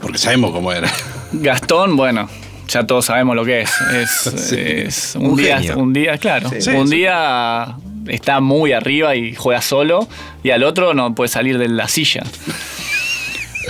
porque 0.00 0.18
sabemos 0.18 0.52
cómo 0.52 0.70
era. 0.72 0.88
Gastón, 1.32 1.96
bueno, 1.96 2.28
ya 2.68 2.86
todos 2.86 3.06
sabemos 3.06 3.34
lo 3.34 3.44
que 3.44 3.62
es. 3.62 3.70
Es, 3.92 4.10
Sí. 4.48 4.56
es 4.60 5.16
un, 5.16 5.26
Un 5.26 5.36
día, 5.36 5.58
genio. 5.58 5.78
un 5.78 5.92
día, 5.92 6.18
claro. 6.18 6.50
Sí, 6.60 6.70
un 6.70 6.86
sí. 6.86 6.96
día 6.98 7.74
está 8.08 8.40
muy 8.40 8.72
arriba 8.72 9.14
y 9.16 9.34
juega 9.34 9.60
solo, 9.62 10.08
y 10.42 10.50
al 10.50 10.62
otro 10.64 10.94
no 10.94 11.14
puede 11.14 11.28
salir 11.28 11.58
de 11.58 11.68
la 11.68 11.88
silla. 11.88 12.22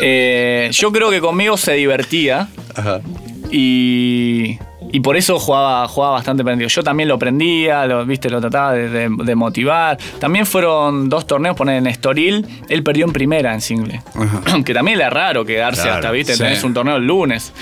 Eh, 0.01 0.69
yo 0.73 0.93
creo 0.93 1.11
que 1.11 1.21
conmigo 1.21 1.57
se 1.57 1.73
divertía 1.73 2.47
Ajá. 2.77 3.01
y, 3.51 4.57
y 4.93 5.01
por 5.01 5.17
eso 5.17 5.41
jugaba, 5.41 5.89
jugaba 5.89 6.13
bastante 6.15 6.45
prendido. 6.45 6.69
Yo 6.69 6.85
también 6.85 7.09
lo 7.09 7.17
aprendía, 7.17 7.85
lo, 7.85 8.07
¿viste? 8.07 8.31
lo 8.31 8.41
trataba 8.41 8.75
de, 8.75 8.89
de- 8.89 9.11
de 9.25 9.35
motivar. 9.35 9.99
También 10.21 10.47
fueron 10.47 11.09
dos 11.09 11.27
torneos, 11.27 11.57
poner 11.57 11.79
en 11.79 11.89
Estoril, 11.89 12.47
él 12.69 12.83
perdió 12.85 13.07
en 13.07 13.13
primera 13.13 13.53
en 13.55 13.61
single. 13.61 14.01
Ajá. 14.15 14.63
Que 14.65 14.73
también 14.73 14.99
era 15.01 15.11
raro 15.11 15.45
quedarse 15.45 15.83
Claro, 15.83 15.97
hasta, 15.97 16.11
¿viste? 16.13 16.35
sí. 16.35 16.39
Tenés 16.39 16.63
un 16.63 16.75
torneo 16.75 16.95
el 16.97 17.05
lunes. 17.05 17.53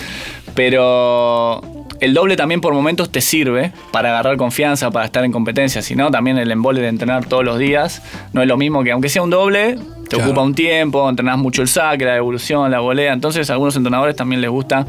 Pero 0.54 1.62
el 2.00 2.14
doble 2.14 2.36
también 2.36 2.60
por 2.60 2.72
momentos 2.74 3.10
te 3.10 3.20
sirve 3.20 3.72
para 3.92 4.10
agarrar 4.10 4.36
confianza, 4.36 4.90
para 4.90 5.04
estar 5.06 5.24
en 5.24 5.32
competencia. 5.32 5.82
Si 5.82 5.94
no, 5.94 6.10
también 6.10 6.38
el 6.38 6.50
embole 6.50 6.80
de 6.80 6.88
entrenar 6.88 7.26
todos 7.26 7.44
los 7.44 7.58
días 7.58 8.02
no 8.32 8.42
es 8.42 8.48
lo 8.48 8.56
mismo 8.56 8.82
que, 8.84 8.92
aunque 8.92 9.08
sea 9.08 9.22
un 9.22 9.30
doble, 9.30 9.76
te 10.08 10.16
Claro. 10.16 10.26
ocupa 10.30 10.42
un 10.42 10.54
tiempo, 10.54 11.08
entrenás 11.08 11.38
mucho 11.38 11.62
el 11.62 11.68
saque, 11.68 12.04
la 12.04 12.14
devolución, 12.14 12.70
la 12.70 12.80
volea. 12.80 13.12
Entonces, 13.12 13.48
a 13.50 13.54
algunos 13.54 13.74
entrenadores 13.76 14.14
también 14.14 14.40
les 14.40 14.50
gusta 14.50 14.86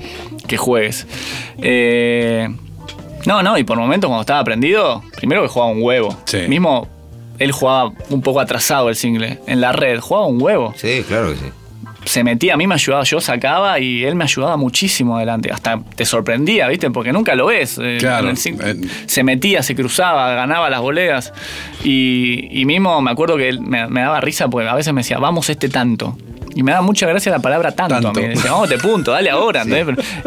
que 0.47 0.57
juegues. 0.57 1.07
Eh, 1.59 2.47
no, 3.25 3.41
no, 3.43 3.57
y 3.57 3.63
por 3.63 3.77
momentos 3.77 4.07
cuando 4.07 4.21
estaba 4.21 4.39
aprendido, 4.39 5.01
primero 5.17 5.41
que 5.41 5.47
jugaba 5.47 5.71
un 5.71 5.81
huevo. 5.81 6.15
Sí. 6.25 6.39
Mismo 6.47 6.87
él 7.39 7.51
jugaba 7.51 7.91
un 8.09 8.21
poco 8.21 8.39
atrasado 8.39 8.89
el 8.89 8.95
single. 8.95 9.39
En 9.47 9.61
la 9.61 9.71
red, 9.71 9.99
jugaba 9.99 10.27
un 10.27 10.41
huevo. 10.41 10.73
Sí, 10.77 11.03
claro 11.07 11.29
que 11.31 11.35
sí. 11.35 11.45
Se 12.07 12.23
metía, 12.23 12.53
a 12.53 12.57
mí 12.57 12.65
me 12.67 12.73
ayudaba, 12.75 13.03
yo 13.03 13.19
sacaba 13.21 13.79
y 13.79 14.03
él 14.03 14.15
me 14.15 14.23
ayudaba 14.23 14.57
muchísimo 14.57 15.17
adelante. 15.17 15.51
Hasta 15.51 15.79
te 15.95 16.05
sorprendía, 16.05 16.67
¿viste? 16.67 16.89
Porque 16.91 17.11
nunca 17.13 17.35
lo 17.35 17.47
ves. 17.47 17.77
eh, 17.81 17.97
Claro, 17.99 18.29
se 19.05 19.23
metía, 19.23 19.61
se 19.63 19.75
cruzaba, 19.75 20.33
ganaba 20.33 20.69
las 20.69 20.81
boleas. 20.81 21.33
Y, 21.83 22.47
y 22.51 22.65
mismo 22.65 23.01
me 23.01 23.11
acuerdo 23.11 23.37
que 23.37 23.49
él 23.49 23.59
me, 23.61 23.87
me 23.87 24.01
daba 24.01 24.21
risa 24.21 24.47
porque 24.47 24.67
a 24.67 24.75
veces 24.75 24.93
me 24.93 25.01
decía, 25.01 25.17
vamos 25.19 25.49
este 25.49 25.69
tanto. 25.69 26.17
Y 26.57 26.63
me 26.63 26.71
daba 26.71 26.81
mucha 26.83 27.05
gracia 27.07 27.31
la 27.31 27.39
palabra 27.39 27.71
tanto, 27.71 28.01
Tanto. 28.01 28.19
mí. 28.19 28.27
Decía, 28.29 28.51
vamos 28.51 28.67
de 28.69 28.77
punto, 28.79 29.11
dale 29.11 29.29
ahora. 29.31 29.63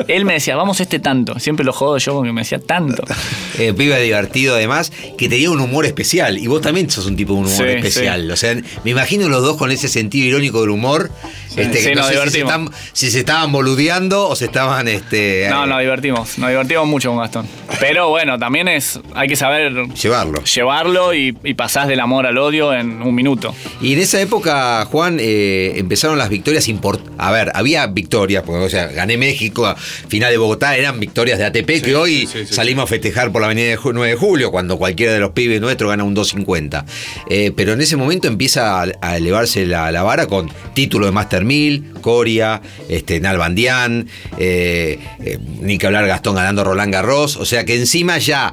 él 0.06 0.24
me 0.24 0.34
decía, 0.34 0.54
vamos 0.54 0.80
este 0.80 1.00
tanto. 1.00 1.38
Siempre 1.40 1.64
lo 1.64 1.72
jodo 1.72 1.98
yo 1.98 2.14
porque 2.14 2.32
me 2.32 2.42
decía 2.42 2.58
tanto. 2.60 3.02
Eh, 3.58 3.74
pibe 3.74 4.00
divertido 4.00 4.54
además, 4.54 4.90
que 5.18 5.28
tenía 5.28 5.50
un 5.50 5.60
humor 5.60 5.84
especial. 5.84 6.38
Y 6.38 6.46
vos 6.46 6.62
también 6.62 6.88
sos 6.88 7.04
un 7.04 7.14
tipo 7.14 7.34
de 7.34 7.40
un 7.40 7.46
humor 7.46 7.58
Sí, 7.58 7.74
especial. 7.74 8.30
O 8.30 8.36
sea, 8.36 8.54
me 8.84 8.90
imagino 8.92 9.28
los 9.28 9.42
dos 9.42 9.58
con 9.58 9.70
ese 9.70 9.86
sentido 9.88 10.26
irónico 10.28 10.62
del 10.62 10.70
humor. 10.70 11.10
este, 11.56 11.82
que 11.82 11.94
no 11.94 12.00
nos 12.02 12.06
sé 12.06 12.12
si 12.14 12.18
se, 12.30 12.38
divertimos. 12.38 12.50
están- 12.52 12.70
si 12.94 13.10
se 13.10 13.18
estaban 13.18 13.52
boludeando 13.52 14.28
o 14.28 14.34
se 14.36 14.46
estaban. 14.46 14.88
Este, 14.88 15.48
No, 15.50 15.64
eh, 15.64 15.66
nos 15.66 15.80
divertimos, 15.80 16.38
nos 16.38 16.48
divertimos 16.48 16.86
mucho 16.86 17.10
con 17.10 17.18
Gastón. 17.18 17.46
Pero 17.80 18.08
bueno, 18.08 18.38
también 18.38 18.66
es, 18.68 18.98
hay 19.14 19.28
que 19.28 19.36
saber 19.36 19.74
Llevarlo. 19.88 20.42
llevarlo 20.44 21.12
y, 21.12 21.36
y 21.44 21.52
pasás 21.52 21.86
del 21.86 22.00
amor 22.00 22.26
al 22.26 22.38
odio 22.38 22.72
en 22.72 23.02
un 23.02 23.14
minuto. 23.14 23.54
Y 23.82 23.92
en 23.92 23.98
esa 23.98 24.22
época, 24.22 24.86
Juan, 24.86 25.18
eh, 25.20 25.74
empezaron 25.76 26.16
las 26.20 26.28
victorias 26.30 26.68
importantes. 26.68 27.14
A 27.18 27.30
ver, 27.32 27.50
había 27.54 27.86
victorias, 27.86 28.42
porque 28.46 28.64
o 28.64 28.68
sea, 28.68 28.86
gané 28.88 29.16
México, 29.16 29.74
final 30.08 30.30
de 30.30 30.38
Bogotá, 30.38 30.76
eran 30.76 31.00
victorias 31.00 31.38
de 31.38 31.44
ATP 31.46 31.82
que 31.82 31.94
hoy 31.96 32.28
sí, 32.32 32.46
sí, 32.46 32.54
salimos 32.54 32.84
a 32.84 32.86
festejar 32.86 33.32
por 33.32 33.40
la 33.40 33.46
avenida 33.46 33.68
de 33.68 33.78
Ju- 33.78 33.92
9 33.92 34.10
de 34.12 34.16
julio, 34.16 34.50
cuando 34.50 34.78
cualquiera 34.78 35.12
de 35.12 35.18
los 35.20 35.30
pibes 35.32 35.60
nuestros 35.60 35.90
gana 35.90 36.04
un 36.04 36.14
250. 36.14 36.84
Eh, 37.28 37.52
pero 37.56 37.72
en 37.72 37.80
ese 37.80 37.96
momento 37.96 38.28
empieza 38.28 38.82
a, 38.82 38.86
a 39.00 39.16
elevarse 39.16 39.66
la, 39.66 39.90
la 39.92 40.02
vara 40.02 40.26
con 40.26 40.50
título 40.74 41.06
de 41.06 41.12
Master 41.12 41.44
1000, 41.44 41.92
Coria, 42.00 42.60
este, 42.88 43.20
Nalbandián, 43.20 44.08
eh, 44.38 44.98
eh, 45.24 45.38
ni 45.60 45.78
que 45.78 45.86
hablar 45.86 46.06
Gastón 46.06 46.36
ganando 46.36 46.64
Roland 46.64 46.92
Garros. 46.92 47.36
O 47.36 47.44
sea 47.44 47.64
que 47.64 47.74
encima 47.76 48.18
ya 48.18 48.52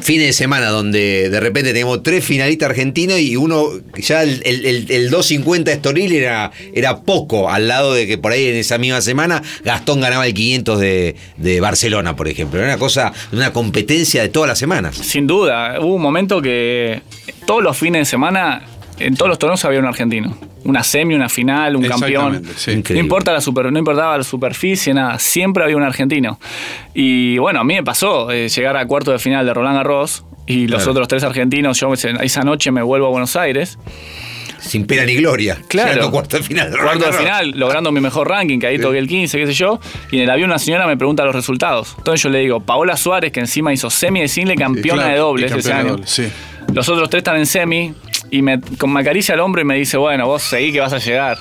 fines 0.00 0.26
de 0.28 0.32
semana 0.32 0.68
donde 0.68 1.28
de 1.28 1.40
repente 1.40 1.72
tenemos 1.72 2.02
tres 2.02 2.24
finalistas 2.24 2.70
argentinos 2.70 3.18
y 3.20 3.36
uno, 3.36 3.66
ya 3.96 4.22
el, 4.22 4.42
el, 4.44 4.64
el- 4.66 4.86
el 4.90 5.10
250 5.10 5.72
Estoril 5.72 6.12
era, 6.12 6.50
era 6.74 7.00
poco, 7.00 7.50
al 7.50 7.68
lado 7.68 7.92
de 7.94 8.06
que 8.06 8.16
por 8.18 8.32
ahí 8.32 8.46
en 8.48 8.56
esa 8.56 8.78
misma 8.78 9.00
semana 9.00 9.42
Gastón 9.64 10.00
ganaba 10.00 10.26
el 10.26 10.34
500 10.34 10.80
de, 10.80 11.16
de 11.36 11.60
Barcelona, 11.60 12.16
por 12.16 12.28
ejemplo. 12.28 12.58
Era 12.58 12.68
una 12.68 12.78
cosa, 12.78 13.12
una 13.32 13.52
competencia 13.52 14.22
de 14.22 14.28
todas 14.28 14.48
las 14.48 14.58
semanas. 14.58 14.96
Sin 14.96 15.26
duda, 15.26 15.78
hubo 15.80 15.94
un 15.94 16.02
momento 16.02 16.40
que 16.40 17.02
todos 17.46 17.62
los 17.62 17.76
fines 17.76 18.00
de 18.02 18.04
semana, 18.04 18.62
en 19.00 19.14
todos 19.16 19.28
los 19.28 19.38
torneos 19.38 19.64
había 19.64 19.78
un 19.80 19.86
argentino. 19.86 20.36
Una 20.64 20.82
semi, 20.82 21.14
una 21.14 21.28
final, 21.28 21.76
un 21.76 21.84
campeón. 21.84 22.36
Exactamente, 22.46 22.84
sí. 22.88 22.94
No, 22.94 23.00
importa 23.00 23.32
la 23.32 23.40
super, 23.40 23.72
no 23.72 23.78
importaba 23.78 24.18
la 24.18 24.24
superficie, 24.24 24.92
nada. 24.94 25.18
Siempre 25.18 25.64
había 25.64 25.76
un 25.76 25.82
argentino. 25.82 26.38
Y 26.94 27.38
bueno, 27.38 27.60
a 27.60 27.64
mí 27.64 27.74
me 27.74 27.82
pasó 27.84 28.30
eh, 28.30 28.48
llegar 28.48 28.76
a 28.76 28.86
cuarto 28.86 29.12
de 29.12 29.18
final 29.18 29.46
de 29.46 29.54
Roland 29.54 29.76
Garros 29.76 30.24
y 30.46 30.66
los 30.66 30.78
Claro. 30.82 30.92
otros 30.92 31.08
tres 31.08 31.22
argentinos. 31.24 31.78
Yo 31.80 31.92
esa 31.94 32.42
noche 32.42 32.70
me 32.70 32.82
vuelvo 32.82 33.06
a 33.06 33.10
Buenos 33.10 33.36
Aires. 33.36 33.78
Sin 34.60 34.86
pena 34.86 35.04
ni 35.04 35.14
gloria. 35.14 35.56
Claro. 35.68 36.10
Cuarto 36.10 36.36
de 36.36 36.42
final. 36.42 36.70
Cuarto 36.76 37.06
de 37.06 37.12
final, 37.12 37.52
logrando 37.54 37.92
mi 37.92 38.00
mejor 38.00 38.28
ranking, 38.28 38.58
que 38.58 38.66
ahí 38.66 38.78
toqué 38.78 38.98
el 38.98 39.06
15, 39.06 39.38
qué 39.38 39.46
sé 39.46 39.52
yo. 39.52 39.78
Y 40.10 40.16
en 40.16 40.24
el 40.24 40.30
avión 40.30 40.50
una 40.50 40.58
señora 40.58 40.86
me 40.86 40.96
pregunta 40.96 41.24
los 41.24 41.34
resultados. 41.34 41.94
Entonces 41.98 42.22
yo 42.24 42.28
le 42.28 42.40
digo, 42.40 42.60
Paola 42.60 42.96
Suárez, 42.96 43.30
que 43.30 43.40
encima 43.40 43.72
hizo 43.72 43.88
semi 43.88 44.20
de 44.20 44.28
single, 44.28 44.56
campeona 44.56 45.02
claro, 45.02 45.12
de 45.14 45.18
dobles 45.20 45.52
ese 45.52 45.68
de 45.68 45.74
año. 45.74 45.96
sí. 46.04 46.28
Los 46.74 46.86
otros 46.90 47.08
tres 47.08 47.20
están 47.20 47.38
en 47.38 47.46
semi 47.46 47.94
y 48.30 48.42
me, 48.42 48.60
con- 48.78 48.92
me 48.92 49.00
acaricia 49.00 49.34
el 49.34 49.40
hombro 49.40 49.60
y 49.60 49.64
me 49.64 49.76
dice, 49.76 49.96
bueno, 49.96 50.26
vos 50.26 50.42
seguí 50.42 50.72
que 50.72 50.80
vas 50.80 50.92
a 50.92 50.98
llegar. 50.98 51.38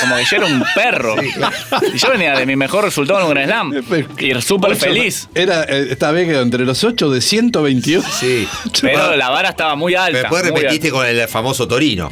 Como 0.00 0.16
que 0.16 0.24
yo 0.24 0.36
era 0.38 0.46
un 0.46 0.64
perro. 0.74 1.14
Y 1.22 1.98
yo 1.98 2.10
venía 2.10 2.34
de 2.34 2.46
mi 2.46 2.56
mejor 2.56 2.84
resultado 2.84 3.20
en 3.20 3.26
un 3.26 3.30
Grand 3.32 3.46
Slam. 3.46 4.06
Y 4.18 4.40
súper 4.40 4.70
Ocho- 4.72 4.80
feliz. 4.80 5.28
Era 5.34 5.64
eh, 5.64 5.88
esta 5.90 6.10
vez 6.10 6.26
que 6.28 6.38
entre 6.38 6.64
los 6.64 6.82
8 6.84 7.10
de 7.10 7.20
122. 7.20 8.04
Sí. 8.04 8.48
Pero 8.80 9.14
la 9.16 9.28
vara 9.28 9.50
estaba 9.50 9.74
muy 9.76 9.94
alta. 9.94 10.18
Después 10.18 10.42
muy 10.44 10.52
repetiste 10.60 10.88
alta. 10.88 10.98
con 10.98 11.06
el 11.06 11.28
famoso 11.28 11.68
Torino. 11.68 12.10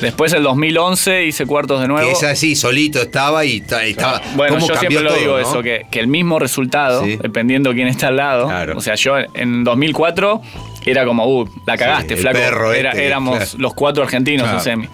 Después 0.00 0.32
el 0.32 0.42
2011 0.42 1.26
hice 1.26 1.46
cuartos 1.46 1.80
de 1.80 1.88
nuevo. 1.88 2.06
Que 2.08 2.12
esa 2.12 2.34
sí, 2.34 2.56
solito 2.56 3.00
estaba 3.00 3.44
y 3.44 3.60
ta- 3.60 3.86
y 3.86 3.90
estaba. 3.90 4.20
Bueno, 4.34 4.54
¿cómo 4.54 4.68
yo 4.68 4.76
siempre 4.76 5.00
lo 5.02 5.10
todo, 5.10 5.18
digo 5.18 5.32
no? 5.34 5.38
eso, 5.38 5.62
que, 5.62 5.86
que 5.90 6.00
el 6.00 6.08
mismo 6.08 6.38
resultado, 6.38 7.04
Sí. 7.04 7.16
dependiendo 7.22 7.72
quién 7.72 7.88
está 7.88 8.08
al 8.08 8.16
lado. 8.16 8.46
Claro. 8.48 8.76
O 8.76 8.80
sea, 8.80 8.94
yo 8.96 9.14
en 9.34 9.62
2004 9.64 10.42
era 10.90 11.04
como, 11.04 11.26
uh, 11.26 11.48
la 11.66 11.76
cagaste, 11.76 12.14
el 12.14 12.20
flaco. 12.20 12.38
perro 12.38 12.72
Era- 12.72 12.90
este, 12.90 13.06
éramos 13.06 13.36
claro. 13.36 13.50
los 13.58 13.74
cuatro 13.74 14.02
argentinos 14.02 14.42
Claro. 14.44 14.58
en 14.58 14.64
semi. 14.64 14.88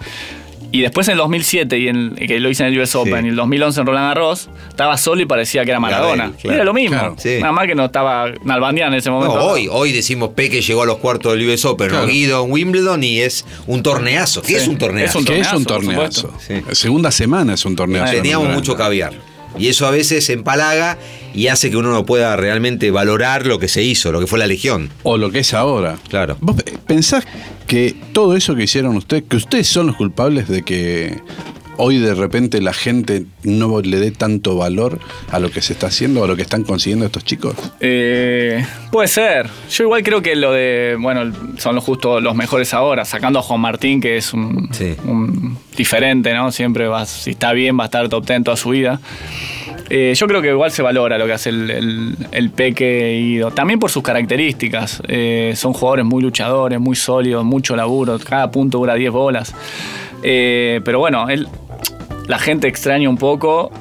Y 0.71 0.81
después 0.81 1.07
en 1.07 1.13
el 1.13 1.19
2007, 1.19 1.77
y 1.79 1.87
en, 1.87 2.15
que 2.15 2.37
lo 2.39 2.49
hice 2.49 2.63
en 2.67 2.73
el 2.73 2.79
US 2.81 2.95
Open, 2.95 3.19
Sí. 3.21 3.25
y 3.27 3.29
el 3.29 3.35
2011 3.37 3.79
en 3.79 3.87
Roland 3.87 4.07
Garros, 4.09 4.49
estaba 4.67 4.97
solo 4.97 5.21
y 5.21 5.25
parecía 5.25 5.63
que 5.63 5.71
era 5.71 5.79
Maradona. 5.79 6.33
Claro. 6.41 6.55
Era 6.55 6.63
lo 6.65 6.73
mismo. 6.73 6.97
Claro. 6.97 7.15
Sí. 7.17 7.37
Nada 7.39 7.53
más 7.53 7.65
que 7.67 7.75
no 7.75 7.85
estaba 7.85 8.25
Nalbandián 8.43 8.91
en 8.91 8.99
ese 8.99 9.09
No, 9.09 9.17
momento. 9.19 9.41
hoy, 9.45 9.69
hoy 9.71 9.93
decimos 9.93 10.31
Peque 10.35 10.61
llegó 10.61 10.83
a 10.83 10.85
los 10.85 10.97
cuartos 10.97 11.31
del 11.33 11.47
US 11.47 11.63
Open, 11.63 11.87
Claro. 11.89 12.05
¿no? 12.07 12.11
Guido 12.11 12.43
en 12.43 12.51
Wimbledon 12.51 13.03
y 13.05 13.21
es 13.21 13.45
un 13.67 13.83
torneazo. 13.83 14.41
¿Qué 14.41 14.47
Sí. 14.49 14.55
es 14.55 14.67
un 14.67 14.77
torneazo? 14.77 15.11
Es 15.11 15.15
un 15.15 15.25
que 15.33 15.39
es 15.39 15.53
un 15.53 15.63
torneazo, 15.65 16.27
torneazo. 16.33 16.75
Segunda 16.75 17.09
semana 17.11 17.53
es 17.53 17.63
un 17.63 17.75
torneazo. 17.77 18.11
Teníamos 18.11 18.49
en 18.49 18.53
mucho 18.55 18.75
caviar. 18.75 19.13
Y 19.57 19.67
eso 19.67 19.87
a 19.87 19.91
veces 19.91 20.29
empalaga 20.29 20.97
y 21.33 21.47
hace 21.47 21.69
que 21.69 21.77
uno 21.77 21.91
no 21.91 22.05
pueda 22.05 22.35
realmente 22.35 22.91
valorar 22.91 23.45
lo 23.45 23.59
que 23.59 23.67
se 23.67 23.83
hizo, 23.83 24.11
lo 24.11 24.19
que 24.19 24.27
fue 24.27 24.39
la 24.39 24.47
Legión. 24.47 24.89
O 25.03 25.17
lo 25.17 25.31
que 25.31 25.39
es 25.39 25.53
ahora. 25.53 25.97
Claro. 26.09 26.37
¿Vos 26.41 26.55
pensás 26.85 27.25
que 27.67 27.95
todo 28.13 28.35
eso 28.35 28.55
que 28.55 28.63
hicieron 28.63 28.95
ustedes, 28.95 29.23
que 29.29 29.37
ustedes 29.37 29.67
son 29.67 29.87
los 29.87 29.95
culpables 29.95 30.47
de 30.47 30.63
que 30.63 31.19
hoy 31.77 31.97
de 31.97 32.13
repente 32.13 32.61
la 32.61 32.73
gente 32.73 33.25
no 33.43 33.81
le 33.81 33.97
dé 33.97 34.11
tanto 34.11 34.55
valor 34.55 34.99
a 35.31 35.39
lo 35.39 35.49
que 35.51 35.61
se 35.61 35.73
está 35.73 35.87
haciendo, 35.87 36.23
a 36.23 36.27
lo 36.27 36.35
que 36.35 36.41
están 36.41 36.63
consiguiendo 36.63 37.05
estos 37.05 37.23
chicos? 37.23 37.55
Eh, 37.79 38.65
puede 38.91 39.07
ser. 39.07 39.49
Yo 39.69 39.83
igual 39.85 40.03
creo 40.03 40.21
que 40.21 40.35
lo 40.35 40.51
de, 40.51 40.97
bueno, 40.99 41.31
son 41.57 41.75
los 41.75 41.83
justo 41.83 42.19
los 42.19 42.35
mejores 42.35 42.73
ahora, 42.73 43.05
sacando 43.05 43.39
a 43.39 43.41
Juan 43.41 43.59
Martín, 43.61 44.01
que 44.01 44.17
es 44.17 44.33
un, 44.33 44.69
Sí. 44.71 44.95
un 45.05 45.57
diferente, 45.77 46.33
¿no? 46.33 46.51
Siempre 46.51 46.87
va, 46.87 47.05
si 47.05 47.31
está 47.31 47.53
bien, 47.53 47.77
va 47.77 47.83
a 47.83 47.85
estar 47.85 48.07
top 48.09 48.25
10 48.25 48.43
toda 48.43 48.57
su 48.57 48.69
vida. 48.69 48.99
Eh, 49.89 50.13
yo 50.15 50.25
creo 50.27 50.41
que 50.41 50.47
igual 50.49 50.71
se 50.71 50.81
valora 50.81 51.17
lo 51.19 51.27
que 51.27 51.33
hace 51.33 51.49
el, 51.49 51.69
el, 51.69 52.15
el 52.31 52.49
Peque 52.49 53.17
y 53.19 53.33
Guido. 53.33 53.51
También 53.51 53.79
por 53.79 53.91
sus 53.91 54.01
características. 54.01 55.03
Eh, 55.07 55.53
son 55.55 55.73
jugadores 55.73 56.05
muy 56.05 56.23
luchadores, 56.23 56.79
muy 56.79 56.95
sólidos, 56.95 57.45
mucho 57.45 57.75
laburo. 57.75 58.17
Cada 58.17 58.49
punto 58.49 58.79
dura 58.79 58.95
10 58.95 59.11
bolas. 59.11 59.53
Eh, 60.23 60.81
pero 60.83 60.97
bueno, 60.97 61.29
él, 61.29 61.47
la 62.27 62.39
gente 62.39 62.67
extraña 62.67 63.09
un 63.09 63.17
poco 63.17 63.71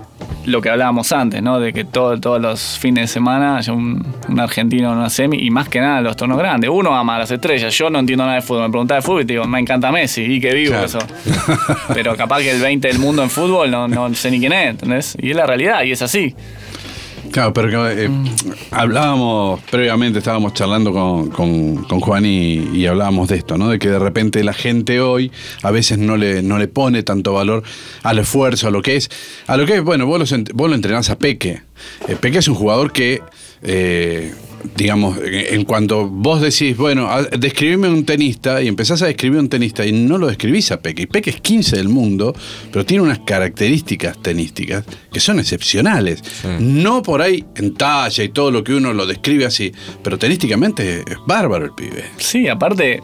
lo 0.47 0.61
que 0.61 0.69
hablábamos 0.69 1.11
antes, 1.13 1.43
¿no? 1.43 1.59
De 1.59 1.73
que 1.73 1.85
todo- 1.85 2.21
todos 2.21 2.39
los 2.41 2.79
fines 2.79 3.05
de 3.05 3.07
semana 3.09 3.57
haya 3.57 3.73
un, 3.73 4.05
un 4.29 4.41
argentino 4.41 4.93
en 4.93 4.99
una 4.99 5.09
semi 5.09 5.39
y 5.39 5.51
más 5.51 5.71
que 5.71 5.81
nada 5.81 6.03
los 6.03 6.17
torneos 6.17 6.39
grandes. 6.39 6.69
Uno 6.71 6.95
ama 6.95 7.17
a 7.17 7.21
las 7.21 7.31
estrellas. 7.31 7.73
Yo 7.79 7.89
no 7.89 7.99
entiendo 7.99 8.25
nada 8.25 8.37
de 8.37 8.43
fútbol. 8.43 8.65
Me 8.65 8.69
preguntaba 8.71 8.97
de 9.01 9.03
fútbol 9.07 9.23
y 9.23 9.25
te 9.25 9.33
digo, 9.33 9.47
me 9.47 9.59
encanta 9.59 9.91
Messi 9.91 10.23
y 10.23 10.41
que 10.41 10.53
vivo 10.53 10.73
Claro. 10.73 10.85
eso. 10.87 10.99
Pero 11.95 12.15
capaz 12.17 12.41
que 12.41 12.51
el 12.51 12.61
20 12.61 12.89
del 12.89 12.99
mundo 12.99 13.23
en 13.23 13.31
fútbol 13.31 13.71
no, 13.71 13.89
no 13.89 14.13
sé 14.15 14.31
ni 14.31 14.39
quién 14.39 14.53
es, 14.53 14.71
¿entendés? 14.71 15.17
Y 15.19 15.31
es 15.31 15.37
la 15.37 15.47
realidad 15.47 15.83
y 15.85 15.93
es 15.93 16.03
así. 16.03 16.35
Claro, 17.35 17.53
pero 17.53 17.91
eh, 17.91 18.09
hablábamos 18.71 19.61
previamente, 19.69 20.21
estábamos 20.21 20.55
charlando 20.55 20.93
con, 20.93 21.31
con- 21.31 21.83
con 21.83 21.99
Juan 21.99 22.25
y, 22.25 22.69
y 22.73 22.87
hablábamos 22.87 23.27
de 23.29 23.35
esto, 23.39 23.59
¿no? 23.59 23.71
De 23.71 23.81
que 23.81 23.89
de 23.91 23.99
repente 23.99 24.45
la 24.45 24.53
gente 24.53 25.01
hoy 25.01 25.33
a 25.65 25.73
veces 25.73 25.99
no 25.99 26.17
le, 26.17 26.43
no 26.43 26.59
le 26.59 26.69
pone 26.69 27.03
tanto 27.03 27.33
valor 27.33 27.65
al 28.05 28.21
esfuerzo, 28.21 28.69
a 28.69 28.71
lo 28.71 28.83
que 28.83 28.95
es. 28.95 29.11
A 29.49 29.57
lo 29.57 29.67
que 29.67 29.75
es, 29.79 29.83
bueno, 29.83 30.07
vos 30.07 30.31
lo 30.31 30.75
entrenás 30.77 31.11
a 31.11 31.19
Peque. 31.19 31.63
Eh, 32.07 32.15
Peque 32.21 32.39
es 32.39 32.47
un 32.47 32.55
jugador 32.55 32.93
que. 32.93 33.21
eh, 33.63 34.33
digamos, 34.77 35.19
en 35.23 35.65
cuanto 35.65 36.09
vos 36.09 36.41
decís, 36.41 36.77
bueno, 36.77 37.09
a- 37.11 37.23
describime 37.23 37.89
un 37.89 38.05
tenista 38.05 38.63
y 38.63 38.69
empezás 38.69 39.03
a 39.03 39.07
describir 39.07 39.39
un 39.41 39.49
tenista 39.49 39.85
y 39.87 39.93
no 39.93 40.19
lo 40.19 40.27
describís 40.27 40.73
a 40.73 40.81
Peque. 40.81 41.03
Y 41.03 41.07
Peque 41.07 41.31
es 41.31 41.41
15 41.41 41.77
del 41.77 41.89
mundo, 41.89 42.35
pero 42.73 42.85
tiene 42.87 43.03
unas 43.03 43.21
características 43.21 44.21
tenísticas 44.23 44.85
que 45.13 45.21
son 45.21 45.39
excepcionales. 45.39 46.23
No 46.61 47.03
por 47.03 47.23
ahí 47.23 47.45
en 47.57 47.75
talla 47.75 48.25
y 48.25 48.29
todo 48.31 48.51
lo 48.51 48.65
que 48.65 48.75
uno 48.75 48.93
lo 48.93 49.07
describe 49.07 49.45
así, 49.47 49.73
pero 50.03 50.19
tenísticamente 50.19 51.01
es 51.01 51.17
bárbaro 51.27 51.67
el 51.67 51.73
pibe. 51.73 52.05
Sí, 52.17 52.49
aparte, 52.49 53.03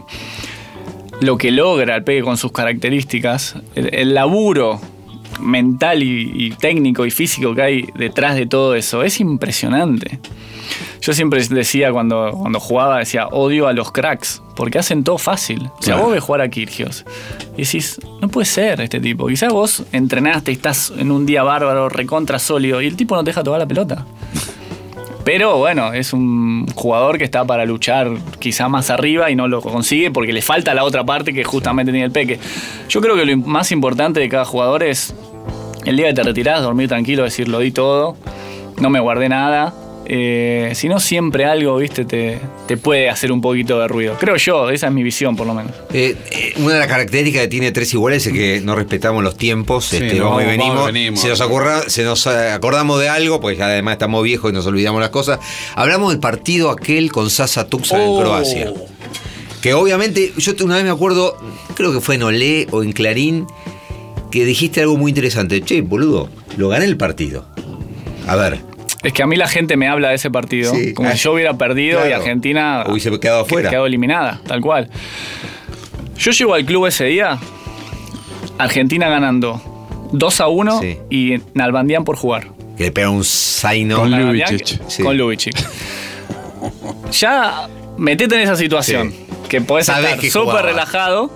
lo 1.21 1.37
que 1.37 1.51
logra 1.51 1.97
el 1.97 2.05
Peque 2.05 2.23
con 2.23 2.37
sus 2.37 2.53
características, 2.53 3.55
el, 3.75 3.95
el 3.95 4.15
laburo 4.15 4.81
mental 5.41 6.03
y, 6.03 6.33
y 6.35 6.51
técnico 6.51 7.07
y 7.07 7.11
físico 7.11 7.55
que 7.55 7.63
hay 7.63 7.85
detrás 7.95 8.37
de 8.37 8.47
todo 8.47 8.75
eso, 8.75 9.03
es 9.03 9.21
impresionante. 9.21 10.19
Yo 11.01 11.13
siempre 11.13 11.43
decía 11.49 11.93
cuando, 11.93 12.31
cuando 12.33 12.61
jugaba, 12.61 12.99
decía, 12.99 13.27
odio 13.29 13.67
a 13.69 13.73
los 13.73 13.91
cracks, 13.93 14.43
porque 14.57 14.79
hacen 14.79 15.05
todo 15.05 15.19
fácil. 15.19 15.63
O 15.79 15.83
sea, 15.83 15.95
Claro. 15.95 16.03
vos 16.05 16.13
ves 16.13 16.23
jugar 16.23 16.41
a 16.43 16.49
Kirgios 16.49 17.05
y 17.57 17.63
decís, 17.63 18.01
no 18.21 18.29
puede 18.29 18.45
ser 18.47 18.81
este 18.81 19.01
tipo. 19.01 19.27
Quizás 19.27 19.53
vos 19.53 19.83
entrenaste 19.93 20.51
y 20.51 20.55
estás 20.55 20.93
en 20.97 21.11
un 21.11 21.27
día 21.27 21.43
bárbaro, 21.43 21.89
recontra 21.89 22.39
sólido, 22.39 22.81
y 22.83 22.87
el 22.87 22.97
tipo 22.97 23.15
no 23.17 23.25
te 23.25 23.31
deja 23.31 23.43
tocar 23.43 23.61
la 23.61 23.67
pelota. 23.67 24.05
Pero 25.25 25.59
bueno, 25.59 25.93
es 25.93 26.13
un 26.15 26.67
jugador 26.75 27.19
que 27.19 27.25
está 27.25 27.45
para 27.45 27.65
luchar 27.67 28.11
quizá 28.39 28.69
más 28.69 28.89
arriba 28.91 29.31
y 29.31 29.37
no 29.37 29.49
lo 29.49 29.61
consigue 29.61 30.11
porque 30.11 30.33
le 30.33 30.41
falta 30.41 30.73
la 30.75 30.83
otra 30.83 31.05
parte 31.05 31.35
que 31.35 31.45
justamente 31.45 31.93
tiene 31.93 32.07
el 32.07 32.11
Peque. 32.13 32.39
Yo 32.89 33.01
creo 33.03 33.15
que 33.17 33.27
lo 33.27 33.37
más 33.37 33.71
importante 33.71 34.19
de 34.19 34.29
cada 34.31 34.47
jugador 34.47 34.83
es 34.83 35.15
el 35.85 35.97
día 35.97 36.09
que 36.09 36.15
te 36.15 36.23
retirás, 36.23 36.63
dormir 36.63 36.89
tranquilo, 36.89 37.23
decir 37.23 37.49
lo 37.49 37.59
di 37.59 37.71
todo, 37.71 38.17
no 38.81 38.89
me 38.89 38.99
guardé 38.99 39.29
nada. 39.29 39.75
Eh, 40.13 40.73
si 40.75 40.89
no, 40.89 40.99
siempre 40.99 41.45
algo, 41.45 41.77
viste, 41.77 42.05
te, 42.05 42.41
te 42.67 42.77
puede 42.77 43.09
hacer 43.09 43.31
un 43.31 43.41
poquito 43.41 43.79
de 43.79 43.87
ruido. 43.87 44.17
Creo 44.19 44.35
yo, 44.37 44.69
esa 44.69 44.89
es 44.89 44.93
mi 44.93 45.05
visión 45.05 45.37
por 45.37 45.47
lo 45.47 45.55
menos. 45.55 45.71
Eh, 45.93 46.17
eh, 46.33 46.53
una 46.57 46.75
de 46.75 46.79
las 46.81 46.89
características 46.89 47.43
que 47.43 47.49
tiene 47.49 47.71
Tres 47.71 47.95
Iguales 47.95 48.27
es 48.27 48.33
que 48.33 48.61
no 48.61 48.75
respetamos 48.75 49.23
los 49.23 49.37
tiempos, 49.37 49.85
Sí, 49.85 49.99
este, 49.99 50.19
no, 50.19 50.25
vamos 50.31 50.43
y 50.43 50.47
vamos 50.47 50.55
y 50.55 50.59
venimos, 50.59 50.87
venimos. 50.87 51.21
Se, 51.21 51.29
nos 51.29 51.41
acorra- 51.41 51.89
se 51.89 52.03
nos 52.03 52.27
acordamos 52.27 52.99
de 52.99 53.09
algo, 53.09 53.41
pues 53.41 53.57
ya 53.57 53.67
además 53.67 53.93
estamos 53.93 54.25
viejos 54.25 54.51
y 54.51 54.55
nos 54.55 54.67
olvidamos 54.67 55.01
las 55.01 55.11
cosas. 55.11 55.39
Hablamos 55.77 56.11
del 56.11 56.19
partido 56.19 56.71
aquel 56.71 57.13
con 57.13 57.31
Sasa 57.31 57.69
Tuxan 57.69 58.01
Oh. 58.01 58.17
en 58.19 58.25
Croacia. 58.25 58.73
Que 59.63 59.75
obviamente, 59.75 60.33
yo 60.39 60.55
una 60.65 60.75
vez 60.75 60.85
me 60.85 60.91
acuerdo, 60.91 61.37
creo 61.77 61.93
que 61.93 62.01
fue 62.01 62.17
en 62.17 62.25
Olé 62.25 62.67
o 62.73 62.83
en 62.83 62.91
Clarín, 62.91 63.47
que 64.33 64.45
dijiste 64.45 64.81
algo 64.81 64.97
muy 64.97 65.11
interesante. 65.11 65.61
Che, 65.63 65.83
boludo, 65.83 66.31
lo 66.57 66.69
gané 66.69 66.87
el 66.87 66.97
partido. 66.97 67.47
A 68.27 68.35
ver, 68.37 68.61
Es 69.03 69.13
que 69.15 69.23
a 69.23 69.27
mí 69.27 69.37
la 69.37 69.49
gente 69.49 69.77
me 69.77 69.89
habla 69.89 70.11
de 70.11 70.17
ese 70.17 70.31
partido 70.31 70.75
Sí. 70.75 70.93
como 70.95 71.11
si 71.13 71.17
yo 71.19 71.33
hubiera 71.33 71.55
perdido 71.55 72.07
y. 72.09 72.13
Argentina 72.13 72.85
Hubiese 72.87 73.19
quedado 73.19 73.41
afuera. 73.43 73.71
quedado 73.71 73.87
eliminada, 73.87 74.41
tal 74.47 74.61
cual. 74.61 74.89
Yo 76.19 76.31
llego 76.33 76.53
al 76.55 76.65
club 76.67 76.87
ese 76.87 77.05
día, 77.07 77.39
Argentina 78.59 79.09
ganando 79.09 79.63
2 80.13 80.41
a 80.41 80.49
1 80.49 80.81
Sí. 80.81 80.99
y 81.09 81.37
Nalbandián 81.55 82.05
por 82.05 82.17
jugar. 82.17 82.49
que 82.77 82.85
le 82.85 82.93
pega 82.93 83.11
un 83.11 83.25
zaino. 83.25 83.97
Con. 83.97 84.11
Sí. 84.89 85.03
Con 85.03 85.17
Ljubicic. 85.17 85.55
Ya 87.13 87.69
metete 87.97 88.37
en 88.37 88.43
esa 88.43 88.57
situación. 88.57 89.13
Sí. 89.13 89.27
Que 89.49 89.61
podés 89.61 89.87
Sabés 89.87 90.13
estar 90.23 90.31
súper 90.31 90.65
relajado 90.65 91.31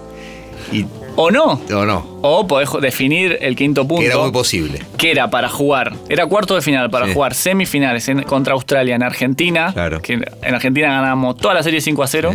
Y, 0.73 0.87
o 1.17 1.31
no. 1.31 1.61
no, 1.69 1.85
no, 1.87 2.07
O 2.23 2.47
podés 2.47 2.69
definir 2.81 3.39
el 3.41 3.55
quinto 3.57 3.87
punto. 3.87 4.01
que 4.03 4.07
era 4.07 4.19
muy 4.19 4.33
posible. 4.33 4.83
que 4.97 5.11
era 5.11 5.31
para 5.31 5.49
jugar, 5.49 5.95
era 6.09 6.27
cuarto 6.27 6.55
de 6.55 6.63
final, 6.63 6.91
para 6.91 7.07
Sí. 7.07 7.13
jugar 7.15 7.35
semifinales 7.35 8.09
en- 8.09 8.23
contra 8.25 8.55
Australia 8.55 8.95
en 8.97 9.03
Argentina, 9.03 9.71
Claro. 9.73 10.01
que 10.03 10.15
en 10.15 10.55
Argentina 10.55 10.89
ganamos 10.89 11.37
toda 11.37 11.55
la 11.55 11.63
serie 11.63 11.81
5 11.81 12.03
a 12.03 12.07
0 12.07 12.35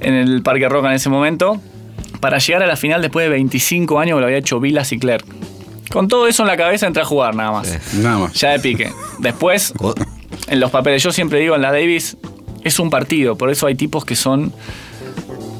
en 0.00 0.14
el 0.14 0.42
Parque 0.42 0.68
Roca 0.68 0.88
en 0.88 0.94
ese 0.94 1.08
momento, 1.08 1.60
para 2.20 2.38
llegar 2.38 2.62
a 2.62 2.66
la 2.66 2.76
final 2.76 3.00
después 3.02 3.24
de 3.24 3.30
25 3.30 3.98
años 4.00 4.16
que 4.16 4.20
lo 4.20 4.26
había 4.26 4.38
hecho 4.38 4.58
Vilas 4.60 4.92
y 4.92 4.98
Clerc. 4.98 5.24
Con 5.90 6.08
todo 6.08 6.26
eso 6.28 6.42
en 6.42 6.48
la 6.48 6.56
cabeza 6.56 6.86
entré 6.86 7.02
a 7.02 7.06
jugar 7.06 7.34
nada 7.34 7.50
más. 7.52 7.66
Sí. 7.68 7.98
Nada 8.02 8.18
más. 8.18 8.32
Ya 8.34 8.50
de 8.50 8.58
pique. 8.60 8.92
Después, 9.20 9.72
en 10.48 10.60
los 10.60 10.70
papeles, 10.70 11.02
yo 11.02 11.12
siempre 11.12 11.38
digo 11.40 11.54
en 11.54 11.62
la 11.62 11.72
Davis, 11.72 12.16
es 12.64 12.78
un 12.78 12.90
partido, 12.90 13.36
por 13.36 13.50
eso 13.50 13.66
hay 13.66 13.74
tipos 13.76 14.04
que 14.04 14.16
son 14.16 14.52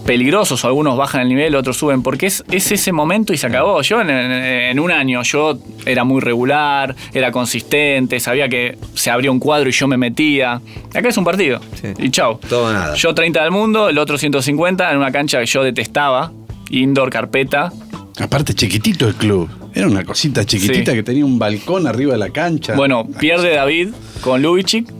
peligrosos, 0.08 0.64
algunos 0.64 0.96
bajan 0.96 1.20
el 1.20 1.28
nivel, 1.28 1.54
otros 1.54 1.76
suben, 1.76 2.02
porque 2.02 2.24
es, 2.28 2.42
es 2.50 2.72
ese 2.72 2.92
momento 2.92 3.34
y 3.34 3.36
se 3.36 3.46
acabó. 3.46 3.82
Yo 3.82 4.00
en, 4.00 4.08
en- 4.08 4.32
en 4.32 4.80
un 4.80 4.90
año, 4.90 5.22
yo 5.22 5.58
era 5.84 6.02
muy 6.02 6.22
regular, 6.22 6.96
era 7.12 7.30
consistente, 7.30 8.18
sabía 8.18 8.48
que 8.48 8.78
se 8.94 9.10
abría 9.10 9.30
un 9.30 9.38
cuadro 9.38 9.68
y 9.68 9.72
yo 9.72 9.86
me 9.86 9.98
metía. 9.98 10.62
Acá 10.94 11.10
es 11.10 11.16
un 11.18 11.24
partido. 11.24 11.60
Sí. 11.78 11.88
Y 11.98 12.10
chau. 12.10 12.38
Todo 12.48 12.72
nada. 12.72 12.94
Yo 12.94 13.14
30 13.14 13.42
del 13.42 13.50
mundo, 13.50 13.90
el 13.90 13.98
otro 13.98 14.16
150 14.16 14.90
en 14.90 14.96
una 14.96 15.12
cancha 15.12 15.40
que 15.40 15.46
yo 15.46 15.62
detestaba, 15.62 16.32
indoor 16.70 17.10
carpeta. 17.10 17.70
Aparte, 18.18 18.54
chiquitito 18.54 19.06
el 19.08 19.14
club. 19.14 19.50
Era 19.74 19.88
una 19.88 20.04
cosita 20.04 20.42
chiquitita 20.46 20.92
Sí. 20.92 20.96
que 20.96 21.02
tenía 21.02 21.26
un 21.26 21.38
balcón 21.38 21.86
arriba 21.86 22.12
de 22.12 22.18
la 22.18 22.30
cancha. 22.30 22.74
Bueno, 22.76 23.06
pierde 23.20 23.54
David 23.54 23.90
con 24.22 24.40
Lubicic. 24.40 24.90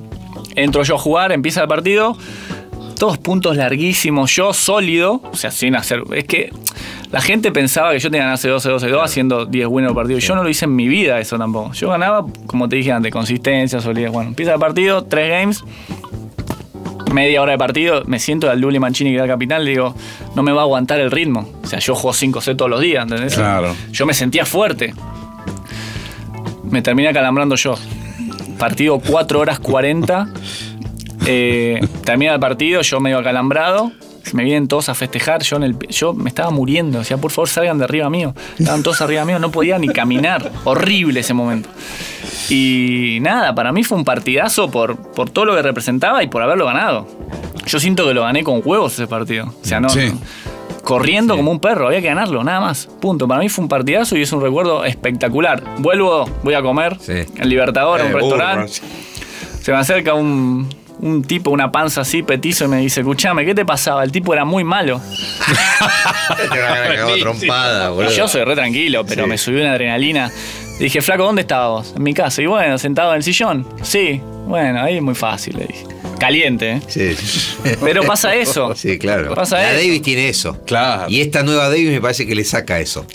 Entro 0.54 0.82
yo 0.82 0.96
a 0.96 0.98
jugar, 0.98 1.32
empieza 1.32 1.62
el 1.62 1.68
partido. 1.68 2.14
Todos 2.98 3.18
puntos 3.18 3.56
larguísimos, 3.56 4.34
yo 4.34 4.52
sólido, 4.52 5.22
o 5.32 5.36
sea, 5.36 5.50
sin 5.50 5.76
hacer. 5.76 6.02
Es 6.12 6.24
que 6.24 6.52
la 7.10 7.20
gente 7.20 7.52
pensaba 7.52 7.92
que 7.92 8.00
yo 8.00 8.10
tenía 8.10 8.22
que 8.22 8.30
ganar 8.30 8.40
12 8.40 8.68
12 8.68 8.88
2 8.88 9.02
haciendo 9.02 9.46
10 9.46 9.68
buenos 9.68 9.92
partidos. 9.92 10.24
Yo 10.24 10.34
no 10.34 10.42
lo 10.42 10.48
hice 10.48 10.64
en 10.64 10.74
mi 10.74 10.88
vida 10.88 11.18
eso 11.20 11.38
tampoco. 11.38 11.72
Yo 11.72 11.90
ganaba, 11.90 12.26
como 12.46 12.68
te 12.68 12.76
dije 12.76 12.92
antes, 12.92 13.12
consistencia, 13.12 13.80
solidez. 13.80 14.10
Bueno, 14.10 14.30
empieza 14.30 14.54
el 14.54 14.58
partido, 14.58 15.04
tres 15.04 15.30
games, 15.30 15.64
media 17.12 17.40
hora 17.42 17.52
de 17.52 17.58
partido, 17.58 18.02
me 18.06 18.18
siento 18.18 18.50
al 18.50 18.60
Luli 18.60 18.78
Mancini 18.78 19.10
que 19.10 19.16
era 19.16 19.24
el 19.24 19.30
capitán, 19.30 19.64
le 19.64 19.70
digo, 19.70 19.94
no 20.34 20.42
me 20.42 20.52
va 20.52 20.62
a 20.62 20.64
aguantar 20.64 21.00
el 21.00 21.10
ritmo. 21.10 21.48
O 21.62 21.66
sea, 21.66 21.78
yo 21.78 21.94
juego 21.94 22.12
5 22.12 22.40
C 22.40 22.54
todos 22.54 22.70
los 22.70 22.80
días, 22.80 23.04
¿entendés? 23.04 23.34
Claro. 23.34 23.74
Yo 23.90 24.06
me 24.06 24.14
sentía 24.14 24.44
fuerte. 24.44 24.92
Me 26.64 26.82
terminé 26.82 27.08
acalambrando 27.08 27.54
yo. 27.54 27.74
Partido 28.58 28.98
4 28.98 29.40
horas 29.40 29.58
40. 29.60 30.28
Eh, 31.30 31.80
termina 32.04 32.32
el 32.34 32.40
partido, 32.40 32.80
yo 32.82 33.00
medio 33.00 33.18
acalambrado. 33.18 33.92
Me 34.32 34.44
vienen 34.44 34.66
todos 34.68 34.88
a 34.88 34.94
festejar. 34.94 35.42
Yo, 35.42 35.56
en 35.56 35.62
el, 35.62 35.78
yo 35.88 36.12
me 36.12 36.28
estaba 36.28 36.50
muriendo. 36.50 36.98
Decía, 36.98 37.16
por 37.16 37.30
favor, 37.30 37.48
salgan 37.48 37.78
de 37.78 37.84
arriba 37.84 38.10
mío. 38.10 38.34
Estaban 38.58 38.82
todos 38.82 39.00
arriba 39.00 39.24
mío. 39.24 39.38
No 39.38 39.50
podía 39.50 39.78
ni 39.78 39.88
caminar. 39.88 40.50
Horrible 40.64 41.20
ese 41.20 41.32
momento. 41.34 41.68
Y 42.50 43.18
nada, 43.20 43.54
para 43.54 43.72
mí 43.72 43.84
fue 43.84 43.96
un 43.96 44.04
partidazo 44.04 44.70
por, 44.70 44.96
por 45.12 45.30
todo 45.30 45.44
lo 45.46 45.54
que 45.54 45.62
representaba 45.62 46.22
y 46.22 46.28
por 46.28 46.42
haberlo 46.42 46.66
ganado. 46.66 47.06
Yo 47.66 47.78
siento 47.80 48.06
que 48.06 48.14
lo 48.14 48.22
gané 48.22 48.42
con 48.44 48.60
huevos 48.64 48.94
ese 48.94 49.06
partido. 49.06 49.46
O 49.62 49.64
sea, 49.66 49.80
no. 49.80 49.88
Sí. 49.88 50.08
no- 50.12 50.20
corriendo 50.84 51.36
como 51.36 51.50
un 51.50 51.60
perro, 51.60 51.86
había 51.88 52.00
que 52.00 52.06
ganarlo, 52.08 52.42
nada 52.42 52.60
más. 52.60 52.86
Punto. 53.00 53.28
Para 53.28 53.40
mí 53.40 53.50
fue 53.50 53.62
un 53.64 53.68
partidazo 53.68 54.16
y 54.16 54.22
es 54.22 54.32
un 54.32 54.40
recuerdo 54.40 54.86
espectacular. 54.86 55.62
Vuelvo, 55.78 56.24
voy 56.42 56.54
a 56.54 56.62
comer 56.62 56.96
Sí. 56.98 57.12
en 57.36 57.48
Libertador, 57.48 58.00
Eh, 58.00 58.04
un 58.04 58.12
restaurante. 58.14 58.72
Se 59.60 59.70
me 59.72 59.76
acerca 59.78 60.14
un, 60.14 60.66
un 61.00 61.22
tipo, 61.22 61.50
una 61.50 61.70
panza 61.70 62.00
así, 62.02 62.22
petizo, 62.22 62.64
y 62.64 62.68
me 62.68 62.78
dice, 62.78 63.00
escuchame, 63.00 63.44
¿qué 63.44 63.54
te 63.54 63.64
pasaba? 63.64 64.02
El 64.04 64.12
tipo 64.12 64.32
era 64.32 64.44
muy 64.44 64.64
malo. 64.64 65.00
Te 66.52 66.60
van 66.60 66.72
a 66.72 66.94
cagar 66.94 67.18
trompada, 67.18 67.90
boludo. 67.90 68.12
Y 68.12 68.16
yo 68.16 68.28
soy 68.28 68.44
re 68.44 68.54
tranquilo, 68.54 69.04
pero 69.06 69.24
Sí. 69.24 69.28
me 69.30 69.38
subió 69.38 69.60
una 69.62 69.72
adrenalina. 69.72 70.30
Dije, 70.78 71.00
flaco, 71.02 71.24
¿dónde 71.24 71.42
estabas 71.42 71.68
vos? 71.88 71.94
En 71.96 72.02
mi 72.02 72.14
casa. 72.14 72.40
Y 72.42 72.46
bueno, 72.46 72.78
sentado 72.78 73.10
en 73.12 73.16
el 73.16 73.22
sillón. 73.22 73.66
Sí, 73.82 74.20
bueno, 74.46 74.80
ahí 74.82 74.96
es 74.96 75.02
muy 75.02 75.14
fácil, 75.14 75.56
le 75.58 75.66
dije. 75.66 75.84
Caliente, 76.20 76.70
¿eh? 76.72 76.82
Sí, 76.88 77.14
sí. 77.14 77.56
Pero 77.80 78.02
pasa 78.02 78.34
eso. 78.34 78.74
Sí, 78.74 78.98
claro. 78.98 79.34
Pasa 79.34 79.56
la 79.56 79.70
eso. 79.72 79.76
Davis 79.80 80.02
tiene 80.02 80.28
eso. 80.28 80.58
Claro. 80.66 81.04
Y 81.08 81.20
esta 81.20 81.42
nueva 81.42 81.68
Davis 81.68 81.90
me 81.90 82.00
parece 82.00 82.26
que 82.26 82.34
le 82.34 82.44
saca 82.44 82.78
eso. 82.80 83.06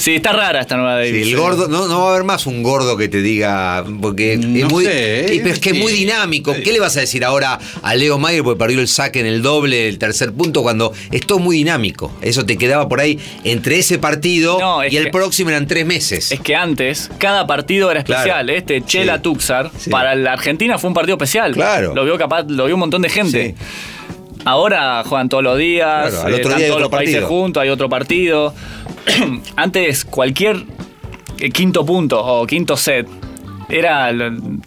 Sí, 0.00 0.14
está 0.14 0.32
rara 0.32 0.60
esta 0.62 0.76
nueva 0.78 1.02
Sí, 1.04 1.10
Davis. 1.12 1.26
el 1.28 1.36
gordo, 1.36 1.68
no, 1.68 1.86
no 1.86 2.00
va 2.00 2.06
a 2.06 2.10
haber 2.12 2.24
más 2.24 2.46
un 2.46 2.62
gordo 2.62 2.96
que 2.96 3.08
te 3.08 3.20
diga, 3.20 3.84
porque 4.00 4.38
No 4.38 4.66
es 4.66 4.72
muy, 4.72 4.84
sé, 4.84 5.40
pero 5.42 5.50
es 5.54 5.58
que 5.60 5.70
es 5.70 5.78
muy 5.78 5.92
sí. 5.92 5.98
dinámico. 5.98 6.54
¿Qué 6.64 6.72
le 6.72 6.80
vas 6.80 6.96
a 6.96 7.00
decir 7.00 7.22
ahora 7.24 7.58
a 7.82 7.94
Leo 7.94 8.18
Mayer 8.18 8.42
porque 8.42 8.58
perdió 8.58 8.80
el 8.80 8.88
saque 8.88 9.20
en 9.20 9.26
el 9.26 9.42
doble, 9.42 9.88
el 9.88 9.98
tercer 9.98 10.32
punto, 10.32 10.62
cuando 10.62 10.92
es 11.10 11.26
todo 11.26 11.38
muy 11.38 11.56
dinámico? 11.56 12.10
Eso 12.22 12.46
te 12.46 12.56
quedaba 12.56 12.88
por 12.88 12.98
ahí 13.00 13.18
entre 13.44 13.78
ese 13.78 13.98
partido 13.98 14.58
No, 14.58 14.82
es 14.82 14.92
y 14.92 14.96
el 14.96 15.04
que- 15.04 15.10
próximo 15.10 15.50
eran 15.50 15.66
tres 15.66 15.84
meses. 15.84 16.32
Es 16.32 16.40
que 16.40 16.56
antes, 16.56 17.10
cada 17.18 17.46
partido 17.46 17.90
era 17.90 18.00
especial. 18.00 18.46
Claro. 18.46 18.52
Este 18.52 18.82
Chela 18.82 19.16
Sí. 19.16 19.22
Tuxar, 19.22 19.70
Sí. 19.78 19.90
para 19.90 20.14
la 20.14 20.32
Argentina 20.32 20.78
fue 20.78 20.88
un 20.88 20.94
partido 20.94 21.16
especial. 21.16 21.52
Claro. 21.52 21.94
Lo 21.94 22.04
vio 22.06 22.16
capaz, 22.16 22.44
lo 22.48 22.64
vio 22.64 22.74
un 22.74 22.80
montón 22.80 23.02
de 23.02 23.10
gente. 23.10 23.54
Sí. 23.58 23.64
Ahora 24.46 25.02
juegan 25.04 25.28
todos 25.28 25.44
los 25.44 25.58
días, 25.58 26.08
Claro, 26.10 26.26
al 26.26 26.32
eh, 26.32 26.36
otro 26.36 26.48
están 26.48 26.56
día 26.56 26.64
hay 26.66 26.70
todos 26.70 26.76
otro 26.76 26.80
los 26.80 26.90
países 26.90 27.14
partido. 27.16 27.28
juntos, 27.28 27.62
hay 27.62 27.68
otro 27.68 27.88
partido. 27.90 28.54
Antes, 29.56 30.04
cualquier 30.04 30.64
eh, 31.38 31.50
quinto 31.50 31.84
punto 31.84 32.20
o 32.24 32.46
quinto 32.46 32.76
set 32.76 33.06
era 33.68 34.10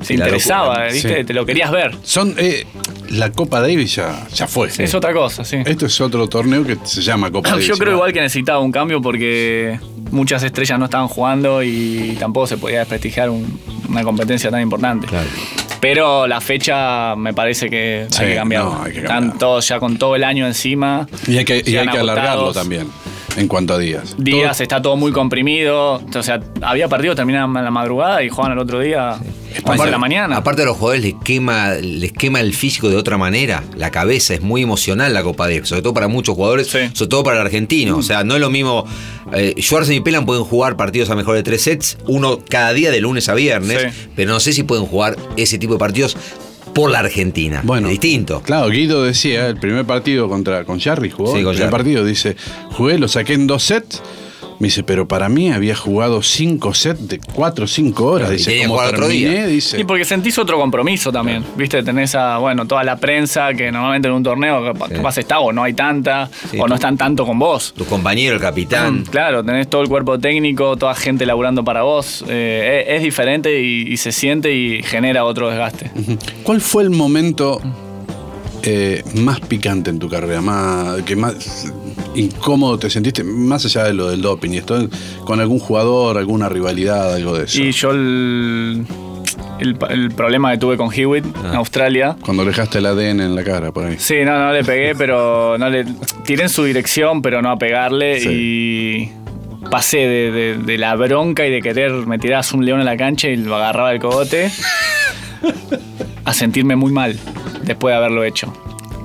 Sí, 0.01 0.15
la 0.17 0.25
interesaba. 0.25 0.85
¿viste? 0.85 1.17
Sí. 1.19 1.23
Te 1.25 1.33
lo 1.33 1.45
querías 1.45 1.71
ver. 1.71 1.95
Son, 2.03 2.33
eh, 2.37 2.65
la 3.09 3.31
Copa 3.31 3.59
Davis 3.61 3.95
ya, 3.95 4.25
ya 4.33 4.47
fue. 4.47 4.69
Es 4.77 4.93
otra 4.95 5.13
cosa, 5.13 5.43
sí. 5.43 5.57
Esto 5.65 5.85
es 5.87 5.99
otro 6.01 6.27
torneo 6.29 6.63
que 6.65 6.77
se 6.85 7.01
llama 7.01 7.29
Copa 7.29 7.49
Davis. 7.51 7.67
Yo 7.67 7.77
creo 7.77 7.93
igual 7.93 8.13
que 8.13 8.21
necesitaba 8.21 8.59
un 8.59 8.71
cambio 8.71 9.01
porque 9.01 9.77
muchas 10.11 10.41
estrellas 10.43 10.79
no 10.79 10.85
estaban 10.85 11.07
jugando 11.09 11.61
y 11.63 12.15
tampoco 12.19 12.47
se 12.47 12.57
podía 12.57 12.79
desprestigiar 12.79 13.29
un- 13.29 13.59
una 13.89 14.03
competencia 14.03 14.49
tan 14.49 14.61
importante. 14.61 15.05
Claro. 15.07 15.27
Pero 15.81 16.25
la 16.27 16.39
fecha 16.39 17.13
me 17.17 17.33
parece 17.33 17.69
que 17.69 18.07
hay 18.17 18.27
que 18.27 18.35
cambiarlo. 18.35 18.73
no, 18.79 18.85
Están 18.87 19.37
todos 19.37 19.67
ya 19.67 19.81
con 19.81 19.97
todo 19.97 20.15
el 20.15 20.23
año 20.23 20.47
encima. 20.47 21.05
Y 21.27 21.37
hay 21.37 21.43
que, 21.45 21.61
y 21.65 21.75
hay 21.75 21.89
que 21.89 21.97
alargarlo 21.97 22.53
también, 22.53 22.87
en 23.37 23.47
cuanto 23.47 23.73
a 23.73 23.77
días. 23.77 24.15
Días 24.17 24.59
está 24.61 24.81
todo 24.81 24.95
muy 24.95 25.11
comprimido. 25.11 26.01
O 26.15 26.23
sea, 26.23 26.39
había 26.61 26.87
partidos 26.87 27.15
terminaban 27.15 27.63
la 27.63 27.71
madrugada 27.71 28.23
y 28.23 28.29
jugaban 28.29 28.53
el 28.53 28.59
otro 28.59 28.79
día 28.79 29.11
a 29.11 29.19
Aparte- 29.63 29.85
de 29.85 29.91
la 29.91 29.97
mañana. 29.97 30.37
Aparte 30.37 30.61
a 30.63 30.65
los 30.65 30.77
jugadores 30.77 31.03
les 31.03 31.13
quema, 31.23 31.73
les 31.75 32.11
quema 32.11 32.39
el 32.39 32.53
físico 32.53 32.89
de 32.89 32.95
otra 32.95 33.17
manera. 33.17 33.63
La 33.75 33.91
cabeza 33.91 34.33
es 34.33 34.41
muy 34.41 34.61
emocional 34.63 35.13
la 35.13 35.23
Copa 35.23 35.47
Davis, 35.47 35.69
sobre 35.69 35.81
todo 35.81 35.93
para 35.93 36.07
muchos 36.07 36.35
jugadores, 36.35 36.67
Sí. 36.67 36.79
sobre 36.93 37.09
todo 37.09 37.23
para 37.23 37.37
el 37.39 37.45
argentino. 37.45 37.97
O 37.97 38.03
sea, 38.03 38.23
no 38.23 38.35
es 38.35 38.41
lo 38.41 38.49
mismo. 38.49 38.85
Eh, 39.33 39.53
y 39.57 39.99
Pelan 40.01 40.25
pueden 40.25 40.43
jugar 40.43 40.75
partidos 40.77 41.09
a 41.09 41.15
mejor 41.15 41.35
de 41.35 41.43
tres 41.43 41.61
sets, 41.63 41.97
uno 42.07 42.39
cada 42.49 42.73
día 42.73 42.91
de 42.91 42.99
lunes 43.01 43.29
a 43.29 43.33
viernes, 43.33 43.81
Sí. 43.93 44.07
pero 44.15 44.31
no 44.31 44.39
sé 44.39 44.53
si 44.53 44.63
pueden 44.63 44.85
jugar 44.85 45.15
ese 45.37 45.57
tipo 45.57 45.73
de 45.73 45.79
partidos 45.79 46.17
por 46.73 46.91
la 46.91 46.99
Argentina. 46.99 47.61
Bueno, 47.63 47.87
distinto. 47.89 48.41
Claro, 48.41 48.69
Guido 48.69 49.03
decía, 49.03 49.47
el 49.47 49.57
primer 49.57 49.85
partido 49.85 50.27
contra 50.27 50.65
con 50.65 50.79
Jarry 50.79 51.09
jugó. 51.09 51.33
Sí, 51.33 51.39
el 51.39 51.43
con 51.45 51.53
primer 51.53 51.69
Jarry. 51.71 51.83
partido 51.83 52.05
dice, 52.05 52.35
jugué, 52.71 52.97
lo 52.97 53.07
saqué 53.07 53.33
en 53.33 53.47
dos 53.47 53.63
sets, 53.63 54.01
Me 54.59 54.67
dice, 54.67 54.83
pero 54.83 55.07
para 55.07 55.27
mí 55.29 55.51
había 55.51 55.75
jugado 55.75 56.21
cinco 56.21 56.73
sets 56.73 57.07
de 57.07 57.19
cuatro 57.19 57.65
o 57.65 57.67
cinco 57.67 58.05
horas. 58.05 58.29
Y 58.31 58.33
Dice, 58.35 58.65
como 58.67 58.79
terminé, 58.89 59.13
día. 59.13 59.47
dice. 59.47 59.79
Y 59.79 59.83
porque 59.83 60.05
sentís 60.05 60.37
otro 60.37 60.57
compromiso 60.57 61.11
también, 61.11 61.43
¿viste? 61.57 61.81
Tenés 61.83 62.15
a, 62.15 62.37
bueno, 62.37 62.65
toda 62.65 62.83
la 62.83 62.95
prensa 62.97 63.53
que 63.53 63.71
normalmente 63.71 64.07
en 64.07 64.13
un 64.13 64.23
torneo 64.23 64.63
capaz, 64.63 64.87
Sí. 64.89 64.93
capaz 64.95 65.17
está 65.17 65.39
o 65.39 65.51
no 65.51 65.63
hay 65.63 65.73
tanta, 65.73 66.29
Sí, 66.51 66.57
o 66.57 66.63
tú- 66.63 66.67
no 66.69 66.75
están 66.75 66.97
tanto 66.97 67.25
con 67.25 67.39
vos. 67.39 67.73
Tu 67.75 67.85
compañero, 67.85 68.35
el 68.35 68.41
capitán. 68.41 69.03
Claro, 69.09 69.43
tenés 69.43 69.69
todo 69.69 69.81
el 69.81 69.89
cuerpo 69.89 70.17
técnico, 70.19 70.77
toda 70.77 70.93
gente 70.95 71.25
laburando 71.25 71.63
para 71.63 71.81
vos. 71.83 72.23
eh, 72.27 72.85
es, 72.87 72.97
es 72.97 73.03
diferente 73.03 73.61
y, 73.61 73.91
y 73.91 73.97
se 73.97 74.11
siente 74.11 74.53
y 74.55 74.81
genera 74.83 75.25
otro 75.25 75.49
desgaste. 75.49 75.91
¿Cuál 76.43 76.61
fue 76.61 76.83
el 76.83 76.89
momento 76.89 77.61
eh, 78.63 79.03
más 79.15 79.39
picante 79.41 79.89
en 79.89 79.99
tu 79.99 80.07
carrera? 80.09 80.41
Más, 80.41 81.01
que 81.03 81.15
más 81.15 81.71
incómodo 82.15 82.77
te 82.79 82.89
sentiste, 82.89 83.23
más 83.23 83.65
allá 83.65 83.85
de 83.85 83.93
lo 83.93 84.09
del 84.09 84.21
doping 84.21 84.51
y 84.51 84.57
esto, 84.57 84.87
con 85.25 85.39
algún 85.39 85.59
jugador, 85.59 86.17
alguna 86.17 86.49
rivalidad, 86.49 87.13
algo 87.15 87.37
de 87.37 87.45
eso. 87.45 87.61
Y 87.61 87.71
yo 87.71 87.91
el, 87.91 88.85
el, 89.59 89.77
el 89.89 90.11
problema 90.11 90.51
que 90.51 90.57
tuve 90.57 90.77
con 90.77 90.91
Hewitt 90.93 91.25
Ah. 91.43 91.49
en 91.49 91.55
Australia. 91.55 92.15
Cuando 92.21 92.43
le 92.43 92.49
dejaste 92.49 92.77
el 92.79 92.85
ADN 92.85 93.19
en 93.21 93.35
la 93.35 93.43
cara, 93.43 93.71
por 93.71 93.85
ahí. 93.85 93.95
Sí, 93.99 94.15
no, 94.25 94.37
no 94.37 94.51
le 94.53 94.63
pegué, 94.63 94.95
pero 94.97 95.57
no 95.57 95.69
le. 95.69 95.85
Tiré 96.25 96.43
en 96.43 96.49
su 96.49 96.63
dirección, 96.63 97.21
pero 97.21 97.41
no 97.41 97.49
a 97.51 97.57
pegarle. 97.57 98.19
Y 98.23 99.11
pasé 99.71 99.97
de, 99.99 100.31
de- 100.31 100.57
de 100.57 100.77
la 100.77 100.95
bronca 100.95 101.45
y 101.47 101.51
de 101.51 101.61
querer 101.61 101.91
me 102.05 102.19
tirabas 102.19 102.53
un 102.53 102.65
león 102.65 102.79
en 102.79 102.85
la 102.85 102.97
cancha 102.97 103.29
y 103.29 103.37
lo 103.37 103.55
agarraba 103.55 103.89
del 103.91 103.99
cogote 103.99 104.51
a 106.25 106.33
sentirme 106.33 106.75
muy 106.75 106.91
mal 106.91 107.17
después 107.63 107.93
de 107.93 107.97
haberlo 107.97 108.23
hecho. 108.23 108.53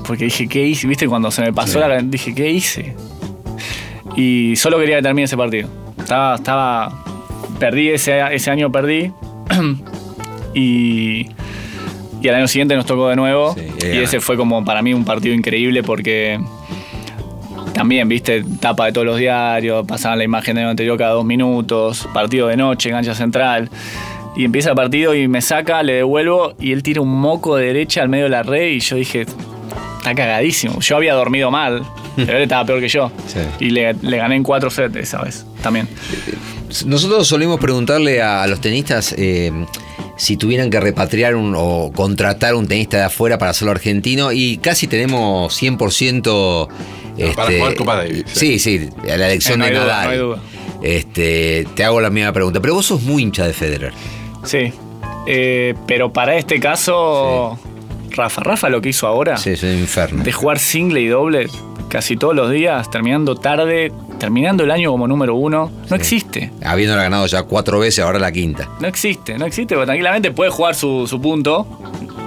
Porque 0.09 0.25
dije, 0.25 0.49
¿qué 0.49 0.67
hice? 0.67 0.89
¿Viste? 0.89 1.07
Cuando 1.07 1.31
se 1.31 1.43
me 1.43 1.53
pasó 1.53 1.79
la 1.87 2.01
dije, 2.01 2.35
¿qué 2.35 2.51
hice? 2.51 2.97
Y 4.17 4.57
solo 4.57 4.79
quería 4.79 4.97
que 4.97 5.03
termine 5.03 5.27
ese 5.27 5.37
partido. 5.37 5.69
Estaba. 5.99 6.35
estaba 6.35 7.05
perdí 7.61 7.91
ese, 7.91 8.19
ese 8.35 8.51
año, 8.51 8.73
perdí. 8.73 9.13
y. 10.55 11.27
Y 12.21 12.29
al 12.29 12.35
año 12.35 12.49
siguiente 12.49 12.75
nos 12.75 12.87
tocó 12.87 13.11
de 13.11 13.17
nuevo. 13.17 13.55
Sí, 13.55 13.69
y 13.87 13.99
ese 13.99 14.19
fue 14.21 14.39
como 14.39 14.65
para 14.65 14.81
mí 14.81 14.95
un 14.95 15.05
partido 15.05 15.35
increíble 15.35 15.83
porque 15.83 16.41
también, 17.75 18.09
viste, 18.09 18.43
tapa 18.61 18.87
de 18.87 18.93
todos 18.93 19.07
los 19.07 19.19
diarios, 19.19 19.87
pasaban 19.87 20.19
la 20.19 20.25
imagen 20.25 20.57
del 20.57 20.67
anterior 20.67 20.99
cada 20.99 21.13
dos 21.13 21.25
minutos, 21.25 22.09
partido 22.13 22.49
de 22.49 22.57
noche, 22.57 22.91
cancha 22.91 23.15
central. 23.15 23.71
Y 24.37 24.45
empieza 24.45 24.71
el 24.71 24.77
partido 24.77 25.15
y 25.15 25.29
me 25.29 25.43
saca, 25.43 25.83
le 25.83 25.93
devuelvo 25.95 26.55
y 26.59 26.73
él 26.73 26.83
tira 26.83 27.03
un 27.03 27.21
moco 27.21 27.57
de 27.57 27.67
derecha 27.67 28.03
al 28.03 28.09
medio 28.09 28.25
de 28.25 28.31
la 28.31 28.43
red 28.43 28.69
y 28.69 28.81
yo 28.81 28.97
dije, 28.97 29.27
está 30.11 30.23
cagadísimo. 30.23 30.81
Yo 30.81 30.97
había 30.97 31.15
dormido 31.15 31.51
mal, 31.51 31.83
pero 32.17 32.37
él 32.37 32.43
estaba 32.45 32.65
peor 32.65 32.81
que 32.81 32.89
yo. 32.89 33.11
Sí. 33.27 33.39
Y 33.61 33.71
le, 33.71 33.95
le 33.95 34.17
gané 34.17 34.37
en 34.37 34.43
cuatro 34.43 34.71
sets 34.71 34.97
esa 34.97 35.23
vez 35.23 35.45
también. 35.63 35.89
Nosotros 36.87 37.27
solemos 37.27 37.59
preguntarle 37.61 38.21
a, 38.23 38.47
los 38.47 38.61
tenistas 38.61 39.15
eh, 39.17 39.51
si 40.17 40.37
tuvieran 40.37 40.69
que 40.71 40.79
repatriar 40.81 41.35
un- 41.35 41.55
o 41.57 41.91
contratar 41.95 42.55
un 42.55 42.67
tenista 42.69 42.99
de 42.99 43.05
afuera 43.05 43.39
para 43.39 43.53
hacerlo 43.53 43.73
argentino 43.73 44.33
y 44.33 44.59
casi 44.59 44.87
tenemos 44.87 45.61
100% 45.63 46.69
este, 47.17 47.35
Para 47.35 47.51
jugar 47.59 47.75
Copa 47.75 47.97
Davis, 47.97 48.25
Sí, 48.33 48.59
sí, 48.59 48.89
a 49.11 49.17
la 49.17 49.27
elección 49.29 49.55
Eh, 49.55 49.59
no 49.59 49.65
de 49.67 49.71
duda, 49.73 49.85
Nadal. 49.87 50.05
no 50.07 50.11
hay 50.13 50.19
duda. 50.19 50.39
Este, 50.83 51.67
te 51.75 51.85
hago 51.85 52.01
la 52.01 52.11
misma 52.11 52.33
pregunta, 52.33 52.61
pero 52.61 52.75
vos 52.75 52.87
sos 52.87 53.03
muy 53.03 53.23
hincha 53.23 53.47
de 53.47 53.53
Federer. 53.53 53.93
Sí. 54.45 54.73
Eh, 55.27 55.75
pero 55.87 56.13
para 56.13 56.37
este 56.37 56.61
caso, 56.61 57.59
Rafa, 58.19 58.43
Rafa 58.43 58.69
lo 58.69 58.81
que 58.81 58.91
hizo 58.91 59.07
ahora, 59.07 59.37
Sí, 59.37 59.51
es 59.51 59.63
un 59.63 59.79
infierno. 59.79 60.23
de 60.25 60.33
jugar 60.33 60.59
single 60.59 61.01
y 61.01 61.07
doble 61.09 61.49
casi 61.89 62.17
todos 62.17 62.35
los 62.35 62.51
días, 62.51 62.91
terminando 62.91 63.35
tarde, 63.37 63.93
terminando 64.19 64.65
el 64.65 64.71
año 64.71 64.91
como 64.91 65.07
número 65.09 65.35
uno, 65.37 65.71
no 65.89 65.97
existe. 65.97 66.51
Habiéndola 66.65 67.03
ganado 67.05 67.27
ya 67.27 67.45
cuatro 67.45 67.79
veces, 67.79 68.05
ahora 68.05 68.19
la 68.19 68.31
quinta. 68.33 68.69
No 68.81 68.87
existe, 68.89 69.39
no 69.39 69.47
existe, 69.47 69.75
porque 69.75 69.87
tranquilamente 69.87 70.31
puede 70.33 70.51
jugar 70.51 70.75
su, 70.75 71.07
su 71.07 71.19
punto, 71.21 71.67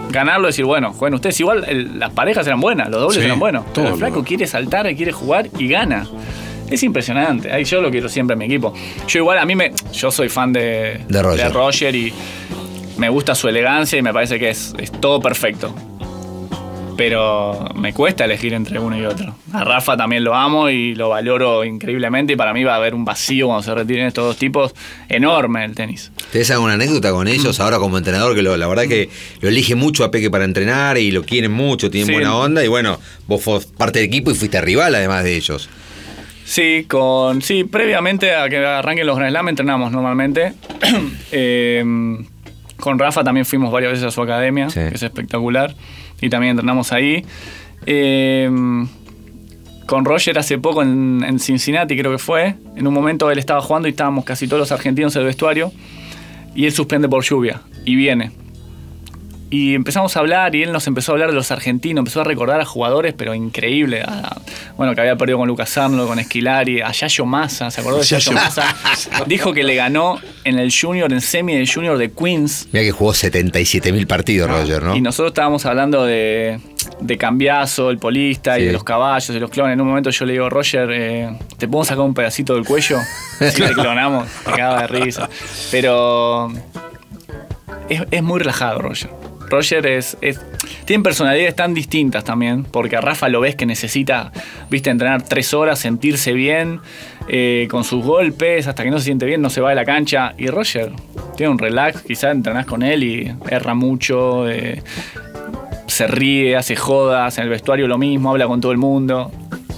ganarlo 0.09 0.47
y 0.47 0.49
decir, 0.51 0.65
bueno, 0.65 0.93
jueguen 0.93 1.13
ustedes. 1.15 1.39
Igual 1.39 1.63
el- 1.67 1.99
las 1.99 2.09
parejas 2.11 2.47
eran 2.47 2.59
buenas, 2.59 2.89
los 2.89 3.01
dobles 3.01 3.19
Sí, 3.19 3.25
eran 3.25 3.39
buenos. 3.39 3.63
Pero 3.65 3.73
todo 3.73 3.93
el 3.93 3.99
flaco 3.99 4.15
lo- 4.17 4.23
quiere 4.23 4.47
saltar, 4.47 4.93
quiere 4.95 5.11
jugar 5.11 5.47
y 5.59 5.67
gana. 5.67 6.07
Es 6.69 6.81
impresionante. 6.83 7.51
Ahí 7.51 7.65
yo 7.65 7.81
lo 7.81 7.91
quiero 7.91 8.07
siempre 8.09 8.33
en 8.33 8.39
mi 8.39 8.45
equipo. 8.45 8.73
Yo 9.07 9.19
igual 9.19 9.37
a 9.37 9.45
mí 9.45 9.55
me. 9.55 9.73
Yo 9.91 10.09
soy 10.09 10.29
fan 10.29 10.53
de, 10.53 11.01
De 11.07 11.21
Roger. 11.21 11.51
Roger 11.53 11.93
y 11.95 12.13
me 12.97 13.09
gusta 13.09 13.35
su 13.35 13.47
elegancia 13.47 13.97
y 13.97 14.01
me 14.01 14.13
parece 14.13 14.39
que 14.39 14.49
es, 14.49 14.73
es 14.79 14.91
todo 14.91 15.19
perfecto. 15.21 15.73
Pero 16.97 17.67
me 17.75 17.93
cuesta 17.93 18.25
elegir 18.25 18.53
entre 18.53 18.77
uno 18.77 18.95
y 18.97 19.05
otro. 19.05 19.33
A 19.53 19.63
Rafa 19.63 19.97
también 19.97 20.23
lo 20.23 20.35
amo 20.35 20.69
y 20.69 20.93
lo 20.93 21.09
valoro 21.09 21.63
increíblemente. 21.63 22.33
Y 22.33 22.35
para 22.35 22.53
mí 22.53 22.63
va 22.63 22.73
a 22.73 22.75
haber 22.75 22.93
un 22.93 23.05
vacío 23.05 23.47
cuando 23.47 23.63
se 23.63 23.73
retiren 23.73 24.05
estos 24.05 24.23
dos 24.25 24.37
tipos 24.37 24.75
enorme 25.09 25.63
en 25.63 25.71
el 25.71 25.75
tenis. 25.75 26.11
¿Tenés 26.31 26.51
alguna 26.51 26.73
anécdota 26.73 27.11
con 27.11 27.27
ellos 27.27 27.59
ahora 27.59 27.79
como 27.79 27.97
entrenador? 27.97 28.35
Que 28.35 28.43
lo- 28.43 28.55
la 28.57 28.67
verdad 28.67 28.83
que 28.83 29.09
lo 29.39 29.49
elige 29.49 29.73
mucho 29.73 30.03
a 30.03 30.11
Peque 30.11 30.29
para 30.29 30.43
entrenar 30.45 30.97
y 30.99 31.09
lo 31.11 31.23
quieren 31.23 31.51
mucho, 31.53 31.89
tienen 31.89 32.07
Sí. 32.07 32.13
buena 32.13 32.35
onda 32.35 32.63
y 32.63 32.67
bueno, 32.67 32.99
vos 33.25 33.41
sos 33.41 33.65
parte 33.65 33.97
del 33.99 34.07
equipo 34.09 34.29
y 34.29 34.35
fuiste 34.35 34.61
rival 34.61 34.93
además 34.93 35.23
de 35.23 35.35
ellos. 35.37 35.69
Sí, 36.45 36.85
con 36.87 37.41
sí, 37.41 37.63
previamente 37.63 38.35
a 38.35 38.47
que 38.49 38.57
arranquen 38.57 39.07
los 39.07 39.15
Grand 39.17 39.31
Slam 39.31 39.47
entrenamos 39.49 39.91
normalmente. 39.91 40.53
Eh, 41.31 41.83
con 42.81 42.99
Rafa 42.99 43.23
también 43.23 43.45
fuimos 43.45 43.71
varias 43.71 43.93
veces 43.93 44.07
a 44.07 44.11
su 44.11 44.21
academia, 44.21 44.69
Sí. 44.69 44.79
que 44.81 44.95
es 44.95 45.03
espectacular, 45.03 45.73
y 46.21 46.29
también 46.29 46.51
entrenamos 46.51 46.91
ahí. 46.91 47.23
Eh, 47.85 48.49
con 49.85 50.05
Roger 50.05 50.37
hace 50.37 50.57
poco 50.57 50.81
en, 50.83 51.23
en 51.27 51.39
Cincinnati 51.39 51.97
creo 51.97 52.11
que 52.11 52.17
fue, 52.17 52.55
en 52.75 52.87
un 52.87 52.93
momento 52.93 53.29
él 53.31 53.39
estaba 53.39 53.61
jugando 53.61 53.87
y 53.87 53.91
estábamos 53.91 54.23
casi 54.25 54.47
todos 54.47 54.59
los 54.59 54.71
argentinos 54.71 55.15
en 55.15 55.21
el 55.21 55.27
vestuario, 55.27 55.71
y 56.55 56.65
él 56.65 56.71
suspende 56.71 57.07
por 57.09 57.23
lluvia, 57.23 57.61
y 57.85 57.95
viene. 57.95 58.31
Y 59.53 59.75
empezamos 59.75 60.15
a 60.15 60.21
hablar 60.21 60.55
y 60.55 60.63
él 60.63 60.71
nos 60.71 60.87
empezó 60.87 61.11
a 61.11 61.15
hablar 61.15 61.29
de 61.29 61.35
los 61.35 61.51
argentinos, 61.51 61.99
empezó 61.99 62.21
a 62.21 62.23
recordar 62.23 62.61
a 62.61 62.65
jugadores, 62.65 63.13
pero 63.13 63.35
increíble. 63.35 64.01
a- 64.01 64.37
bueno, 64.77 64.95
que 64.95 65.01
había 65.01 65.17
perdido 65.17 65.37
con 65.37 65.47
Lucas 65.47 65.77
Arnold, 65.77 66.07
con 66.07 66.17
Esquilari, 66.19 66.79
a 66.81 66.91
Yayo 66.91 67.25
Massa, 67.25 67.69
¿se 67.69 67.81
acordó 67.81 67.97
de 67.97 68.03
Yayo 68.05 68.31
Yayo 68.31 68.33
Massa? 68.33 68.75
Dijo 69.27 69.53
que 69.53 69.63
le 69.63 69.75
ganó 69.75 70.19
en 70.45 70.57
el 70.57 70.71
Junior, 70.73 71.11
en 71.11 71.19
semi 71.21 71.53
del 71.55 71.69
Junior 71.71 71.97
de 71.97 72.11
Queens. 72.11 72.69
Mira 72.71 72.85
que 72.85 72.91
jugó 72.91 73.13
77 73.13 73.91
mil 73.91 74.07
partidos, 74.07 74.49
Roger, 74.49 74.81
¿no? 74.83 74.95
Y 74.95 75.01
nosotros 75.01 75.31
estábamos 75.31 75.65
hablando 75.65 76.05
de, 76.05 76.59
de 77.01 77.17
Cambiazo, 77.17 77.89
el 77.91 77.97
polista 77.99 78.57
y 78.57 78.65
de 78.65 78.71
los 78.71 78.85
caballos 78.85 79.29
y 79.35 79.39
los 79.39 79.49
clones. 79.51 79.73
En 79.73 79.81
un 79.81 79.87
momento 79.89 80.09
yo 80.11 80.25
le 80.25 80.31
digo, 80.33 80.49
Roger, 80.49 80.89
eh, 80.93 81.29
¿te 81.57 81.67
puedo 81.67 81.83
sacar 81.83 82.05
un 82.05 82.13
pedacito 82.13 82.55
del 82.55 82.63
cuello? 82.63 82.97
Si 83.39 83.61
te 83.61 83.73
clonamos, 83.73 84.27
te 84.45 84.51
cagaba 84.51 84.81
de 84.83 84.87
risa. 84.87 85.29
Pero 85.71 86.51
es, 87.89 88.01
es 88.09 88.23
muy 88.23 88.39
relajado, 88.39 88.79
Roger. 88.79 89.09
Roger 89.51 89.85
es, 89.85 90.17
es- 90.21 90.39
Tienen 90.85 91.03
personalidades 91.03 91.55
tan 91.55 91.73
distintas 91.73 92.23
también, 92.23 92.63
porque 92.63 92.95
a 92.95 93.01
Rafa 93.01 93.29
lo 93.29 93.41
ves 93.41 93.55
que 93.55 93.65
necesita, 93.65 94.31
viste, 94.69 94.89
entrenar 94.89 95.21
tres 95.23 95.53
horas, 95.53 95.77
sentirse 95.77 96.33
bien, 96.33 96.79
eh, 97.27 97.67
con 97.69 97.83
sus 97.83 98.03
golpes, 98.03 98.67
hasta 98.67 98.83
que 98.83 98.89
no 98.89 98.97
se 98.97 99.05
siente 99.05 99.25
bien, 99.25 99.41
no 99.41 99.49
se 99.49 99.61
va 99.61 99.69
de 99.69 99.75
la 99.75 99.85
cancha. 99.85 100.33
Y 100.37 100.47
Roger 100.47 100.91
tiene 101.37 101.51
un 101.51 101.59
relax, 101.59 102.01
quizás 102.01 102.31
entrenás 102.31 102.65
con 102.65 102.81
él 102.81 103.03
y 103.03 103.31
erra 103.49 103.73
mucho, 103.75 104.49
eh, 104.49 104.81
se 105.87 106.07
ríe, 106.07 106.55
hace 106.55 106.75
jodas, 106.75 107.37
en 107.37 107.43
el 107.43 107.49
vestuario 107.49 107.87
lo 107.87 107.97
mismo, 107.97 108.31
habla 108.31 108.47
con 108.47 108.61
todo 108.61 108.71
el 108.71 108.77
mundo. 108.77 109.31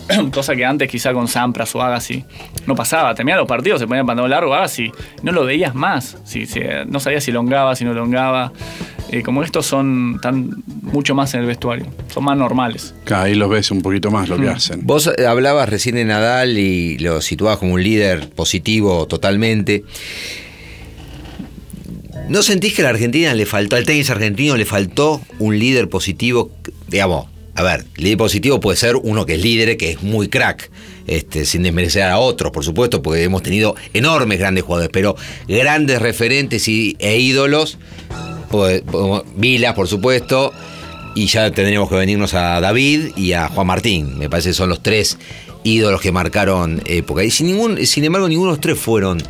Cosa 0.34 0.56
que 0.56 0.66
antes 0.66 0.90
quizá 0.90 1.14
con 1.14 1.28
Sampras 1.28 1.74
o 1.76 1.82
Agassi 1.82 2.24
no 2.68 2.76
pasaba. 2.76 3.16
Terminaba 3.16 3.42
los 3.42 3.48
partidos, 3.48 3.80
se 3.80 3.88
ponía 3.88 4.02
el 4.02 4.06
pantalón 4.08 4.30
largo 4.32 4.54
Agassi. 4.54 4.92
No 5.22 5.32
lo 5.32 5.46
veías 5.46 5.74
más. 5.76 6.18
Si, 6.26 6.46
si, 6.46 6.60
no 6.88 7.00
sabías 7.00 7.24
si 7.24 7.32
longaba, 7.32 7.76
si 7.76 7.86
no 7.86 7.94
longaba. 7.94 8.52
Eh, 9.12 9.22
como 9.22 9.44
estos 9.44 9.66
son 9.68 10.20
tan 10.22 10.64
mucho 10.82 11.14
más 11.14 11.34
en 11.36 11.42
el 11.42 11.46
vestuario. 11.46 11.86
Son 12.12 12.24
más 12.24 12.36
normales. 12.38 12.96
Claro, 13.04 13.24
ahí 13.24 13.36
los 13.36 13.50
ves 13.50 13.70
un 13.72 13.82
poquito 13.82 14.10
más 14.12 14.28
lo 14.28 14.38
que 14.38 14.44
Mm. 14.46 14.50
hacen. 14.50 14.80
Vos 14.84 15.10
eh, 15.18 15.26
hablabas 15.28 15.70
recién 15.70 15.96
de 15.96 16.06
Nadal 16.06 16.58
y 16.58 16.98
lo 16.98 17.22
situabas 17.22 17.60
como 17.60 17.74
un 17.74 17.84
líder 17.84 18.30
positivo 18.30 19.06
totalmente. 19.08 19.84
¿No 22.30 22.42
sentís 22.42 22.74
que 22.74 22.82
a 22.82 22.86
la 22.86 22.90
Argentina 22.92 23.34
le 23.34 23.46
faltó, 23.46 23.76
al 23.76 23.84
tenis 23.86 24.10
argentino 24.10 24.56
le 24.58 24.66
faltó 24.66 25.22
un 25.40 25.60
líder 25.60 25.90
positivo? 25.90 26.52
Digamos, 26.88 27.28
a 27.56 27.64
ver, 27.64 27.86
líder 27.98 28.18
positivo 28.18 28.60
puede 28.60 28.78
ser 28.78 28.96
uno 28.96 29.26
que 29.26 29.36
es 29.36 29.42
líder, 29.42 29.78
que 29.78 29.92
es 29.92 30.04
muy 30.04 30.28
crack, 30.28 30.72
este, 31.06 31.46
sin 31.46 31.64
desmerecer 31.64 32.04
a 32.04 32.18
otros, 32.18 32.52
por 32.52 32.64
supuesto, 32.64 33.02
porque 33.02 33.24
hemos 33.24 33.44
tenido 33.44 33.76
enormes 33.94 34.40
grandes 34.40 34.64
jugadores, 34.64 34.90
pero 34.92 35.16
grandes 35.48 36.02
referentes 36.02 36.68
y, 36.68 36.96
e 37.00 37.20
ídolos, 37.20 37.78
pues, 38.50 38.84
Vilas, 39.36 39.74
por 39.76 39.88
supuesto, 39.88 40.52
y 41.16 41.28
ya 41.28 41.52
tendríamos 41.52 41.90
que 41.90 41.96
venirnos 41.96 42.34
a 42.34 42.60
David 42.60 43.12
y 43.16 43.34
a 43.34 43.48
Juan 43.48 43.68
Martín. 43.68 44.18
Me 44.18 44.30
parece 44.30 44.50
que 44.50 44.54
son 44.54 44.70
los 44.70 44.82
tres 44.82 45.18
ídolos 45.64 46.02
que 46.02 46.12
marcaron 46.12 46.82
época. 46.86 47.24
Y 47.24 47.32
sin, 47.32 47.50
embargo, 48.04 48.28
ninguno 48.28 48.52
de 48.52 48.56
los 48.56 48.62
tres 48.62 48.80
fueron 48.80 49.22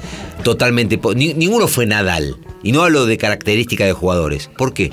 totalmente. 0.43 0.99
ninguno 1.15 1.67
fue 1.67 1.85
Nadal. 1.85 2.37
Y 2.63 2.71
no 2.71 2.83
hablo 2.83 3.05
de 3.05 3.17
características 3.17 3.87
de 3.87 3.93
jugadores. 3.93 4.49
¿Por 4.57 4.73
qué? 4.73 4.91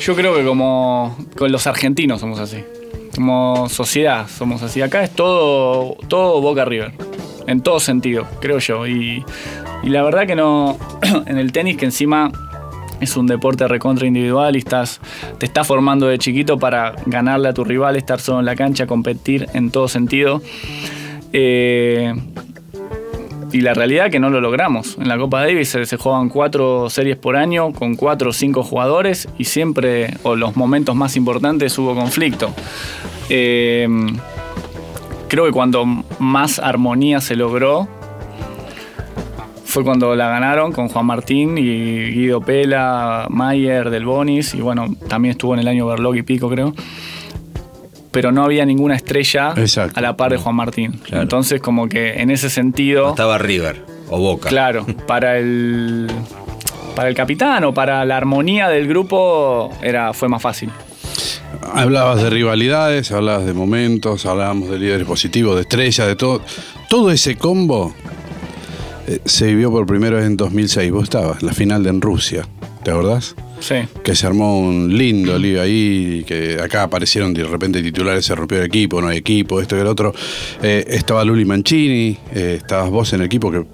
Yo 0.00 0.16
creo 0.16 0.34
que 0.34 0.44
como 0.44 1.14
con 1.36 1.52
los 1.52 1.66
argentinos 1.66 2.20
somos 2.20 2.38
así. 2.38 2.64
Como 3.14 3.68
sociedad 3.68 4.26
somos 4.28 4.62
así. 4.62 4.80
Acá 4.80 5.02
es 5.04 5.10
todo, 5.10 5.96
todo 6.08 6.40
Boca 6.40 6.64
River. 6.64 6.92
en 7.46 7.60
todo 7.60 7.80
sentido, 7.80 8.26
creo 8.40 8.58
yo. 8.58 8.86
Y, 8.86 9.24
la 9.82 10.02
verdad 10.02 10.26
que 10.26 10.36
no, 10.36 10.78
en 11.26 11.36
el 11.36 11.52
tenis 11.52 11.76
que 11.76 11.84
encima 11.84 12.32
es 13.00 13.16
un 13.16 13.26
deporte 13.26 13.68
recontra 13.68 14.06
individual 14.06 14.56
y 14.56 14.60
estás, 14.60 15.00
te 15.38 15.44
estás 15.44 15.66
formando 15.66 16.06
de 16.06 16.18
chiquito 16.18 16.58
para 16.58 16.94
ganarle 17.04 17.48
a 17.48 17.54
tu 17.54 17.64
rival, 17.64 17.96
estar 17.96 18.20
solo 18.20 18.40
en 18.40 18.46
la 18.46 18.56
cancha, 18.56 18.86
competir 18.86 19.48
en 19.52 19.70
todo 19.70 19.86
sentido. 19.86 20.40
Eh, 21.32 22.14
y 23.52 23.60
la 23.60 23.74
realidad 23.74 24.06
es 24.06 24.12
que 24.12 24.20
no 24.20 24.30
lo 24.30 24.40
logramos. 24.40 24.96
En 24.98 25.08
la 25.08 25.18
Copa 25.18 25.40
Davis 25.40 25.68
se, 25.70 25.84
se 25.86 25.96
juegan 25.96 26.28
cuatro 26.28 26.88
series 26.90 27.16
por 27.16 27.36
año 27.36 27.72
con 27.72 27.96
cuatro 27.96 28.30
o 28.30 28.32
cinco 28.32 28.62
jugadores 28.62 29.28
y 29.38 29.44
siempre, 29.44 30.14
o 30.22 30.36
los 30.36 30.56
momentos 30.56 30.94
más 30.96 31.16
importantes, 31.16 31.76
hubo 31.78 31.94
conflicto. 31.94 32.52
Eh, 33.28 33.88
creo 35.28 35.46
que 35.46 35.52
cuando 35.52 35.86
más 36.18 36.58
armonía 36.58 37.20
se 37.20 37.36
logró 37.36 37.88
fue 39.70 39.84
cuando 39.84 40.16
la 40.16 40.28
ganaron 40.28 40.72
con 40.72 40.88
Juan 40.88 41.06
Martín 41.06 41.56
y 41.56 42.10
Guido 42.10 42.40
Pela, 42.40 43.26
Mayer, 43.30 43.88
Del 43.88 44.04
Bonis 44.04 44.52
y 44.54 44.60
bueno, 44.60 44.88
también 45.08 45.30
estuvo 45.30 45.54
en 45.54 45.60
el 45.60 45.68
año 45.68 45.86
Berlog 45.86 46.16
y 46.16 46.22
Pico 46.22 46.50
creo. 46.50 46.74
Pero 48.10 48.32
no 48.32 48.44
había 48.44 48.64
ninguna 48.64 48.96
estrella 48.96 49.54
Exacto. 49.56 49.98
a 49.98 50.02
la 50.02 50.16
par 50.16 50.32
de 50.32 50.38
Juan 50.38 50.56
Martín. 50.56 50.92
Claro. 51.04 51.22
Entonces 51.22 51.60
como 51.60 51.88
que 51.88 52.20
en 52.20 52.30
ese 52.30 52.50
sentido... 52.50 53.04
No 53.04 53.10
estaba 53.10 53.38
River 53.38 53.84
o 54.08 54.18
Boca. 54.18 54.48
Claro, 54.48 54.84
para 55.06 55.38
el 55.38 56.08
para 56.94 57.08
el 57.08 57.14
capitán 57.14 57.64
o 57.64 57.72
para 57.72 58.04
la 58.04 58.16
armonía 58.16 58.68
del 58.68 58.86
grupo 58.86 59.72
era 59.80 60.12
fue 60.12 60.28
más 60.28 60.42
fácil. 60.42 60.70
Hablabas 61.72 62.22
de 62.22 62.30
rivalidades, 62.30 63.12
hablabas 63.12 63.46
de 63.46 63.54
momentos, 63.54 64.26
hablábamos 64.26 64.70
de 64.70 64.78
líderes 64.78 65.06
positivos, 65.06 65.56
de 65.56 65.62
estrellas, 65.62 66.06
de 66.06 66.16
todo. 66.16 66.42
Todo 66.88 67.10
ese 67.10 67.36
combo 67.36 67.94
eh, 69.06 69.20
se 69.24 69.46
vivió 69.46 69.70
por 69.70 69.86
primera 69.86 70.16
vez 70.16 70.26
en 70.26 70.36
2006. 70.36 70.90
Vos 70.92 71.04
estabas, 71.04 71.42
la 71.42 71.52
final 71.52 71.82
de 71.82 71.90
en 71.90 72.00
Rusia, 72.00 72.46
¿te 72.82 72.90
acordás? 72.90 73.34
Sí. 73.60 73.76
Que 74.02 74.14
se 74.14 74.26
armó 74.26 74.58
un 74.58 74.96
lindo 74.96 75.38
lío 75.38 75.62
ahí, 75.62 76.24
que 76.26 76.58
acá 76.60 76.84
aparecieron 76.84 77.32
de 77.34 77.44
repente 77.44 77.82
titulares, 77.82 78.24
se 78.24 78.34
rompió 78.34 78.58
el 78.58 78.64
equipo, 78.64 79.00
no 79.00 79.08
hay 79.08 79.18
equipo, 79.18 79.60
esto 79.60 79.76
y 79.76 79.80
el 79.80 79.86
otro. 79.86 80.14
Eh, 80.62 80.84
estaba 80.88 81.24
Luli 81.24 81.44
Mancini, 81.44 82.16
eh, 82.34 82.56
estabas 82.58 82.90
vos 82.90 83.12
en 83.12 83.20
el 83.20 83.26
equipo 83.26 83.50
que 83.50 83.64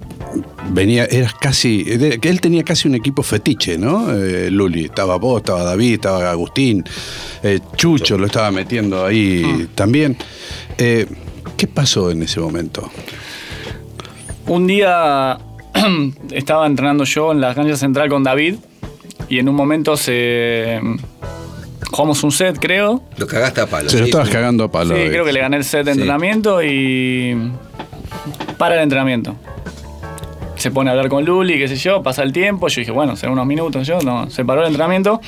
venía, 0.71 1.05
eras 1.05 1.33
casi, 1.33 1.85
que 2.19 2.29
él 2.29 2.41
tenía 2.41 2.63
casi 2.63 2.87
un 2.87 2.95
equipo 2.95 3.23
fetiche, 3.23 3.77
¿no? 3.77 4.11
Eh, 4.13 4.51
Luli, 4.51 4.85
estaba 4.85 5.17
vos, 5.17 5.41
estaba 5.41 5.63
David, 5.63 5.93
estaba 5.93 6.29
Agustín, 6.29 6.83
Chucho 7.75 8.17
lo 8.17 8.25
estaba 8.25 8.51
metiendo 8.51 9.05
ahí 9.05 9.69
también. 9.73 10.17
Eh, 10.77 11.07
¿Qué 11.55 11.67
pasó 11.67 12.11
en 12.11 12.21
ese 12.21 12.39
momento? 12.39 12.89
Un 14.45 14.67
día 14.67 15.37
estaba 16.31 16.67
entrenando 16.67 17.03
yo 17.03 17.31
en 17.31 17.41
la 17.41 17.55
cancha 17.55 17.75
central 17.75 18.09
con 18.09 18.23
David 18.23 18.55
y 19.29 19.39
en 19.39 19.49
un 19.49 19.55
momento 19.55 19.97
se 19.97 20.79
jugamos 21.91 22.23
un 22.23 22.31
set, 22.31 22.57
creo. 22.59 23.03
Lo 23.17 23.27
cagaste 23.27 23.61
a 23.61 23.67
palo. 23.67 23.89
Se 23.89 23.99
lo 23.99 24.05
estabas 24.05 24.27
sí. 24.27 24.33
cagando 24.33 24.65
a 24.65 24.71
palo. 24.71 24.95
Sí, 24.95 25.01
creo 25.09 25.25
que 25.25 25.31
le 25.33 25.39
gané 25.39 25.57
el 25.57 25.63
set 25.63 25.85
de 25.85 25.93
Sí. 25.93 25.99
entrenamiento 25.99 26.63
y 26.63 27.51
para 28.57 28.75
el 28.75 28.81
entrenamiento. 28.81 29.35
Se 30.55 30.71
pone 30.71 30.89
a 30.89 30.93
hablar 30.93 31.07
con 31.09 31.23
Luli, 31.23 31.57
qué 31.59 31.67
sé 31.67 31.75
yo, 31.75 32.01
pasa 32.01 32.23
el 32.23 32.33
tiempo, 32.33 32.67
yo 32.67 32.81
dije, 32.81 32.91
bueno, 32.91 33.15
será 33.15 33.31
unos 33.31 33.45
minutos, 33.45 33.85
yo 33.85 33.99
no, 34.01 34.29
se 34.29 34.43
paró 34.43 34.61
el 34.61 34.67
entrenamiento. 34.67 35.21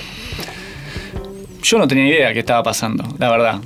Yo 1.62 1.78
no 1.78 1.88
tenía 1.88 2.08
idea 2.08 2.34
qué 2.34 2.40
estaba 2.40 2.64
pasando, 2.64 3.04
la 3.20 3.30
verdad. 3.30 3.60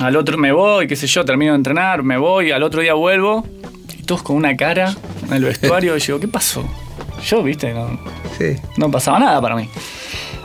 Al 0.00 0.16
otro 0.16 0.38
me 0.38 0.50
voy, 0.52 0.86
qué 0.86 0.96
sé 0.96 1.06
yo, 1.06 1.24
termino 1.24 1.52
de 1.52 1.56
entrenar, 1.56 2.02
me 2.02 2.16
voy, 2.16 2.50
al 2.50 2.62
otro 2.62 2.80
día 2.82 2.94
vuelvo 2.94 3.46
y 3.98 4.02
todos 4.02 4.22
con 4.22 4.36
una 4.36 4.56
cara 4.56 4.94
en 5.26 5.34
el 5.34 5.44
vestuario 5.44 5.96
y 5.96 6.00
digo, 6.00 6.18
¿qué 6.18 6.28
pasó? 6.28 6.64
Yo, 7.24 7.42
viste, 7.42 7.72
no, 7.74 7.98
Sí. 8.38 8.56
no 8.76 8.90
pasaba 8.90 9.18
nada 9.18 9.40
para 9.40 9.56
mí. 9.56 9.68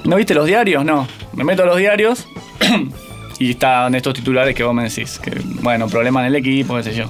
¿No 0.04 0.16
viste 0.16 0.34
los 0.34 0.46
diarios? 0.46 0.84
No. 0.84 1.08
Me 1.34 1.44
meto 1.44 1.64
a 1.64 1.66
los 1.66 1.78
diarios 1.78 2.28
y 3.40 3.52
están 3.52 3.96
estos 3.96 4.14
titulares 4.14 4.56
que 4.56 4.64
vos 4.64 4.74
me 4.74 4.84
decís. 4.84 5.20
Que, 5.20 5.32
bueno, 5.62 5.88
problema 5.88 6.22
en 6.22 6.28
el 6.28 6.36
equipo, 6.36 6.76
qué 6.78 6.84
sé 6.84 6.94
yo. 6.94 7.06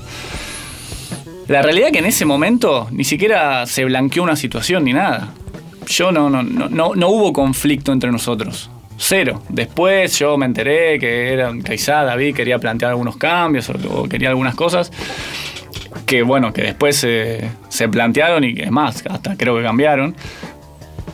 La 1.47 1.61
realidad 1.61 1.88
es 1.88 1.93
que 1.93 1.99
en 1.99 2.05
ese 2.05 2.26
momento 2.26 2.88
ni 2.91 3.03
siquiera 3.03 3.66
se 3.66 3.84
blanqueó 3.86 4.24
una 4.24 4.36
situación 4.36 4.84
ni 4.86 4.93
nada. 4.93 5.30
Yo 5.88 6.11
no, 6.11 6.30
no, 6.30 6.41
no, 6.43 6.70
no, 6.70 6.95
no 6.95 7.07
hubo 7.09 7.34
conflicto 7.34 7.91
entre 7.91 8.11
nosotros. 8.11 8.70
Cero. 8.97 9.41
Después 9.49 10.18
yo 10.20 10.38
me 10.38 10.45
enteré 10.45 10.99
que 10.99 11.34
era 11.34 11.51
quizá 11.68 12.03
David 12.03 12.36
quería 12.36 12.59
plantear 12.59 12.91
algunos 12.91 13.18
cambios 13.18 13.70
o, 13.70 13.74
o 14.01 14.07
quería 14.07 14.30
algunas 14.30 14.55
cosas 14.55 14.91
que 16.14 16.22
bueno, 16.22 16.53
que 16.53 16.61
después 16.61 16.95
se- 16.95 17.49
se 17.70 17.89
plantearon 17.89 18.43
y 18.43 18.53
que 18.53 18.64
es 18.66 18.72
más, 18.72 19.03
hasta 19.09 19.36
creo 19.36 19.57
que 19.57 19.64
cambiaron. 19.64 20.16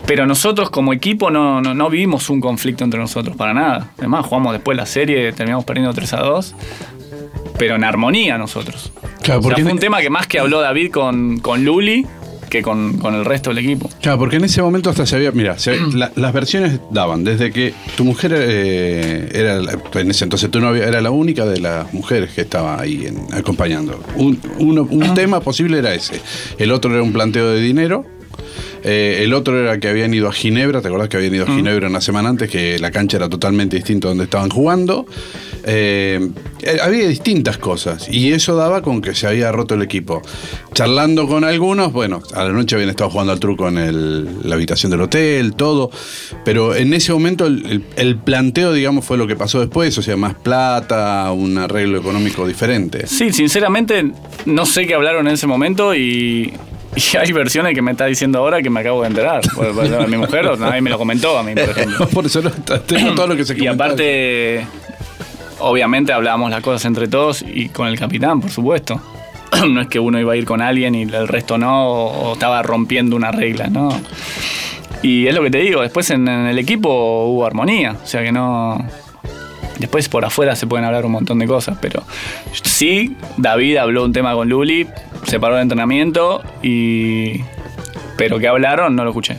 Pero 0.06 0.26
nosotros 0.26 0.70
como 0.70 0.91
equipo 0.91 1.32
no, 1.32 1.62
no, 1.62 1.74
no 1.74 1.89
vivimos 1.89 2.30
un 2.30 2.41
conflicto 2.41 2.84
entre 2.84 3.00
nosotros 3.00 3.38
para 3.38 3.54
nada. 3.54 3.91
Además, 3.97 4.26
jugamos 4.26 4.52
después 4.54 4.76
la 4.76 4.86
serie, 4.86 5.32
terminamos 5.32 5.64
perdiendo 5.64 5.93
3 5.93 6.14
a 6.14 6.18
2. 6.18 6.56
Pero 7.58 7.76
en 7.76 7.84
armonía 7.86 8.38
nosotros. 8.38 8.91
Claro, 9.22 9.39
O 9.39 9.43
sea, 9.43 9.50
porque 9.50 9.64
fue 9.64 9.72
un 9.72 9.80
tema 9.80 10.02
que 10.02 10.10
más 10.10 10.28
que 10.28 10.39
habló 10.39 10.60
David 10.60 10.91
con, 10.91 11.39
con 11.39 11.64
Luli 11.64 12.06
que 12.50 12.62
con, 12.62 12.97
con 12.97 13.16
el 13.16 13.24
resto 13.26 13.50
del 13.52 13.60
equipo. 13.60 13.89
Claro, 14.02 14.18
porque 14.20 14.38
en 14.38 14.43
ese 14.45 14.62
momento 14.62 14.89
hasta 14.89 15.06
se 15.06 15.16
había. 15.16 15.32
Mira, 15.32 15.58
se- 15.60 15.78
la- 15.93 16.12
las 16.16 16.34
versiones 16.34 16.80
daban 16.91 17.24
desde 17.24 17.52
que 17.52 17.74
tu 17.95 18.04
mujer 18.04 18.34
eh, 18.36 19.30
era. 19.34 19.60
en 20.02 20.12
ese 20.12 20.24
entonces 20.26 20.50
tu 20.52 20.60
novia 20.60 20.86
era 20.88 21.02
la 21.02 21.12
única 21.12 21.45
de 21.45 21.60
las 21.60 21.93
mujeres 21.93 22.32
que 22.32 22.41
estaba 22.41 22.80
ahí 22.80 23.06
en- 23.06 23.34
acompañando. 23.34 24.04
Un, 24.16 24.39
uno- 24.60 24.88
un 24.89 25.14
tema 25.14 25.39
posible 25.39 25.80
era 25.80 25.93
ese. 25.93 26.20
El 26.58 26.72
otro 26.72 26.91
era 26.93 27.04
un 27.04 27.14
planteo 27.14 27.50
de 27.52 27.62
dinero. 27.62 28.06
Eh, 28.82 29.22
el 29.24 29.34
otro 29.34 29.60
era 29.60 29.78
que 29.80 29.89
habían 29.89 30.14
ido 30.14 30.30
a 30.30 30.32
Ginebra, 30.32 30.82
¿te 30.82 30.88
acordás 30.88 31.10
que 31.10 31.18
habían 31.18 31.36
ido 31.36 31.43
a 31.45 31.47
Ginebra 31.54 31.89
una 31.89 32.00
semana 32.00 32.30
antes? 32.30 32.50
Que 32.50 32.80
la 32.80 32.91
cancha 32.91 33.18
era 33.18 33.28
totalmente 33.28 33.76
distinta 33.76 34.08
a 34.08 34.10
donde 34.10 34.24
estaban 34.24 34.50
jugando. 34.50 35.06
Eh, 35.66 36.30
eh, 36.62 36.78
había 36.82 37.07
distintas 37.07 37.57
cosas 37.57 38.07
y 38.10 38.32
eso 38.32 38.55
daba 38.55 38.82
con 38.82 39.01
que 39.01 39.14
se 39.16 39.28
había 39.28 39.51
roto 39.51 39.76
el 39.76 39.82
equipo. 39.82 40.22
Charlando 40.74 41.28
con 41.28 41.43
algunos, 41.43 41.91
bueno, 41.91 42.22
a 42.34 42.43
la 42.45 42.51
noche 42.51 42.76
habían 42.76 42.89
estado 42.89 43.10
jugando 43.10 43.34
al 43.34 43.39
truco 43.39 43.68
en 43.68 43.78
el- 43.78 44.47
la 44.47 44.55
habitación 44.55 44.91
del 44.91 45.01
hotel, 45.01 45.53
todo, 45.55 45.91
pero 46.45 46.76
en 46.76 46.93
ese 46.93 47.12
momento 47.14 47.45
el, 47.45 47.66
el- 47.66 47.84
el 47.97 48.16
planteo, 48.18 48.72
digamos, 48.74 49.05
fue 49.05 49.18
lo 49.18 49.28
que 49.28 49.36
pasó 49.36 49.60
después, 49.60 49.97
o 49.97 50.01
sea, 50.01 50.16
más 50.18 50.36
plata, 50.36 51.32
un 51.32 51.57
arreglo 51.57 51.97
económico 51.99 52.47
diferente. 52.47 53.07
Sí, 53.07 53.32
sinceramente 53.34 54.12
no 54.45 54.66
sé 54.66 54.88
qué 54.88 54.93
hablaron 54.95 55.28
en 55.28 55.34
ese 55.34 55.47
momento 55.47 55.93
y, 55.95 56.53
y 56.95 57.18
hay 57.18 57.32
versiones 57.32 57.74
que 57.76 57.82
me 57.82 57.91
está 57.91 58.05
diciendo 58.05 58.39
ahora 58.39 58.62
que 58.62 58.70
me 58.70 58.80
acabo 58.80 59.01
de 59.01 59.07
enterar. 59.10 59.41
Por- 59.53 59.74
por- 59.74 60.07
mi 60.07 60.18
mujer 60.18 60.57
nadie 60.60 60.82
me 60.82 60.89
lo 60.89 60.97
comentó 60.97 61.38
a 61.38 61.43
mí, 61.43 61.53
por 61.53 61.70
ejemplo. 61.70 62.07
Por 62.07 62.26
eso 62.26 62.41
no, 62.41 62.49
tengo 62.51 63.14
todo 63.16 63.28
lo 63.28 63.36
que 63.36 63.43
se 63.45 63.53
Y 63.53 63.57
comentaba. 63.57 63.86
aparte, 63.86 64.66
obviamente 65.60 66.14
hablábamos 66.14 66.51
las 66.51 66.62
cosas 66.62 66.86
entre 66.86 67.07
todos 67.07 67.43
y 67.43 67.70
con 67.70 67.88
el 67.88 67.97
capitán, 67.97 68.41
por 68.41 68.49
supuesto. 68.49 69.01
No 69.68 69.82
es 69.82 69.88
que 69.88 69.99
uno 69.99 70.20
iba 70.20 70.34
a 70.34 70.36
ir 70.36 70.45
con 70.45 70.62
alguien 70.62 70.95
y 70.95 71.03
el 71.03 71.28
resto 71.28 71.57
no, 71.57 71.88
o, 71.88 72.34
estaba 72.34 72.62
rompiendo 72.62 73.16
una 73.16 73.32
regla, 73.32 73.68
¿no? 73.68 73.89
Y 75.01 75.28
es 75.28 75.34
lo 75.34 75.41
que 75.41 75.49
te 75.49 75.60
digo, 75.60 75.82
después 75.82 76.10
en, 76.12 76.28
el 76.28 76.57
equipo 76.60 77.26
hubo 77.26 77.45
armonía, 77.45 77.95
o 78.03 78.05
sea 78.05 78.24
que 78.24 78.32
no... 78.32 78.86
Después 79.80 80.10
por 80.10 80.26
afuera 80.26 80.57
se 80.57 80.68
pueden 80.68 80.86
hablar 80.86 81.05
un 81.05 81.14
montón 81.14 81.39
de 81.39 81.47
cosas, 81.47 81.78
pero 81.82 82.03
sí, 82.51 83.16
David 83.38 83.78
habló 83.78 84.03
un 84.03 84.12
tema 84.12 84.34
con 84.34 84.49
Luli, 84.49 84.88
se 85.26 85.39
paró 85.39 85.55
de 85.55 85.62
entrenamiento 85.62 86.43
y... 86.62 87.41
Pero 88.18 88.39
que 88.39 88.49
hablaron 88.49 88.95
no 88.97 89.05
lo 89.05 89.12
escuché. 89.12 89.38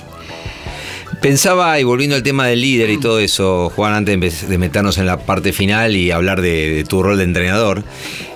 Pensaba, 1.21 1.79
y 1.79 1.85
volviendo 1.85 2.16
al 2.16 2.23
tema 2.23 2.47
del 2.47 2.62
líder 2.62 2.89
y 2.89 2.99
todo 2.99 3.21
eso, 3.21 3.71
Juan, 3.77 3.93
antes 3.93 4.49
de 4.49 4.57
meternos 4.57 4.97
en 4.97 5.05
la 5.05 5.18
parte 5.18 5.53
final 5.53 5.95
y 5.95 6.11
hablar 6.11 6.41
de, 6.41 6.71
de 6.71 6.85
tu 6.85 7.03
rol 7.03 7.18
de 7.18 7.25
entrenador, 7.25 7.85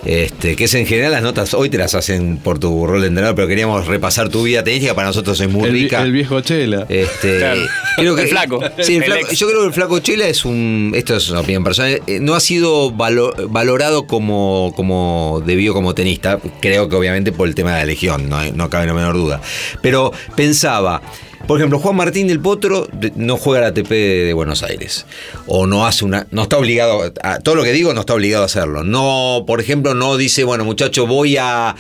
este, 0.05 0.55
que 0.55 0.65
es 0.65 0.75
en 0.75 0.85
general 0.85 1.13
las 1.13 1.23
notas, 1.23 1.55
hoy 1.55 1.71
te 1.71 1.79
las 1.79 1.95
hacen 1.95 2.37
por 2.37 2.59
tu 2.59 2.87
rol 2.87 3.01
de 3.01 3.07
entrenador, 3.09 3.35
pero 3.37 3.49
queríamos 3.49 3.87
repasar 3.87 4.29
tu 4.29 4.43
vida 4.43 4.63
tenística, 4.63 4.95
para 4.95 5.07
nosotros 5.09 5.41
es 5.41 5.49
muy 5.49 5.65
el, 5.67 5.73
rica. 5.73 6.03
el 6.03 6.13
viejo 6.13 6.43
Chela. 6.43 6.85
Este, 6.91 7.39
Claro. 7.39 7.63
creo 7.97 8.17
que, 8.17 8.23
El 8.23 8.29
flaco. 8.29 8.61
Sí, 8.83 8.97
el 8.97 9.03
El 9.05 9.13
flaco- 9.13 9.27
ex. 9.31 9.39
yo 9.39 9.47
creo 9.49 9.61
que 9.63 9.67
el 9.69 9.73
flaco 9.73 9.99
Chela 10.01 10.27
es 10.29 10.45
un. 10.45 10.93
Esto 10.95 11.17
es 11.17 11.31
una 11.31 11.41
opinión 11.41 11.65
personal. 11.65 12.03
eh, 12.07 12.19
No 12.21 12.35
ha 12.35 12.41
sido 12.41 12.91
valo- 12.93 13.33
valorado 13.49 14.07
como, 14.07 14.75
como 14.77 15.43
debió 15.47 15.73
como 15.73 15.95
tenista. 15.95 16.39
Creo 16.61 16.91
que 16.91 16.97
obviamente 16.97 17.33
por 17.33 17.49
el 17.49 17.55
tema 17.55 17.73
de 17.73 17.79
la 17.79 17.87
legión, 17.87 18.29
no, 18.29 18.43
no 18.53 18.69
cabe 18.69 18.87
la 18.87 18.93
menor 18.93 19.15
duda. 19.15 19.41
Pero 19.81 20.13
pensaba. 20.37 21.01
Por 21.47 21.59
ejemplo, 21.59 21.79
Juan 21.79 21.97
Martín 21.97 22.27
del 22.27 22.41
Potro 22.41 22.89
no 23.17 23.37
juega 23.37 23.61
la 23.61 23.67
ATP 23.69 23.89
de, 23.89 24.33
Buenos 24.33 24.63
Aires. 24.63 25.05
O 25.47 25.67
no 25.67 25.87
hace 25.87 26.05
una. 26.05 26.27
No 26.31 26.45
está 26.45 26.57
obligado. 26.57 27.13
A, 27.23 27.39
todo 27.41 27.55
lo 27.55 27.65
que 27.65 27.73
digo 27.73 27.93
no 27.93 28.01
está 28.01 28.15
obligado 28.15 28.45
a 28.45 28.47
hacerlo. 28.47 28.83
No, 28.83 29.45
por 29.47 29.61
ejemplo, 29.61 29.95
no 29.95 30.17
dice, 30.17 30.45
bueno, 30.45 30.65
muchacho, 30.65 31.07
voy 31.07 31.37
a 31.37 31.77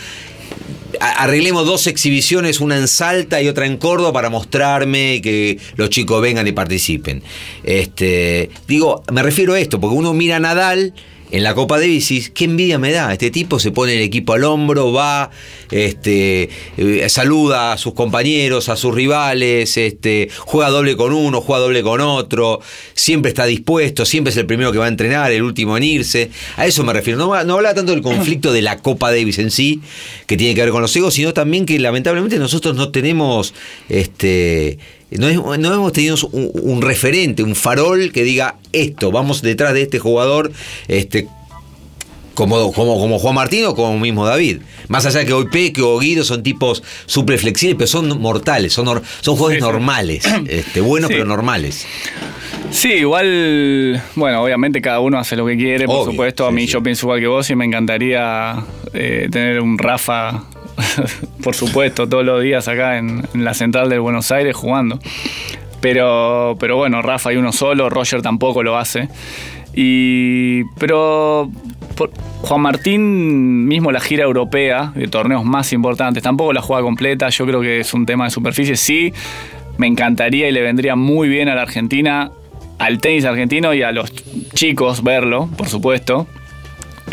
arreglemos 1.00 1.66
dos 1.66 1.86
exhibiciones, 1.86 2.60
una 2.60 2.76
en 2.76 2.88
Salta 2.88 3.42
y 3.42 3.48
otra 3.48 3.66
en 3.66 3.78
Córdoba 3.78 4.12
para 4.12 4.30
mostrarme 4.30 5.20
que 5.22 5.58
los 5.76 5.90
chicos 5.90 6.20
vengan 6.22 6.46
y 6.46 6.52
participen. 6.52 7.22
Este, 7.64 8.50
digo, 8.68 9.02
me 9.12 9.22
refiero 9.22 9.54
a 9.54 9.60
esto, 9.60 9.80
porque 9.80 9.96
uno 9.96 10.12
mira 10.12 10.36
a 10.36 10.40
Nadal 10.40 10.94
en 11.34 11.42
la 11.42 11.52
Copa 11.52 11.80
Davis, 11.80 12.12
y 12.12 12.30
qué 12.30 12.44
envidia 12.44 12.78
me 12.78 12.92
da. 12.92 13.12
Este 13.12 13.32
tipo 13.32 13.58
se 13.58 13.72
pone 13.72 13.94
el 13.94 14.02
equipo 14.02 14.34
al 14.34 14.44
hombro, 14.44 14.92
va, 14.92 15.32
este, 15.72 16.48
eh, 16.76 17.08
saluda 17.08 17.72
a 17.72 17.76
sus 17.76 17.92
compañeros, 17.92 18.68
a 18.68 18.76
sus 18.76 18.94
rivales, 18.94 19.76
este, 19.76 20.28
juega 20.38 20.70
doble 20.70 20.96
con 20.96 21.12
uno, 21.12 21.40
juega 21.40 21.62
doble 21.62 21.82
con 21.82 22.00
otro, 22.00 22.60
siempre 22.94 23.30
está 23.30 23.46
dispuesto, 23.46 24.04
siempre 24.04 24.30
es 24.30 24.36
el 24.36 24.46
primero 24.46 24.70
que 24.70 24.78
va 24.78 24.84
a 24.84 24.88
entrenar, 24.88 25.32
el 25.32 25.42
último 25.42 25.76
en 25.76 25.82
irse. 25.82 26.30
A 26.56 26.66
eso 26.66 26.84
me 26.84 26.92
refiero. 26.92 27.18
No, 27.18 27.42
no 27.42 27.54
habla 27.54 27.74
tanto 27.74 27.90
del 27.90 28.02
conflicto 28.02 28.52
de 28.52 28.62
la 28.62 28.78
Copa 28.78 29.10
Davis 29.10 29.40
en 29.40 29.50
sí, 29.50 29.80
que 30.26 30.36
tiene 30.36 30.54
que 30.54 30.60
ver 30.60 30.70
con 30.70 30.82
los 30.82 30.94
egos, 30.94 31.14
sino 31.14 31.34
también 31.34 31.66
que 31.66 31.80
lamentablemente 31.80 32.38
nosotros 32.38 32.76
no 32.76 32.90
tenemos 32.90 33.54
este 33.88 34.78
no, 35.18 35.54
hemos 35.54 35.92
tenido 35.92 36.16
un, 36.32 36.50
un, 36.54 36.82
referente, 36.82 37.42
un 37.42 37.54
farol 37.54 38.12
que 38.12 38.24
diga 38.24 38.56
esto, 38.72 39.10
vamos 39.10 39.42
detrás 39.42 39.74
de 39.74 39.82
este 39.82 39.98
jugador, 39.98 40.52
este, 40.88 41.28
como, 42.34 42.72
como, 42.72 42.98
como 42.98 43.18
Juan 43.18 43.34
Martín 43.34 43.64
o 43.64 43.74
como 43.74 43.98
mismo 43.98 44.26
David. 44.26 44.58
Más 44.88 45.06
allá 45.06 45.20
de 45.20 45.26
que 45.26 45.32
hoy 45.32 45.46
Peque 45.50 45.80
o 45.82 45.98
Guido 45.98 46.24
son 46.24 46.42
tipos 46.42 46.82
súper 47.06 47.38
flexibles, 47.38 47.76
pero 47.78 47.86
son 47.86 48.20
mortales, 48.20 48.72
son, 48.72 49.02
son 49.20 49.36
jugadores 49.36 49.62
normales, 49.62 50.24
este, 50.48 50.80
buenos 50.80 51.08
pero 51.08 51.24
normales. 51.24 51.86
Sí, 52.70 52.88
igual, 52.88 54.02
bueno, 54.16 54.42
obviamente 54.42 54.80
cada 54.82 54.98
uno 55.00 55.18
hace 55.18 55.36
lo 55.36 55.46
que 55.46 55.56
quiere, 55.56 55.86
por 55.86 56.10
supuesto. 56.10 56.46
A 56.46 56.50
mí 56.50 56.66
yo 56.66 56.82
pienso 56.82 57.06
igual 57.06 57.20
que 57.20 57.28
vos 57.28 57.48
y 57.50 57.54
me 57.54 57.64
encantaría 57.64 58.64
eh, 58.92 59.28
tener 59.30 59.60
un 59.60 59.78
Rafa, 59.78 60.44
por 61.42 61.54
supuesto, 61.54 62.08
todos 62.08 62.24
los 62.24 62.42
días 62.42 62.68
acá 62.68 62.98
en, 62.98 63.22
la 63.34 63.54
central 63.54 63.88
del 63.88 64.00
Buenos 64.00 64.30
Aires 64.32 64.56
jugando. 64.56 64.98
Pero, 65.80 66.56
pero 66.58 66.76
bueno, 66.76 67.02
Rafa 67.02 67.30
hay 67.30 67.36
uno 67.36 67.52
solo, 67.52 67.90
Roger 67.90 68.22
tampoco 68.22 68.62
lo 68.62 68.78
hace. 68.78 69.08
Y, 69.74 70.64
pero 70.78 71.50
Juan 72.42 72.60
Martín 72.60 73.66
mismo 73.66 73.90
la 73.92 74.00
gira 74.00 74.24
europea 74.24 74.92
de 74.94 75.08
torneos 75.08 75.44
más 75.44 75.72
importantes, 75.72 76.22
tampoco 76.22 76.52
la 76.52 76.62
juega 76.62 76.82
completa, 76.82 77.28
yo 77.28 77.44
creo 77.46 77.60
que 77.60 77.80
es 77.80 77.92
un 77.92 78.06
tema 78.06 78.24
de 78.24 78.30
superficie, 78.30 78.76
sí, 78.76 79.12
me 79.76 79.86
encantaría 79.86 80.48
y 80.48 80.52
le 80.52 80.62
vendría 80.62 80.94
muy 80.94 81.28
bien 81.28 81.48
a 81.48 81.54
la 81.54 81.62
Argentina, 81.62 82.30
al 82.78 83.00
tenis 83.00 83.24
argentino 83.24 83.74
y 83.74 83.82
a 83.82 83.92
los 83.92 84.12
chicos 84.54 85.02
verlo, 85.02 85.48
por 85.56 85.68
supuesto. 85.68 86.28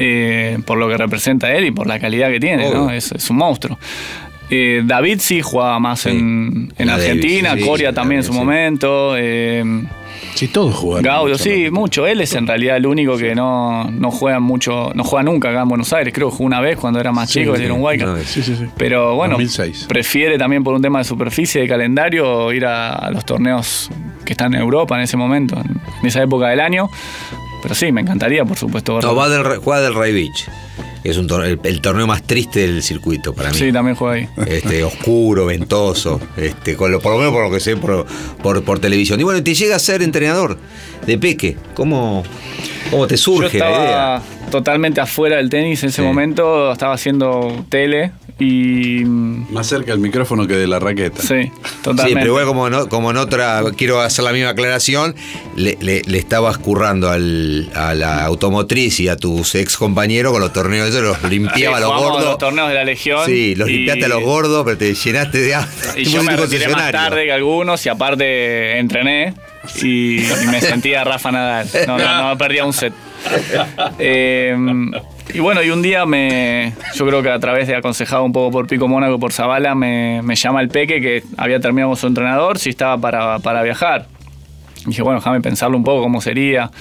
Eh, 0.04 0.58
por 0.66 0.78
lo 0.78 0.88
que 0.90 0.98
representa 0.98 1.54
él 1.54 1.66
y 1.66 1.72
por 1.72 1.86
la 1.86 2.00
calidad 2.00 2.30
que 2.30 2.40
tiene, 2.40 2.72
¿no? 2.72 2.90
es, 2.90 3.12
un 3.30 3.38
monstruo. 3.38 3.78
Eh, 4.50 4.82
David 4.84 5.20
sí 5.20 5.42
jugaba 5.42 5.80
más 5.80 6.06
en, 6.08 6.74
Argentina, 6.78 7.56
Coria 7.58 7.94
también 7.94 8.20
en 8.20 8.24
su 8.26 8.34
momento. 8.34 9.16
Eh, 9.16 9.64
Sí, 10.36 10.48
todos 10.48 10.76
juegan. 10.76 11.04
Gaudio, 11.04 11.38
sí, 11.38 11.70
mucho. 11.72 12.08
Él 12.08 12.22
es 12.22 12.34
en 12.36 12.48
realidad 12.48 12.78
el 12.78 12.86
único 12.86 13.18
que 13.18 13.36
no, 13.36 13.90
no 13.92 14.12
juega 14.12 14.40
mucho, 14.40 14.92
no 14.94 15.04
juega 15.04 15.24
nunca 15.24 15.50
acá 15.50 15.62
en 15.62 15.70
Buenos 15.70 15.92
Aires. 15.94 16.14
Creo 16.14 16.30
que 16.30 16.38
jugó 16.38 16.48
una 16.48 16.62
vez 16.62 16.78
cuando 16.78 17.00
era 17.00 17.12
más 17.12 17.30
chico, 17.30 17.56
sí, 17.56 17.64
era 17.64 17.74
un 17.74 17.82
Sí, 18.26 18.42
sí, 18.42 18.56
sí. 18.56 18.66
Pero 18.78 19.16
bueno, 19.16 19.38
prefiere 19.88 20.38
también 20.38 20.64
por 20.64 20.74
un 20.74 20.82
tema 20.82 21.00
de 21.00 21.06
superficie, 21.06 21.62
de 21.62 21.68
calendario, 21.68 22.52
ir 22.54 22.66
a, 22.66 23.10
los 23.12 23.26
torneos 23.26 23.90
que 24.26 24.34
están 24.34 24.54
en 24.54 24.62
Europa 24.62 24.96
en 24.96 25.02
ese 25.02 25.18
momento, 25.18 25.60
en, 25.60 26.08
esa 26.08 26.22
época 26.22 26.48
del 26.48 26.60
año. 26.60 26.90
Pero 27.62 27.76
sí, 27.76 27.92
me 27.92 28.02
encantaría, 28.02 28.44
por 28.46 28.58
supuesto. 28.58 29.00
No, 29.02 29.16
va 29.16 29.30
del, 29.30 29.58
juega 29.58 29.82
del 29.82 29.94
Ray 29.94 30.14
Beach 30.14 30.50
es 31.04 31.18
un 31.18 31.28
el, 31.64 31.82
torneo 31.82 32.06
más 32.06 32.24
triste 32.24 32.62
del 32.62 32.84
circuito 32.84 33.34
para 33.34 33.50
mí. 33.50 33.58
Sí, 33.58 33.72
también 33.72 33.96
juega 33.96 34.16
ahí. 34.16 34.30
Este, 34.48 34.84
oscuro, 34.84 35.46
ventoso, 35.46 36.20
este, 36.38 36.76
con 36.76 36.92
lo, 36.92 37.00
por 37.00 37.14
lo 37.14 37.18
menos 37.18 37.34
por 37.34 37.44
lo 37.44 37.52
que 37.52 37.60
sé 37.60 37.76
por, 37.78 38.06
por, 38.42 38.80
televisión. 38.80 39.20
Y 39.20 39.24
bueno, 39.24 39.42
te 39.44 39.54
llega 39.54 39.76
a 39.76 39.80
ser 39.80 40.02
entrenador 40.02 40.58
de 41.06 41.18
Peque. 41.18 41.58
¿Cómo, 41.74 42.24
cómo 42.90 43.08
te 43.08 43.18
surge 43.18 43.58
la 43.58 43.72
idea? 43.72 44.24
Totalmente 44.52 45.02
afuera 45.02 45.38
del 45.38 45.50
tenis 45.50 45.82
en 45.84 45.90
ese 45.90 46.02
momento, 46.02 46.72
estaba 46.72 46.94
haciendo 46.94 47.66
tele 47.70 48.12
y. 48.40 49.04
Más 49.06 49.68
cerca 49.68 49.92
del 49.92 50.00
micrófono 50.00 50.48
que 50.48 50.56
de 50.56 50.68
la 50.68 50.80
raqueta. 50.80 51.22
Sí, 51.22 51.52
totalmente. 51.84 52.10
Sí, 52.10 52.14
pero 52.16 52.28
igual 52.28 52.46
como, 52.46 52.70
no, 52.70 52.90
como 52.90 53.12
en 53.12 53.18
otra, 53.18 53.62
quiero 53.78 54.02
hacer 54.02 54.26
la 54.26 54.32
misma 54.32 54.50
aclaración, 54.50 55.16
le, 55.56 55.78
le, 55.80 56.02
estabas 56.18 56.58
currando 56.58 57.10
al, 57.10 57.70
a 57.76 57.94
la 57.94 58.26
automotriz 58.26 59.00
y 59.00 59.08
a 59.08 59.16
tus 59.16 59.56
ex 59.56 59.78
compañeros 59.78 60.32
con 60.32 60.42
los 60.42 60.52
torneos, 60.52 60.90
esos 60.90 61.02
los 61.02 61.24
limpiaba 61.24 61.78
a 61.78 61.80
los 61.80 61.94
gordos. 61.94 62.24
los 62.26 62.38
torneos 62.38 62.70
de 62.70 62.76
la 62.76 62.84
Legión. 62.84 63.26
Sí, 63.26 63.56
los 63.56 63.68
limpiaste 63.68 64.06
a 64.06 64.10
los 64.10 64.24
gordos, 64.24 64.64
pero 64.66 64.78
te 64.78 64.94
llenaste 64.94 65.38
de 65.40 65.56
Y 65.98 66.06
yo 66.06 66.24
me 66.24 66.36
retiré 66.36 66.68
más 66.68 66.92
tarde 66.92 67.26
que 67.26 67.32
algunos 67.32 67.86
y 67.86 67.90
aparte 67.90 68.80
entrené 68.80 69.34
y, 69.82 70.22
me 70.50 70.60
sentía 70.62 71.04
Rafa 71.04 71.32
Nadal. 71.32 71.68
No, 71.88 71.98
no, 71.98 72.30
no 72.30 72.38
perdía 72.38 72.66
un 72.66 72.74
set. 72.74 72.94
Eh, 74.00 74.56
y 75.34 75.40
bueno, 75.40 75.64
y 75.64 75.70
un 75.70 75.82
día 75.82 76.06
me. 76.06 76.74
Yo 76.96 77.06
creo 77.06 77.22
que 77.22 77.30
a 77.30 77.40
través 77.40 77.68
de 77.68 77.76
aconsejado 77.76 78.24
un 78.24 78.32
poco 78.32 78.52
por 78.52 78.68
Pico 78.68 78.88
Mónaco, 78.88 79.20
por 79.20 79.32
Zavala, 79.32 79.76
me, 79.76 80.22
llama 80.36 80.62
el 80.62 80.70
Peque 80.70 81.00
que 81.00 81.24
había 81.38 81.60
terminado 81.60 81.92
con 81.92 81.98
su 81.98 82.08
entrenador 82.08 82.58
si 82.58 82.70
estaba 82.72 82.98
para, 82.98 83.40
para 83.40 83.62
viajar. 83.64 84.08
Dije, 84.86 85.02
bueno, 85.04 85.20
déjame 85.20 85.42
pensarlo 85.42 85.78
un 85.78 85.84
poco 85.84 86.02
cómo 86.02 86.22
sería. 86.22 86.72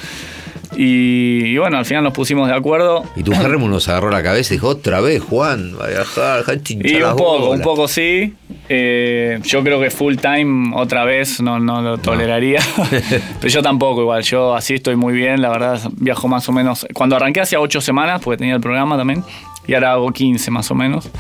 Y, 0.77 1.57
bueno, 1.59 1.79
al 1.79 1.85
final 1.85 2.05
nos 2.05 2.13
pusimos 2.13 2.49
de 2.49 2.55
acuerdo. 2.55 3.05
Y 3.17 3.23
tu 3.23 3.33
Germo 3.33 3.69
nos 3.69 3.89
agarró 3.89 4.11
la 4.11 4.23
cabeza 4.23 4.55
y 4.55 4.57
dijo, 4.57 4.69
otra 4.69 5.01
vez, 5.01 5.23
Juan, 5.23 5.75
va 5.79 5.87
a 5.87 5.89
viajar, 5.89 6.45
Y 6.69 7.03
un 7.03 7.17
poco, 7.17 7.51
un 7.51 7.61
poco 7.61 7.89
sí. 7.89 8.35
Eh, 8.69 9.41
yo 9.43 9.65
creo 9.65 9.81
que 9.81 9.91
full 9.91 10.15
time 10.17 10.73
otra 10.77 11.05
vez 11.05 11.41
no, 11.41 11.59
no 11.59 11.83
lo 11.83 11.99
toleraría. 11.99 12.61
Pero 13.41 13.49
yo 13.49 13.63
tampoco 13.63 14.03
igual, 14.03 14.23
yo 14.23 14.55
así 14.55 14.75
estoy 14.75 14.95
muy 14.95 15.13
bien, 15.13 15.43
la 15.43 15.49
verdad, 15.49 15.81
viajo 15.97 16.29
más 16.29 16.49
o 16.49 16.53
menos. 16.53 16.87
Cuando 16.95 17.17
arranqué 17.17 17.41
hacía 17.41 17.61
ocho 17.61 17.81
semanas, 17.81 18.21
porque 18.23 18.39
tenía 18.39 18.55
el 18.55 18.61
programa 18.61 18.97
también, 18.97 19.25
y 19.67 19.75
ahora 19.75 19.93
hago 19.93 20.13
15 20.13 20.51
más 20.53 20.71
o 20.71 20.75
menos. 20.77 21.11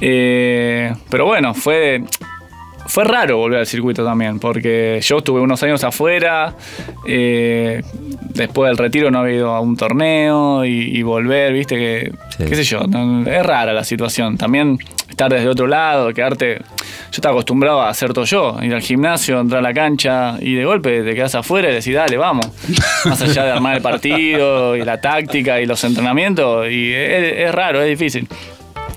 Eh, 0.00 0.92
pero 1.10 1.26
bueno, 1.26 1.54
fue 1.54 2.02
fue 2.90 3.04
raro 3.04 3.36
volver 3.36 3.60
al 3.60 3.66
circuito 3.66 4.04
también, 4.04 4.40
porque 4.40 4.98
yo 5.00 5.18
estuve 5.18 5.40
unos 5.40 5.62
años 5.62 5.84
afuera, 5.84 6.56
eh, 7.06 7.82
después 8.34 8.68
del 8.68 8.76
retiro 8.76 9.12
no 9.12 9.20
había 9.20 9.36
ido 9.36 9.54
a 9.54 9.60
un 9.60 9.76
torneo 9.76 10.64
y, 10.64 11.00
volver, 11.02 11.52
viste 11.52 11.76
que, 11.76 12.12
qué 12.36 12.56
sé 12.56 12.64
yo, 12.64 12.80
es 13.26 13.46
rara 13.46 13.72
la 13.72 13.84
situación. 13.84 14.36
También 14.36 14.76
estar 15.08 15.30
desde 15.30 15.48
otro 15.48 15.66
lado, 15.66 16.12
quedarte... 16.12 16.58
Yo 16.58 17.16
estaba 17.16 17.32
acostumbrado 17.32 17.80
a 17.80 17.88
hacer 17.88 18.12
todo 18.12 18.24
yo, 18.24 18.56
ir 18.62 18.74
al 18.74 18.82
gimnasio, 18.82 19.40
entrar 19.40 19.60
a 19.60 19.62
la 19.62 19.74
cancha 19.74 20.36
y 20.40 20.54
de 20.54 20.64
golpe 20.64 21.02
te 21.02 21.14
quedas 21.14 21.34
afuera 21.34 21.70
y 21.70 21.74
decís, 21.74 21.94
dale, 21.94 22.16
vamos. 22.16 22.46
Más 23.04 23.20
allá 23.22 23.44
de 23.44 23.50
armar 23.52 23.76
el 23.76 23.82
partido 23.82 24.76
y 24.76 24.84
la 24.84 25.00
táctica 25.00 25.60
y 25.60 25.66
los 25.66 25.82
entrenamientos, 25.84 26.68
y 26.70 26.92
es, 26.92 27.52
raro, 27.52 27.82
es 27.82 27.88
difícil. 27.88 28.28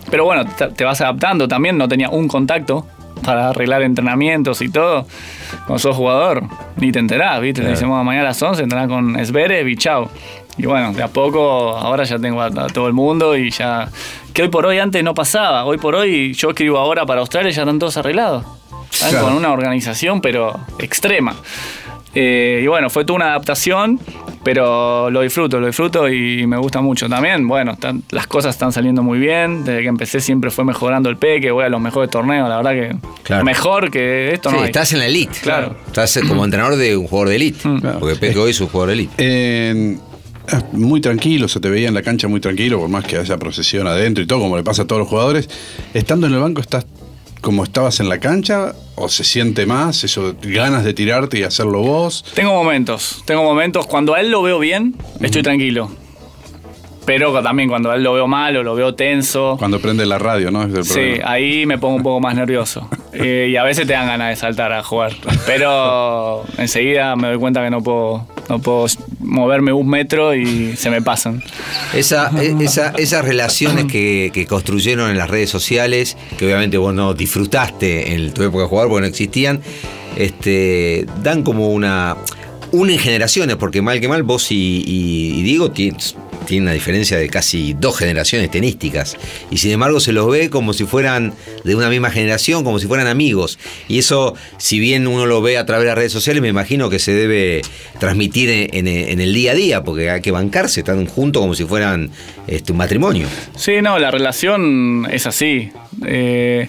Pero 0.09 0.25
bueno, 0.25 0.45
te 0.75 0.83
vas 0.83 1.01
adaptando 1.01 1.47
también, 1.47 1.77
no 1.77 1.87
tenía 1.87 2.09
un 2.09 2.27
contacto 2.27 2.87
para 3.23 3.49
arreglar 3.49 3.81
entrenamientos 3.81 4.61
y 4.61 4.69
todo. 4.69 5.07
Cuando 5.65 5.79
sos 5.79 5.95
jugador, 5.95 6.43
ni 6.77 6.91
te 6.91 6.99
enterás, 6.99 7.41
¿viste? 7.41 7.61
Te 7.61 7.69
decimos 7.69 8.03
mañana 8.03 8.25
a 8.25 8.29
las 8.29 8.41
11 8.41 8.63
entrenás 8.63 8.87
con 8.87 9.19
Esbere 9.19 9.69
y 9.69 9.75
chao. 9.75 10.09
Y 10.57 10.65
bueno, 10.65 10.93
de 10.93 11.01
a 11.01 11.07
poco, 11.07 11.75
ahora 11.75 12.03
ya 12.03 12.19
tengo 12.19 12.41
a, 12.41 12.51
todo 12.51 12.87
el 12.87 12.93
mundo 12.93 13.35
y 13.35 13.49
ya. 13.49 13.89
Que 14.33 14.43
hoy 14.43 14.49
por 14.49 14.65
hoy 14.65 14.79
antes 14.79 15.03
no 15.03 15.13
pasaba. 15.13 15.65
Hoy 15.65 15.77
por 15.77 15.95
hoy 15.95 16.33
yo 16.33 16.49
escribo 16.49 16.77
ahora 16.77 17.05
para 17.05 17.21
Australia 17.21 17.49
y 17.49 17.53
ya 17.53 17.63
están 17.63 17.79
todos 17.79 17.97
arreglados. 17.97 18.45
Con 19.19 19.33
una 19.33 19.51
organización, 19.51 20.21
pero 20.21 20.59
extrema. 20.77 21.35
Eh, 22.13 22.61
y 22.63 22.67
bueno, 22.67 22.91
fue 22.91 23.05
toda 23.05 23.15
una 23.15 23.25
adaptación, 23.31 23.99
pero 24.43 25.09
lo 25.09 25.21
disfruto, 25.21 25.59
lo 25.59 25.67
disfruto 25.67 26.09
y 26.09 26.45
me 26.45 26.57
gusta 26.57 26.81
mucho 26.81 27.07
también. 27.07 27.47
Bueno, 27.47 27.77
las 28.11 28.27
cosas 28.27 28.55
están 28.55 28.71
saliendo 28.71 29.01
muy 29.01 29.19
bien. 29.19 29.63
Desde 29.63 29.81
que 29.81 29.87
empecé 29.87 30.19
siempre 30.19 30.51
fue 30.51 30.65
mejorando 30.65 31.09
el 31.09 31.17
que 31.17 31.51
voy 31.51 31.63
a 31.63 31.69
los 31.69 31.79
mejores 31.79 32.09
torneos, 32.09 32.49
la 32.49 32.57
verdad 32.57 32.71
que 32.71 33.43
mejor 33.43 33.89
que 33.89 34.33
esto 34.33 34.49
sí, 34.49 34.55
no. 34.55 34.65
Estás 34.65 34.91
en 34.93 34.99
la 34.99 35.07
elite. 35.07 35.39
Claro. 35.41 35.75
Estás 35.87 36.19
como 36.27 36.43
entrenador 36.43 36.75
de 36.75 36.97
un 36.97 37.07
jugador 37.07 37.29
de 37.29 37.35
elite. 37.35 37.67
Mm. 37.67 37.81
Porque 37.99 38.15
Peque 38.15 38.37
hoy 38.37 38.51
es 38.51 38.59
un 38.59 38.67
jugador 38.67 38.89
de 38.89 38.93
elite. 38.93 39.99
muy 40.73 40.99
tranquilo, 40.99 41.47
se 41.47 41.59
te 41.59 41.69
veía 41.69 41.87
en 41.87 41.93
la 41.93 42.01
cancha 42.01 42.27
muy 42.27 42.41
tranquilo, 42.41 42.79
por 42.79 42.89
más 42.89 43.05
que 43.05 43.17
haya 43.17 43.37
procesión 43.37 43.87
adentro 43.87 44.23
y 44.23 44.27
todo, 44.27 44.39
como 44.39 44.57
le 44.57 44.63
pasa 44.63 44.81
a 44.81 44.85
todos 44.85 44.99
los 44.99 45.07
jugadores. 45.07 45.49
Estando 45.93 46.27
en 46.27 46.33
el 46.33 46.39
banco 46.39 46.59
estás 46.59 46.85
como 47.43 47.63
estabas 47.65 47.99
en 47.99 48.09
la 48.09 48.19
cancha 48.19 48.73
o 48.95 49.09
se 49.09 49.23
siente 49.23 49.65
más 49.67 50.03
eso 50.03 50.33
ganas 50.41 50.83
de 50.83 50.93
tirarte 50.93 51.37
y 51.37 51.43
hacerlo 51.43 51.81
vos? 51.81 52.25
Tengo 52.33 52.53
momentos, 52.53 53.21
tengo 53.25 53.43
momentos 53.43 53.85
cuando 53.85 54.15
a 54.15 54.21
él 54.21 54.31
lo 54.31 54.41
veo 54.41 54.57
bien, 54.57 54.95
estoy 55.19 55.43
tranquilo. 55.43 55.91
Pero 57.05 57.41
también 57.43 57.69
cuando 57.69 57.91
a 57.91 57.95
él 57.95 58.03
lo 58.03 58.13
veo 58.13 58.27
mal 58.27 58.55
o 58.57 58.63
lo 58.63 58.75
veo 58.75 58.95
tenso. 58.95 59.55
Cuando 59.59 59.79
prende 59.79 60.05
la 60.05 60.17
radio, 60.17 60.51
¿no? 60.51 60.67
sí, 60.83 61.19
ahí 61.23 61.65
me 61.65 61.77
pongo 61.77 61.95
un 61.95 62.03
poco 62.03 62.19
más 62.19 62.35
nervioso. 62.35 62.87
Eh, 63.15 63.49
y 63.51 63.57
a 63.57 63.63
veces 63.63 63.85
te 63.85 63.93
dan 63.93 64.07
ganas 64.07 64.29
de 64.29 64.35
saltar 64.35 64.73
a 64.73 64.81
jugar. 64.81 65.13
Pero 65.45 66.43
enseguida 66.57 67.15
me 67.15 67.27
doy 67.27 67.37
cuenta 67.37 67.63
que 67.63 67.69
no 67.69 67.83
puedo, 67.83 68.25
no 68.49 68.57
puedo 68.57 68.87
moverme 69.19 69.71
un 69.71 69.87
metro 69.87 70.33
y 70.33 70.75
se 70.75 70.89
me 70.89 70.99
pasan. 71.01 71.43
Esa, 71.93 72.31
e, 72.41 72.55
esas 72.97 73.25
relaciones 73.25 73.85
que, 73.85 74.45
construyeron 74.49 75.11
en 75.11 75.17
las 75.17 75.29
redes 75.29 75.49
sociales, 75.51 76.17
que 76.37 76.45
obviamente 76.45 76.77
vos 76.77 76.93
no 76.93 77.13
disfrutaste 77.13 78.15
en 78.15 78.33
tu 78.33 78.41
época 78.41 78.63
de 78.63 78.69
jugar 78.69 78.87
porque 78.87 79.01
no 79.01 79.07
existían, 79.07 79.61
este, 80.15 81.05
dan 81.21 81.43
como 81.43 81.69
una. 81.69 82.17
Una 82.71 82.91
en 82.91 82.97
generaciones, 82.97 83.55
porque 83.57 83.83
mal 83.83 84.01
que 84.01 84.07
mal 84.07 84.23
vos 84.23 84.51
y, 84.51 84.83
y, 84.83 85.43
Diego 85.43 85.71
tienen 86.43 86.63
una 86.63 86.73
diferencia 86.73 87.17
de 87.17 87.29
casi 87.29 87.73
dos 87.73 87.97
generaciones 87.97 88.51
tenísticas. 88.51 89.17
Y 89.51 89.57
sin 89.57 89.71
embargo 89.71 89.99
se 89.99 90.11
los 90.11 90.29
ve 90.29 90.49
como 90.49 90.73
si 90.73 90.85
fueran 90.85 91.33
de 91.63 91.75
una 91.75 91.89
misma 91.89 92.09
generación, 92.09 92.63
como 92.63 92.79
si 92.79 92.87
fueran 92.87 93.07
amigos. 93.07 93.59
Y 93.87 93.99
eso, 93.99 94.35
si 94.57 94.79
bien 94.79 95.07
uno 95.07 95.25
lo 95.25 95.41
ve 95.41 95.57
a 95.57 95.65
través 95.65 95.83
de 95.83 95.89
las 95.89 95.97
redes 95.97 96.11
sociales, 96.11 96.41
me 96.41 96.49
imagino 96.49 96.89
que 96.89 96.99
se 96.99 97.13
debe 97.13 97.61
transmitir 97.99 98.69
en 98.73 98.87
el 99.21 99.33
día 99.33 99.51
a 99.51 99.55
día, 99.55 99.83
porque 99.83 100.09
hay 100.09 100.21
que 100.21 100.31
bancarse, 100.31 100.81
están 100.81 101.05
juntos 101.05 101.41
como 101.41 101.55
si 101.55 101.65
fueran 101.65 102.11
este, 102.47 102.71
un 102.71 102.77
matrimonio. 102.77 103.27
Sí, 103.55 103.81
no, 103.81 103.99
la 103.99 104.11
relación 104.11 105.07
es 105.11 105.25
así. 105.25 105.71
Eh, 106.05 106.67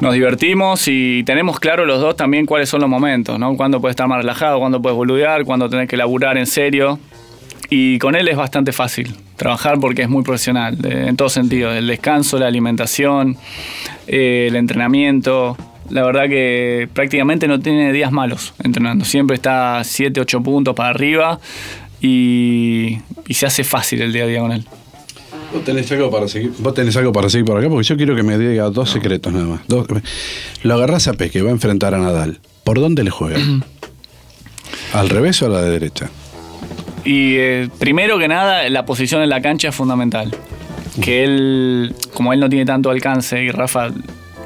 nos 0.00 0.14
divertimos 0.14 0.88
y 0.88 1.22
tenemos 1.24 1.58
claro 1.58 1.86
los 1.86 2.00
dos 2.00 2.16
también 2.16 2.44
cuáles 2.44 2.68
son 2.68 2.80
los 2.80 2.90
momentos, 2.90 3.38
¿no? 3.38 3.56
Cuándo 3.56 3.80
puedes 3.80 3.92
estar 3.92 4.08
más 4.08 4.18
relajado, 4.18 4.58
cuándo 4.58 4.82
puedes 4.82 4.96
boludear, 4.96 5.44
cuándo 5.44 5.70
tenés 5.70 5.88
que 5.88 5.96
laburar 5.96 6.36
en 6.36 6.46
serio. 6.46 6.98
Y 7.68 7.98
con 7.98 8.14
él 8.14 8.28
es 8.28 8.36
bastante 8.36 8.72
fácil 8.72 9.14
trabajar 9.36 9.78
porque 9.80 10.02
es 10.02 10.08
muy 10.08 10.22
profesional, 10.22 10.78
eh, 10.84 11.06
en 11.08 11.16
todo 11.16 11.28
sentido. 11.28 11.72
El 11.72 11.86
descanso, 11.88 12.38
la 12.38 12.46
alimentación, 12.46 13.36
eh, 14.06 14.46
el 14.48 14.56
entrenamiento. 14.56 15.56
La 15.90 16.04
verdad 16.04 16.28
que 16.28 16.88
prácticamente 16.92 17.46
no 17.48 17.60
tiene 17.60 17.92
días 17.92 18.10
malos 18.12 18.54
entrenando. 18.62 19.04
Siempre 19.04 19.36
está 19.36 19.82
7, 19.84 20.20
8 20.20 20.42
puntos 20.42 20.74
para 20.74 20.90
arriba 20.90 21.38
y, 22.00 22.98
y 23.26 23.34
se 23.34 23.46
hace 23.46 23.64
fácil 23.64 24.02
el 24.02 24.12
día 24.12 24.24
a 24.24 24.26
día 24.26 24.40
con 24.40 24.52
él. 24.52 24.64
¿Vos 25.52 25.64
tenés 25.64 25.90
algo 25.92 26.10
para 26.10 26.26
seguir? 26.28 26.52
¿Vos 26.58 26.74
tenés 26.74 26.96
algo 26.96 27.12
para 27.12 27.30
seguir 27.30 27.44
por 27.46 27.58
acá? 27.58 27.68
Porque 27.68 27.86
yo 27.86 27.96
quiero 27.96 28.16
que 28.16 28.22
me 28.24 28.36
diga 28.36 28.64
dos 28.70 28.90
secretos 28.90 29.32
nada 29.32 29.46
más. 29.46 29.60
Dos- 29.68 29.86
lo 30.62 30.74
agarrás 30.74 31.06
a 31.08 31.14
Peque, 31.14 31.40
va 31.42 31.50
a 31.50 31.52
enfrentar 31.52 31.94
a 31.94 31.98
Nadal. 31.98 32.40
¿Por 32.64 32.80
dónde 32.80 33.04
le 33.04 33.10
juega? 33.10 33.38
¿Al 34.92 35.08
revés 35.08 35.40
o 35.42 35.46
a 35.46 35.48
la 35.48 35.62
derecha? 35.62 36.10
Y 37.06 37.36
eh, 37.36 37.68
primero 37.78 38.18
que 38.18 38.26
nada, 38.26 38.68
la 38.68 38.84
posición 38.84 39.22
en 39.22 39.30
la 39.30 39.40
cancha 39.40 39.68
es 39.68 39.74
fundamental. 39.74 40.34
Que 41.00 41.22
él, 41.22 41.94
como 42.12 42.32
él 42.32 42.40
no 42.40 42.48
tiene 42.48 42.64
tanto 42.64 42.90
alcance 42.90 43.40
y 43.42 43.50
Rafa 43.50 43.90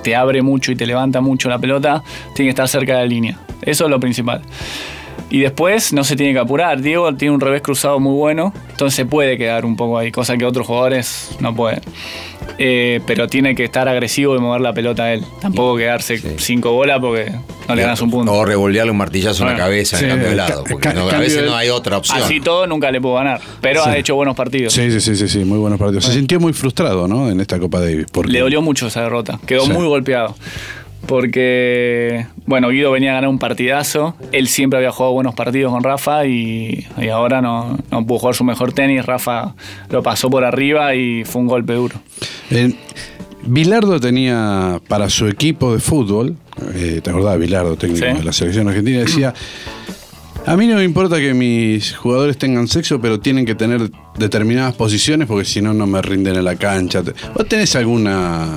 te 0.03 0.15
abre 0.15 0.43
mucho 0.43 0.71
y 0.71 0.77
te 0.77 0.87
levanta 0.87 1.23
mucho 1.23 1.49
la 1.49 1.59
pelota, 1.59 2.03
tiene 2.35 2.49
que 2.49 2.51
estar 2.51 2.69
cerca 2.69 2.97
de 2.97 2.99
la 3.01 3.07
línea. 3.07 3.39
Eso 3.63 3.85
es 3.85 3.91
lo 3.91 3.99
principal. 3.99 4.43
Y 5.31 5.41
después 5.41 5.95
no 5.95 6.05
se 6.05 6.17
tiene 6.17 6.35
que 6.35 6.41
apurar. 6.41 6.83
Diego 6.83 7.15
tiene 7.15 7.35
un 7.35 7.41
revés 7.41 7.63
cruzado 7.63 7.99
muy 7.99 8.15
bueno, 8.15 8.53
entonces 8.71 9.07
puede 9.07 9.39
quedar 9.39 9.65
un 9.65 9.77
poco 9.77 9.97
ahí, 9.97 10.11
cosa 10.11 10.37
que 10.37 10.45
otros 10.45 10.67
jugadores 10.67 11.37
no 11.41 11.55
pueden. 11.55 11.81
Eh, 12.59 13.01
pero 13.07 13.27
tiene 13.29 13.55
que 13.55 13.65
estar 13.65 13.89
agresivo 13.89 14.37
y 14.37 14.39
mover 14.39 14.61
la 14.61 14.73
pelota 14.73 15.05
a 15.05 15.13
él. 15.15 15.25
Tampoco 15.41 15.77
quedarse 15.77 16.19
cinco 16.39 16.73
bolas 16.73 16.99
porque 17.01 17.33
no 17.69 17.75
le 17.75 17.83
ganas 17.83 18.01
un 18.03 18.11
punto. 18.11 18.33
O 18.33 18.45
revolverle 18.45 18.91
un 18.91 18.97
martillazo 18.99 19.45
en 19.45 19.51
la 19.51 19.57
cabeza 19.57 19.97
sí, 19.97 20.05
en 20.05 20.11
cambio 20.11 20.29
de 20.29 20.37
lado. 20.37 20.65
Porque 20.69 20.93
no- 20.93 21.09
a 21.09 21.19
veces 21.19 21.45
no 21.45 21.55
hay 21.57 21.69
otra 21.71 21.97
opción. 21.99 22.19
Así 22.23 22.41
todo 22.41 22.67
nunca 22.67 22.91
le 22.91 23.01
puedo 23.01 23.15
ganar, 23.15 23.41
pero 23.61 23.85
ha 23.85 23.97
hecho 23.97 24.15
buenos 24.15 24.37
partidos. 24.37 24.73
Sí, 24.73 24.91
sí, 24.91 25.01
sí, 25.01 25.17
sí, 25.17 25.29
sí, 25.29 25.45
muy 25.45 25.59
buenos 25.59 25.79
partidos. 25.79 26.05
Se 26.05 26.13
sintió 26.13 26.39
muy 26.41 26.53
frustrado, 26.53 27.09
¿no? 27.09 27.31
En 27.31 27.41
esta 27.41 27.59
Copa 27.59 27.81
Davis. 27.81 28.07
Porque 28.13 28.33
Le 28.33 28.41
dolió 28.41 28.61
mucho 28.63 28.89
esa 28.89 29.03
derrota. 29.03 29.39
Quedó 29.47 29.65
Sí. 29.67 29.73
muy 29.73 29.87
golpeado. 29.87 30.35
Porque, 31.07 32.27
bueno, 32.51 32.69
Guido 32.69 32.91
venía 32.91 33.13
a 33.13 33.15
ganar 33.15 33.31
un 33.31 33.39
partidazo. 33.39 34.15
Él 34.33 34.49
siempre 34.49 34.77
había 34.79 34.91
jugado 34.91 35.13
buenos 35.15 35.35
partidos 35.35 35.73
con 35.73 35.83
Rafa 35.85 36.27
y, 36.27 36.85
y 37.01 37.09
ahora 37.09 37.41
no, 37.41 37.79
no 37.91 38.05
pudo 38.07 38.19
jugar 38.19 38.35
su 38.35 38.45
mejor 38.45 38.73
tenis. 38.73 39.07
Rafa 39.07 39.55
lo 39.89 40.03
pasó 40.03 40.29
por 40.29 40.45
arriba 40.45 40.95
y 40.95 41.25
fue 41.25 41.41
un 41.43 41.47
golpe 41.49 41.73
duro. 41.75 41.95
Eh, 42.51 42.75
Bilardo 43.45 43.99
tenía 44.01 44.81
para 44.89 45.09
su 45.09 45.27
equipo 45.29 45.73
de 45.73 45.81
fútbol, 45.81 46.37
eh, 46.75 47.01
¿te 47.03 47.09
acordás? 47.11 47.39
Bilardo, 47.39 47.77
técnico 47.77 48.05
Sí. 48.05 48.13
de 48.19 48.25
la 48.25 48.33
selección 48.33 48.69
argentina, 48.69 48.99
decía: 48.99 49.33
A 50.47 50.57
mí 50.57 50.67
no 50.67 50.75
me 50.77 50.85
importa 50.85 51.19
que 51.19 51.33
mis 51.33 51.97
jugadores 51.97 52.37
tengan 52.37 52.67
sexo, 52.69 53.01
pero 53.01 53.21
tienen 53.21 53.47
que 53.47 53.55
tener 53.55 53.91
determinadas 54.19 54.75
posiciones 54.75 55.27
porque 55.29 55.45
si 55.45 55.63
no, 55.63 55.73
no 55.73 55.87
me 55.87 56.03
rinden 56.03 56.37
en 56.37 56.45
la 56.45 56.57
cancha. 56.57 57.03
¿Vos 57.35 57.47
tenés 57.49 57.75
alguna 57.77 58.49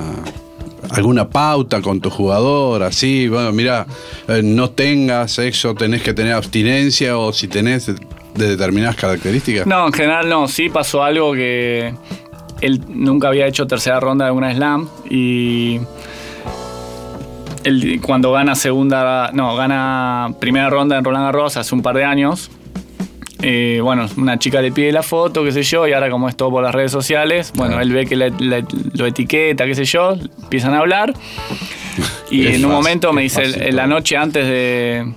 alguna 0.90 1.28
pauta 1.28 1.80
con 1.80 2.00
tu 2.00 2.10
jugador? 2.10 2.82
Así, 2.82 3.28
bueno, 3.28 3.52
mira, 3.52 3.86
eh, 4.28 4.40
no 4.42 4.70
tengas 4.70 5.32
sexo, 5.32 5.74
tenés 5.74 6.02
que 6.02 6.14
tener 6.14 6.32
abstinencia 6.32 7.18
o 7.18 7.32
si 7.32 7.48
tenés 7.48 7.86
de, 7.86 7.94
de 8.34 8.48
determinadas 8.50 8.96
características. 8.96 9.66
No, 9.66 9.86
en 9.86 9.92
general 9.92 10.28
no. 10.28 10.48
Sí 10.48 10.68
pasó 10.68 11.02
algo 11.02 11.32
que 11.32 11.94
él 12.60 12.80
nunca 12.88 13.28
había 13.28 13.46
hecho 13.46 13.66
tercera 13.66 14.00
ronda 14.00 14.26
de 14.26 14.30
una 14.32 14.54
slam 14.54 14.88
y 15.08 15.80
él 17.64 18.00
cuando 18.02 18.32
gana 18.32 18.54
segunda, 18.54 19.30
no, 19.32 19.56
gana 19.56 20.34
primera 20.38 20.70
ronda 20.70 20.98
en 20.98 21.04
Roland 21.04 21.26
Garros 21.26 21.56
hace 21.56 21.74
un 21.74 21.82
par 21.82 21.96
de 21.96 22.04
años. 22.04 22.50
Eh, 23.46 23.78
bueno, 23.82 24.06
una 24.16 24.38
chica 24.38 24.62
le 24.62 24.72
pide 24.72 24.90
la 24.90 25.02
foto, 25.02 25.44
qué 25.44 25.52
sé 25.52 25.62
yo, 25.62 25.86
y 25.86 25.92
ahora 25.92 26.08
como 26.08 26.28
es 26.30 26.36
todo 26.36 26.50
por 26.50 26.62
las 26.62 26.74
redes 26.74 26.90
sociales, 26.90 27.52
bueno, 27.54 27.78
él 27.78 27.92
ve 27.92 28.06
que 28.06 28.16
le- 28.16 28.32
lo 28.94 29.06
etiqueta, 29.06 29.66
qué 29.66 29.74
sé 29.74 29.84
yo, 29.84 30.16
empiezan 30.42 30.72
a 30.72 30.78
hablar. 30.78 31.12
Y 32.30 32.46
en 32.46 32.46
un 32.46 32.52
fácil, 32.54 32.66
momento 32.68 33.12
me 33.12 33.22
dice, 33.22 33.44
fácil 33.44 33.62
en 33.62 33.76
la 33.76 33.86
noche 33.86 34.16
antes 34.16 34.46
de, 34.46 35.12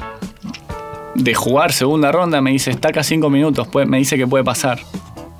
de 1.16 1.34
jugar 1.34 1.72
segunda 1.72 2.12
ronda, 2.12 2.42
me 2.42 2.52
dice, 2.52 2.70
está 2.72 2.90
acá 2.90 3.02
cinco 3.04 3.30
minutos, 3.30 3.68
puede- 3.70 3.86
me 3.86 3.98
dice 3.98 4.18
que 4.18 4.28
puede 4.28 4.44
pasar. 4.44 4.80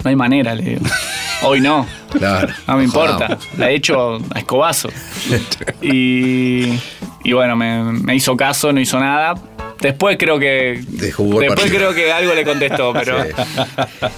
No 0.04 0.10
hay 0.10 0.16
manera, 0.16 0.56
le 0.56 0.64
digo. 0.64 0.82
Hoy 1.44 1.60
no. 1.60 1.86
Claro. 2.12 2.54
No 2.68 2.78
me 2.78 2.84
importa. 2.86 3.26
Jodamos. 3.26 3.48
La 3.58 3.70
he 3.70 3.76
hecho 3.76 4.16
a 4.34 4.40
escobazo. 4.40 4.90
Y, 5.82 6.74
y 7.24 7.34
bueno, 7.34 7.56
me, 7.56 7.84
me 7.84 8.16
hizo 8.16 8.36
caso, 8.38 8.72
no 8.72 8.80
hizo 8.80 9.00
nada. 9.00 9.36
Después 9.82 10.18
creo 10.18 10.40
que. 10.40 10.82
Después 10.88 11.72
creo 11.72 11.94
que 11.94 12.12
algo 12.12 12.34
le 12.34 12.44
contestó, 12.44 12.94
pero. 13.06 13.24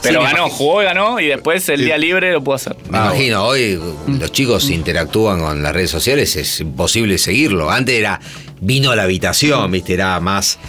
Pero 0.02 0.22
ganó, 0.22 0.50
jugó 0.50 0.82
y 0.82 0.86
ganó, 0.86 1.20
y 1.20 1.28
después 1.28 1.68
el 1.70 1.84
día 1.84 1.98
libre 1.98 2.32
lo 2.32 2.44
pudo 2.44 2.56
hacer. 2.56 2.76
Me 2.90 2.98
imagino, 2.98 3.44
hoy 3.44 3.80
los 4.08 4.32
chicos 4.32 4.70
interactúan 4.70 5.40
con 5.40 5.62
las 5.62 5.74
redes 5.74 5.92
sociales, 5.92 6.36
es 6.36 6.60
imposible 6.62 7.18
seguirlo. 7.18 7.70
Antes 7.70 7.96
era, 7.96 8.20
vino 8.62 8.92
a 8.92 8.96
la 8.96 9.04
habitación, 9.04 9.72
viste, 9.72 9.94
era 9.94 10.20
más 10.20 10.60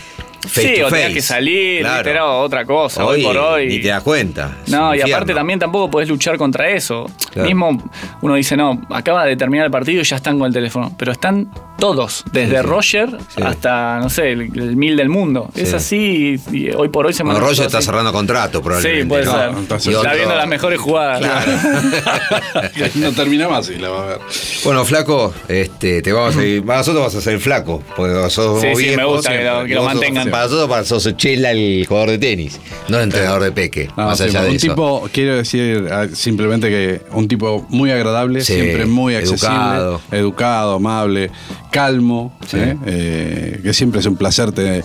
face 0.42 0.74
sí, 0.74 0.80
to 0.80 0.86
o 0.86 0.90
tenías 0.90 1.08
face. 1.08 1.14
que 1.14 1.22
salir, 1.22 1.80
Claro. 1.82 2.40
otra 2.40 2.64
cosa. 2.64 3.04
Hoy, 3.04 3.22
por 3.22 3.36
hoy. 3.36 3.66
Ni 3.68 3.78
te 3.80 3.88
das 3.88 4.02
cuenta. 4.02 4.56
No, 4.68 4.94
y 4.94 5.00
aparte 5.00 5.34
también 5.34 5.58
tampoco 5.58 5.90
podés 5.90 6.08
luchar 6.08 6.36
contra 6.38 6.68
eso. 6.70 7.06
Claro. 7.32 7.46
Mismo 7.48 7.90
uno 8.22 8.34
dice, 8.34 8.56
no, 8.56 8.80
acaba 8.90 9.24
de 9.24 9.36
terminar 9.36 9.66
el 9.66 9.70
partido 9.70 10.00
y 10.00 10.04
ya 10.04 10.16
están 10.16 10.38
con 10.38 10.46
el 10.48 10.52
teléfono. 10.52 10.94
Pero 10.98 11.12
están 11.12 11.50
todos, 11.78 12.24
desde 12.32 12.56
Sí, 12.56 12.62
sí. 12.62 12.66
Roger 12.68 13.08
Sí. 13.34 13.42
hasta, 13.42 13.98
no 14.00 14.10
sé, 14.10 14.32
el, 14.32 14.40
el 14.58 14.76
mil 14.76 14.96
del 14.96 15.08
mundo. 15.08 15.50
Es 15.54 15.70
Sí. 15.70 15.76
así 15.76 16.40
y, 16.52 16.56
y 16.56 16.70
hoy 16.72 16.88
por 16.88 17.06
hoy 17.06 17.12
se 17.12 17.22
Bueno, 17.22 17.38
maneja 17.38 17.50
Roger 17.50 17.66
está 17.66 17.78
así. 17.78 17.86
cerrando 17.86 18.12
contrato, 18.12 18.60
probablemente. 18.62 19.02
Sí, 19.02 19.08
puede 19.08 19.24
¿no? 19.24 19.32
ser. 19.32 19.48
entonces- 19.50 19.92
Y 19.92 19.96
Está 19.96 20.14
viendo 20.14 20.34
las 20.36 20.46
mejores 20.48 20.78
jugadas. 20.80 21.20
Claro. 21.20 21.52
no 22.96 23.12
termina 23.12 23.48
más 23.48 23.68
y 23.70 23.76
la 23.78 23.88
va 23.90 24.02
a 24.02 24.06
ver. 24.06 24.18
Bueno, 24.64 24.84
flaco, 24.84 25.32
este, 25.48 26.02
te 26.02 26.12
vamos 26.12 26.36
a 26.36 26.44
ir. 26.44 26.64
Para 26.64 26.78
nosotros 26.78 27.04
vas 27.04 27.14
a 27.14 27.20
ser 27.20 27.38
flaco. 27.40 27.82
Porque 27.96 28.30
sos 28.30 28.60
Sí, 28.60 28.68
sí, 28.76 28.96
me 28.96 29.04
gusta 29.04 29.30
que 29.32 29.44
lo- 29.44 29.64
que 29.64 29.80
mantengan. 29.80 30.29
Para 30.30 30.44
nosotros 30.44 30.68
para- 30.68 30.84
sos 30.84 31.16
Chela, 31.16 31.50
el 31.52 31.84
jugador 31.86 32.10
de 32.10 32.18
tenis, 32.18 32.60
no 32.88 32.96
el 32.98 33.04
entrenador 33.04 33.42
de 33.42 33.52
Peque. 33.52 33.88
No, 33.96 34.06
más 34.06 34.18
sí, 34.18 34.24
allá 34.24 34.42
de 34.42 34.50
un 34.50 34.56
eso. 34.56 34.66
tipo, 34.68 35.08
quiero 35.12 35.36
decir 35.36 35.88
ah, 35.90 36.06
simplemente 36.12 36.68
que 36.68 37.00
un 37.12 37.28
tipo 37.28 37.66
muy 37.68 37.90
agradable, 37.90 38.40
Sí, 38.42 38.54
siempre 38.54 38.86
muy 38.86 39.14
accesible, 39.14 39.54
educado. 39.54 40.00
educado, 40.12 40.74
amable, 40.74 41.30
calmo, 41.70 42.36
Sí. 42.46 42.56
¿eh? 42.58 42.76
Eh, 42.86 43.60
que 43.62 43.72
siempre 43.74 44.00
es 44.00 44.06
un 44.06 44.16
placer 44.16 44.52
te- 44.52 44.82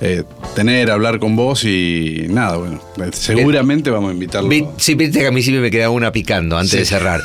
eh, 0.00 0.24
tener, 0.54 0.90
hablar 0.90 1.18
con 1.18 1.36
vos 1.36 1.64
y 1.64 2.26
nada, 2.28 2.56
bueno, 2.56 2.80
eh, 2.98 3.10
seguramente 3.12 3.90
vamos 3.90 4.10
a 4.10 4.12
invitarlo. 4.12 4.48
Vi- 4.48 4.66
Sí, 4.76 4.94
viste 4.94 5.20
que 5.20 5.26
a 5.26 5.30
mí 5.30 5.42
siempre 5.42 5.60
me 5.62 5.70
queda 5.70 5.90
una 5.90 6.12
picando 6.12 6.56
antes 6.56 6.72
de 6.78 6.84
cerrar. 6.84 7.20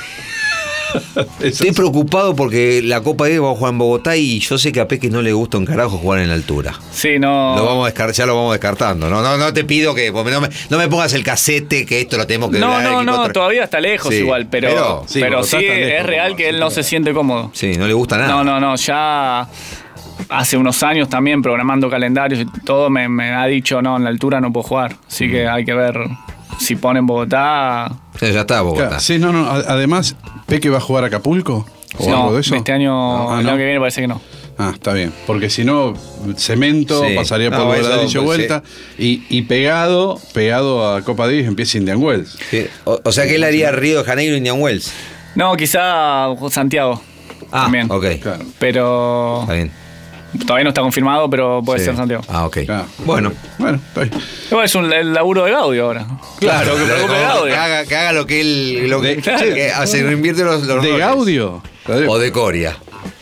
Estoy 1.42 1.72
preocupado 1.72 2.36
porque 2.36 2.82
la 2.84 3.02
Copa 3.02 3.26
de 3.26 3.40
va 3.40 3.52
a 3.52 3.56
jugar 3.56 3.74
en 3.74 3.78
Bogotá 3.80 4.16
y 4.16 4.40
yo 4.40 4.58
sé 4.58 4.72
que 4.72 4.80
a 4.80 4.88
Peque 4.88 5.10
no 5.10 5.22
le 5.22 5.34
gusta 5.34 5.58
un 5.58 5.66
carajo 5.66 5.98
jugar 5.98 6.20
en 6.20 6.30
la 6.30 6.36
altura. 6.36 6.74
Sí, 6.92 7.20
no. 7.20 7.56
Lo 7.56 7.66
vamos 7.66 7.86
a 7.86 7.90
ya 8.12 8.26
lo 8.26 8.36
vamos 8.36 8.52
descartando. 8.54 9.10
No, 9.10 9.22
no, 9.22 9.38
no 9.38 9.54
te 9.54 9.64
pido 9.64 9.94
que 9.96 10.12
no 10.12 10.42
me, 10.42 10.50
no 10.70 10.78
me 10.78 10.88
pongas 10.88 11.14
el 11.14 11.24
casete 11.24 11.86
que 11.86 12.02
esto 12.02 12.18
lo 12.18 12.26
tenemos 12.28 12.52
que 12.52 12.60
No, 12.60 12.82
no, 12.82 13.04
no, 13.04 13.30
todavía 13.30 13.64
está 13.66 13.80
lejos 13.80 14.14
Sí, 14.14 14.20
igual, 14.22 14.48
pero, 14.48 14.70
pero- 14.70 15.04
sí, 15.08 15.20
pero 15.20 15.38
Bogotá 15.38 15.58
sí 15.60 15.66
está 15.66 15.76
lejos, 15.78 16.00
es 16.00 16.06
real 16.06 16.36
que 16.36 16.50
él 16.50 16.60
no 16.60 16.70
se 16.70 16.84
siente 16.84 17.14
cómodo. 17.14 17.52
Sí, 17.54 17.74
no 17.78 17.88
le 17.88 17.94
gusta 17.94 18.18
nada. 18.18 18.30
No, 18.30 18.44
no, 18.44 18.60
no, 18.60 18.76
ya 18.76 19.48
hace 20.30 20.58
unos 20.58 20.82
años 20.84 21.10
también 21.10 21.42
programando 21.42 21.90
calendarios 21.90 22.42
y 22.42 22.46
todo 22.62 22.90
me, 22.90 23.08
me 23.10 23.32
ha 23.34 23.46
dicho, 23.46 23.82
no, 23.82 23.98
en 23.98 24.04
la 24.04 24.10
altura 24.10 24.40
no 24.42 24.52
puedo 24.54 24.64
jugar. 24.68 24.96
Así 25.08 25.28
Mm. 25.28 25.32
que 25.32 25.48
hay 25.48 25.66
que 25.66 25.74
ver 25.74 25.96
si 26.60 26.76
pone 26.76 27.00
en 27.00 27.06
Bogotá. 27.08 27.92
Sí, 28.20 28.32
ya 28.32 28.42
está 28.42 28.62
Bogotá. 28.62 28.88
Claro, 28.88 29.02
sí, 29.02 29.20
no, 29.20 29.32
no, 29.32 29.50
además, 29.50 30.16
¿Peque 30.46 30.70
va 30.70 30.78
a 30.78 30.82
jugar 30.82 31.04
a 31.04 31.08
Acapulco? 31.08 31.66
¿O 32.00 32.10
no, 32.10 32.18
algo 32.24 32.34
de 32.36 32.42
eso? 32.42 32.56
este 32.56 32.72
año, 32.72 33.30
Ah, 33.32 33.40
el 33.40 33.46
no. 33.46 33.50
año 33.52 33.58
que 33.60 33.66
viene 33.66 33.80
parece 33.80 34.02
que 34.02 34.08
no. 34.08 34.22
Ah, 34.58 34.72
está 34.74 34.94
bien. 34.94 35.12
Porque 35.26 35.50
si 35.50 35.64
no, 35.66 35.94
cemento, 36.38 37.04
Sí. 37.08 37.16
pasaría 37.16 37.50
por 37.50 37.60
No, 37.60 37.74
eso, 37.74 37.90
pues, 37.90 38.18
vuelta. 38.24 38.62
Y, 39.00 39.24
y 39.30 39.44
pegado, 39.44 40.20
pegado 40.34 40.94
a 40.96 41.02
Copa 41.02 41.26
Davis 41.26 41.48
empieza 41.48 41.78
Indian 41.80 41.98
Wells. 42.02 42.38
Sí, 42.52 42.68
O, 42.84 43.00
o 43.04 43.12
sea 43.12 43.26
que 43.26 43.36
él 43.36 43.44
haría 43.44 43.72
Río 43.72 44.00
de 44.00 44.04
Janeiro 44.06 44.36
y 44.36 44.38
Indian 44.38 44.62
Wells. 44.62 44.94
No, 45.36 45.56
quizá 45.56 46.28
Santiago. 46.52 47.02
Ah, 47.52 47.64
también. 47.64 47.92
ok. 47.92 48.06
Claro. 48.22 48.46
Pero 48.60 49.42
Está 49.42 49.54
bien. 49.54 49.72
Todavía 50.42 50.64
no 50.64 50.70
está 50.70 50.82
confirmado, 50.82 51.30
pero 51.30 51.62
puede 51.64 51.80
Sí. 51.80 51.86
ser 51.86 51.96
Santiago. 51.96 52.24
Ah, 52.28 52.46
ok. 52.46 52.58
Claro. 52.66 52.86
Bueno. 53.06 53.32
Bueno, 53.60 53.80
está 53.88 54.02
bien. 54.02 54.14
Igual 54.50 54.66
es 54.66 54.76
un, 54.76 54.92
el 54.92 55.14
laburo 55.14 55.46
de 55.46 55.52
Gaudio 55.52 55.86
ahora. 55.86 56.06
Claro, 56.40 56.72
Lo 56.74 56.78
que 56.78 56.84
preocupe 56.92 57.14
que, 57.14 57.22
Gaudio. 57.22 57.60
haga, 57.62 57.86
que 57.86 57.96
haga 57.96 58.14
lo 58.14 58.26
que 58.26 58.42
él. 58.42 58.90
Lo 58.90 59.02
que, 59.02 59.22
hace, 59.76 60.00
invierte 60.00 60.44
los, 60.44 60.64
los 60.64 60.82
¿De 60.84 60.90
roles. 60.90 61.00
Gaudio? 61.00 61.62
O 62.08 62.18
de 62.18 62.32
Coria. 62.32 62.78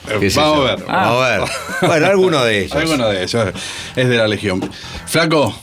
Eh, 0.09 0.31
Vamos 0.35 0.69
a 0.69 0.75
ver. 0.75 0.85
Vamos 0.87 1.23
a 1.25 1.29
ver. 1.29 1.41
Bueno, 1.81 2.05
alguno 2.07 2.43
de 2.43 2.59
ellos. 2.65 2.75
Alguno 2.75 3.09
de 3.09 3.23
ellos. 3.23 3.47
Es 3.95 4.07
de 4.09 4.17
la 4.17 4.27
Legión. 4.27 4.61
Flaco, 5.05 5.53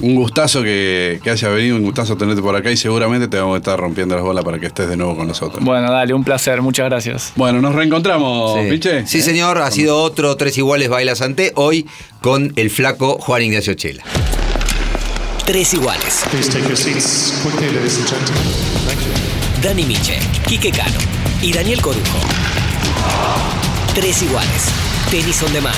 un 0.00 0.14
gustazo 0.14 0.62
que, 0.62 1.20
que 1.22 1.30
haya 1.30 1.48
venido, 1.48 1.76
un 1.76 1.82
gustazo 1.82 2.16
tenerte 2.16 2.40
por 2.42 2.54
acá 2.54 2.70
y 2.70 2.76
seguramente 2.76 3.28
te 3.28 3.36
vamos 3.38 3.54
a 3.54 3.58
estar 3.58 3.78
rompiendo 3.78 4.14
las 4.14 4.24
bolas 4.24 4.44
para 4.44 4.58
que 4.58 4.66
estés 4.66 4.88
de 4.88 4.96
nuevo 4.96 5.16
con 5.16 5.26
nosotros. 5.26 5.62
Bueno, 5.64 5.90
dale, 5.90 6.14
un 6.14 6.24
placer, 6.24 6.62
muchas 6.62 6.86
gracias. 6.86 7.32
Bueno, 7.36 7.60
nos 7.60 7.74
reencontramos, 7.74 8.58
Sí. 8.62 8.70
Piche. 8.70 9.06
Sí, 9.06 9.22
señor, 9.22 9.58
ha 9.58 9.70
sido 9.70 10.00
otro 10.00 10.36
Tres 10.36 10.56
Iguales 10.58 10.88
Baila 10.88 11.14
Santé, 11.14 11.52
hoy 11.56 11.86
con 12.20 12.52
el 12.56 12.70
flaco 12.70 13.18
Juan 13.18 13.42
Ignacio 13.42 13.74
Chela. 13.74 14.04
Tres 15.44 15.72
iguales. 15.74 16.24
Dani 19.62 19.84
Miche, 19.84 20.18
Quique 20.46 20.70
Cano 20.70 20.98
y 21.42 21.52
Daniel 21.52 21.80
Corujo. 21.80 22.18
Tres 23.94 24.22
iguales. 24.22 24.68
Tenis 25.10 25.42
on 25.42 25.52
demand. 25.52 25.74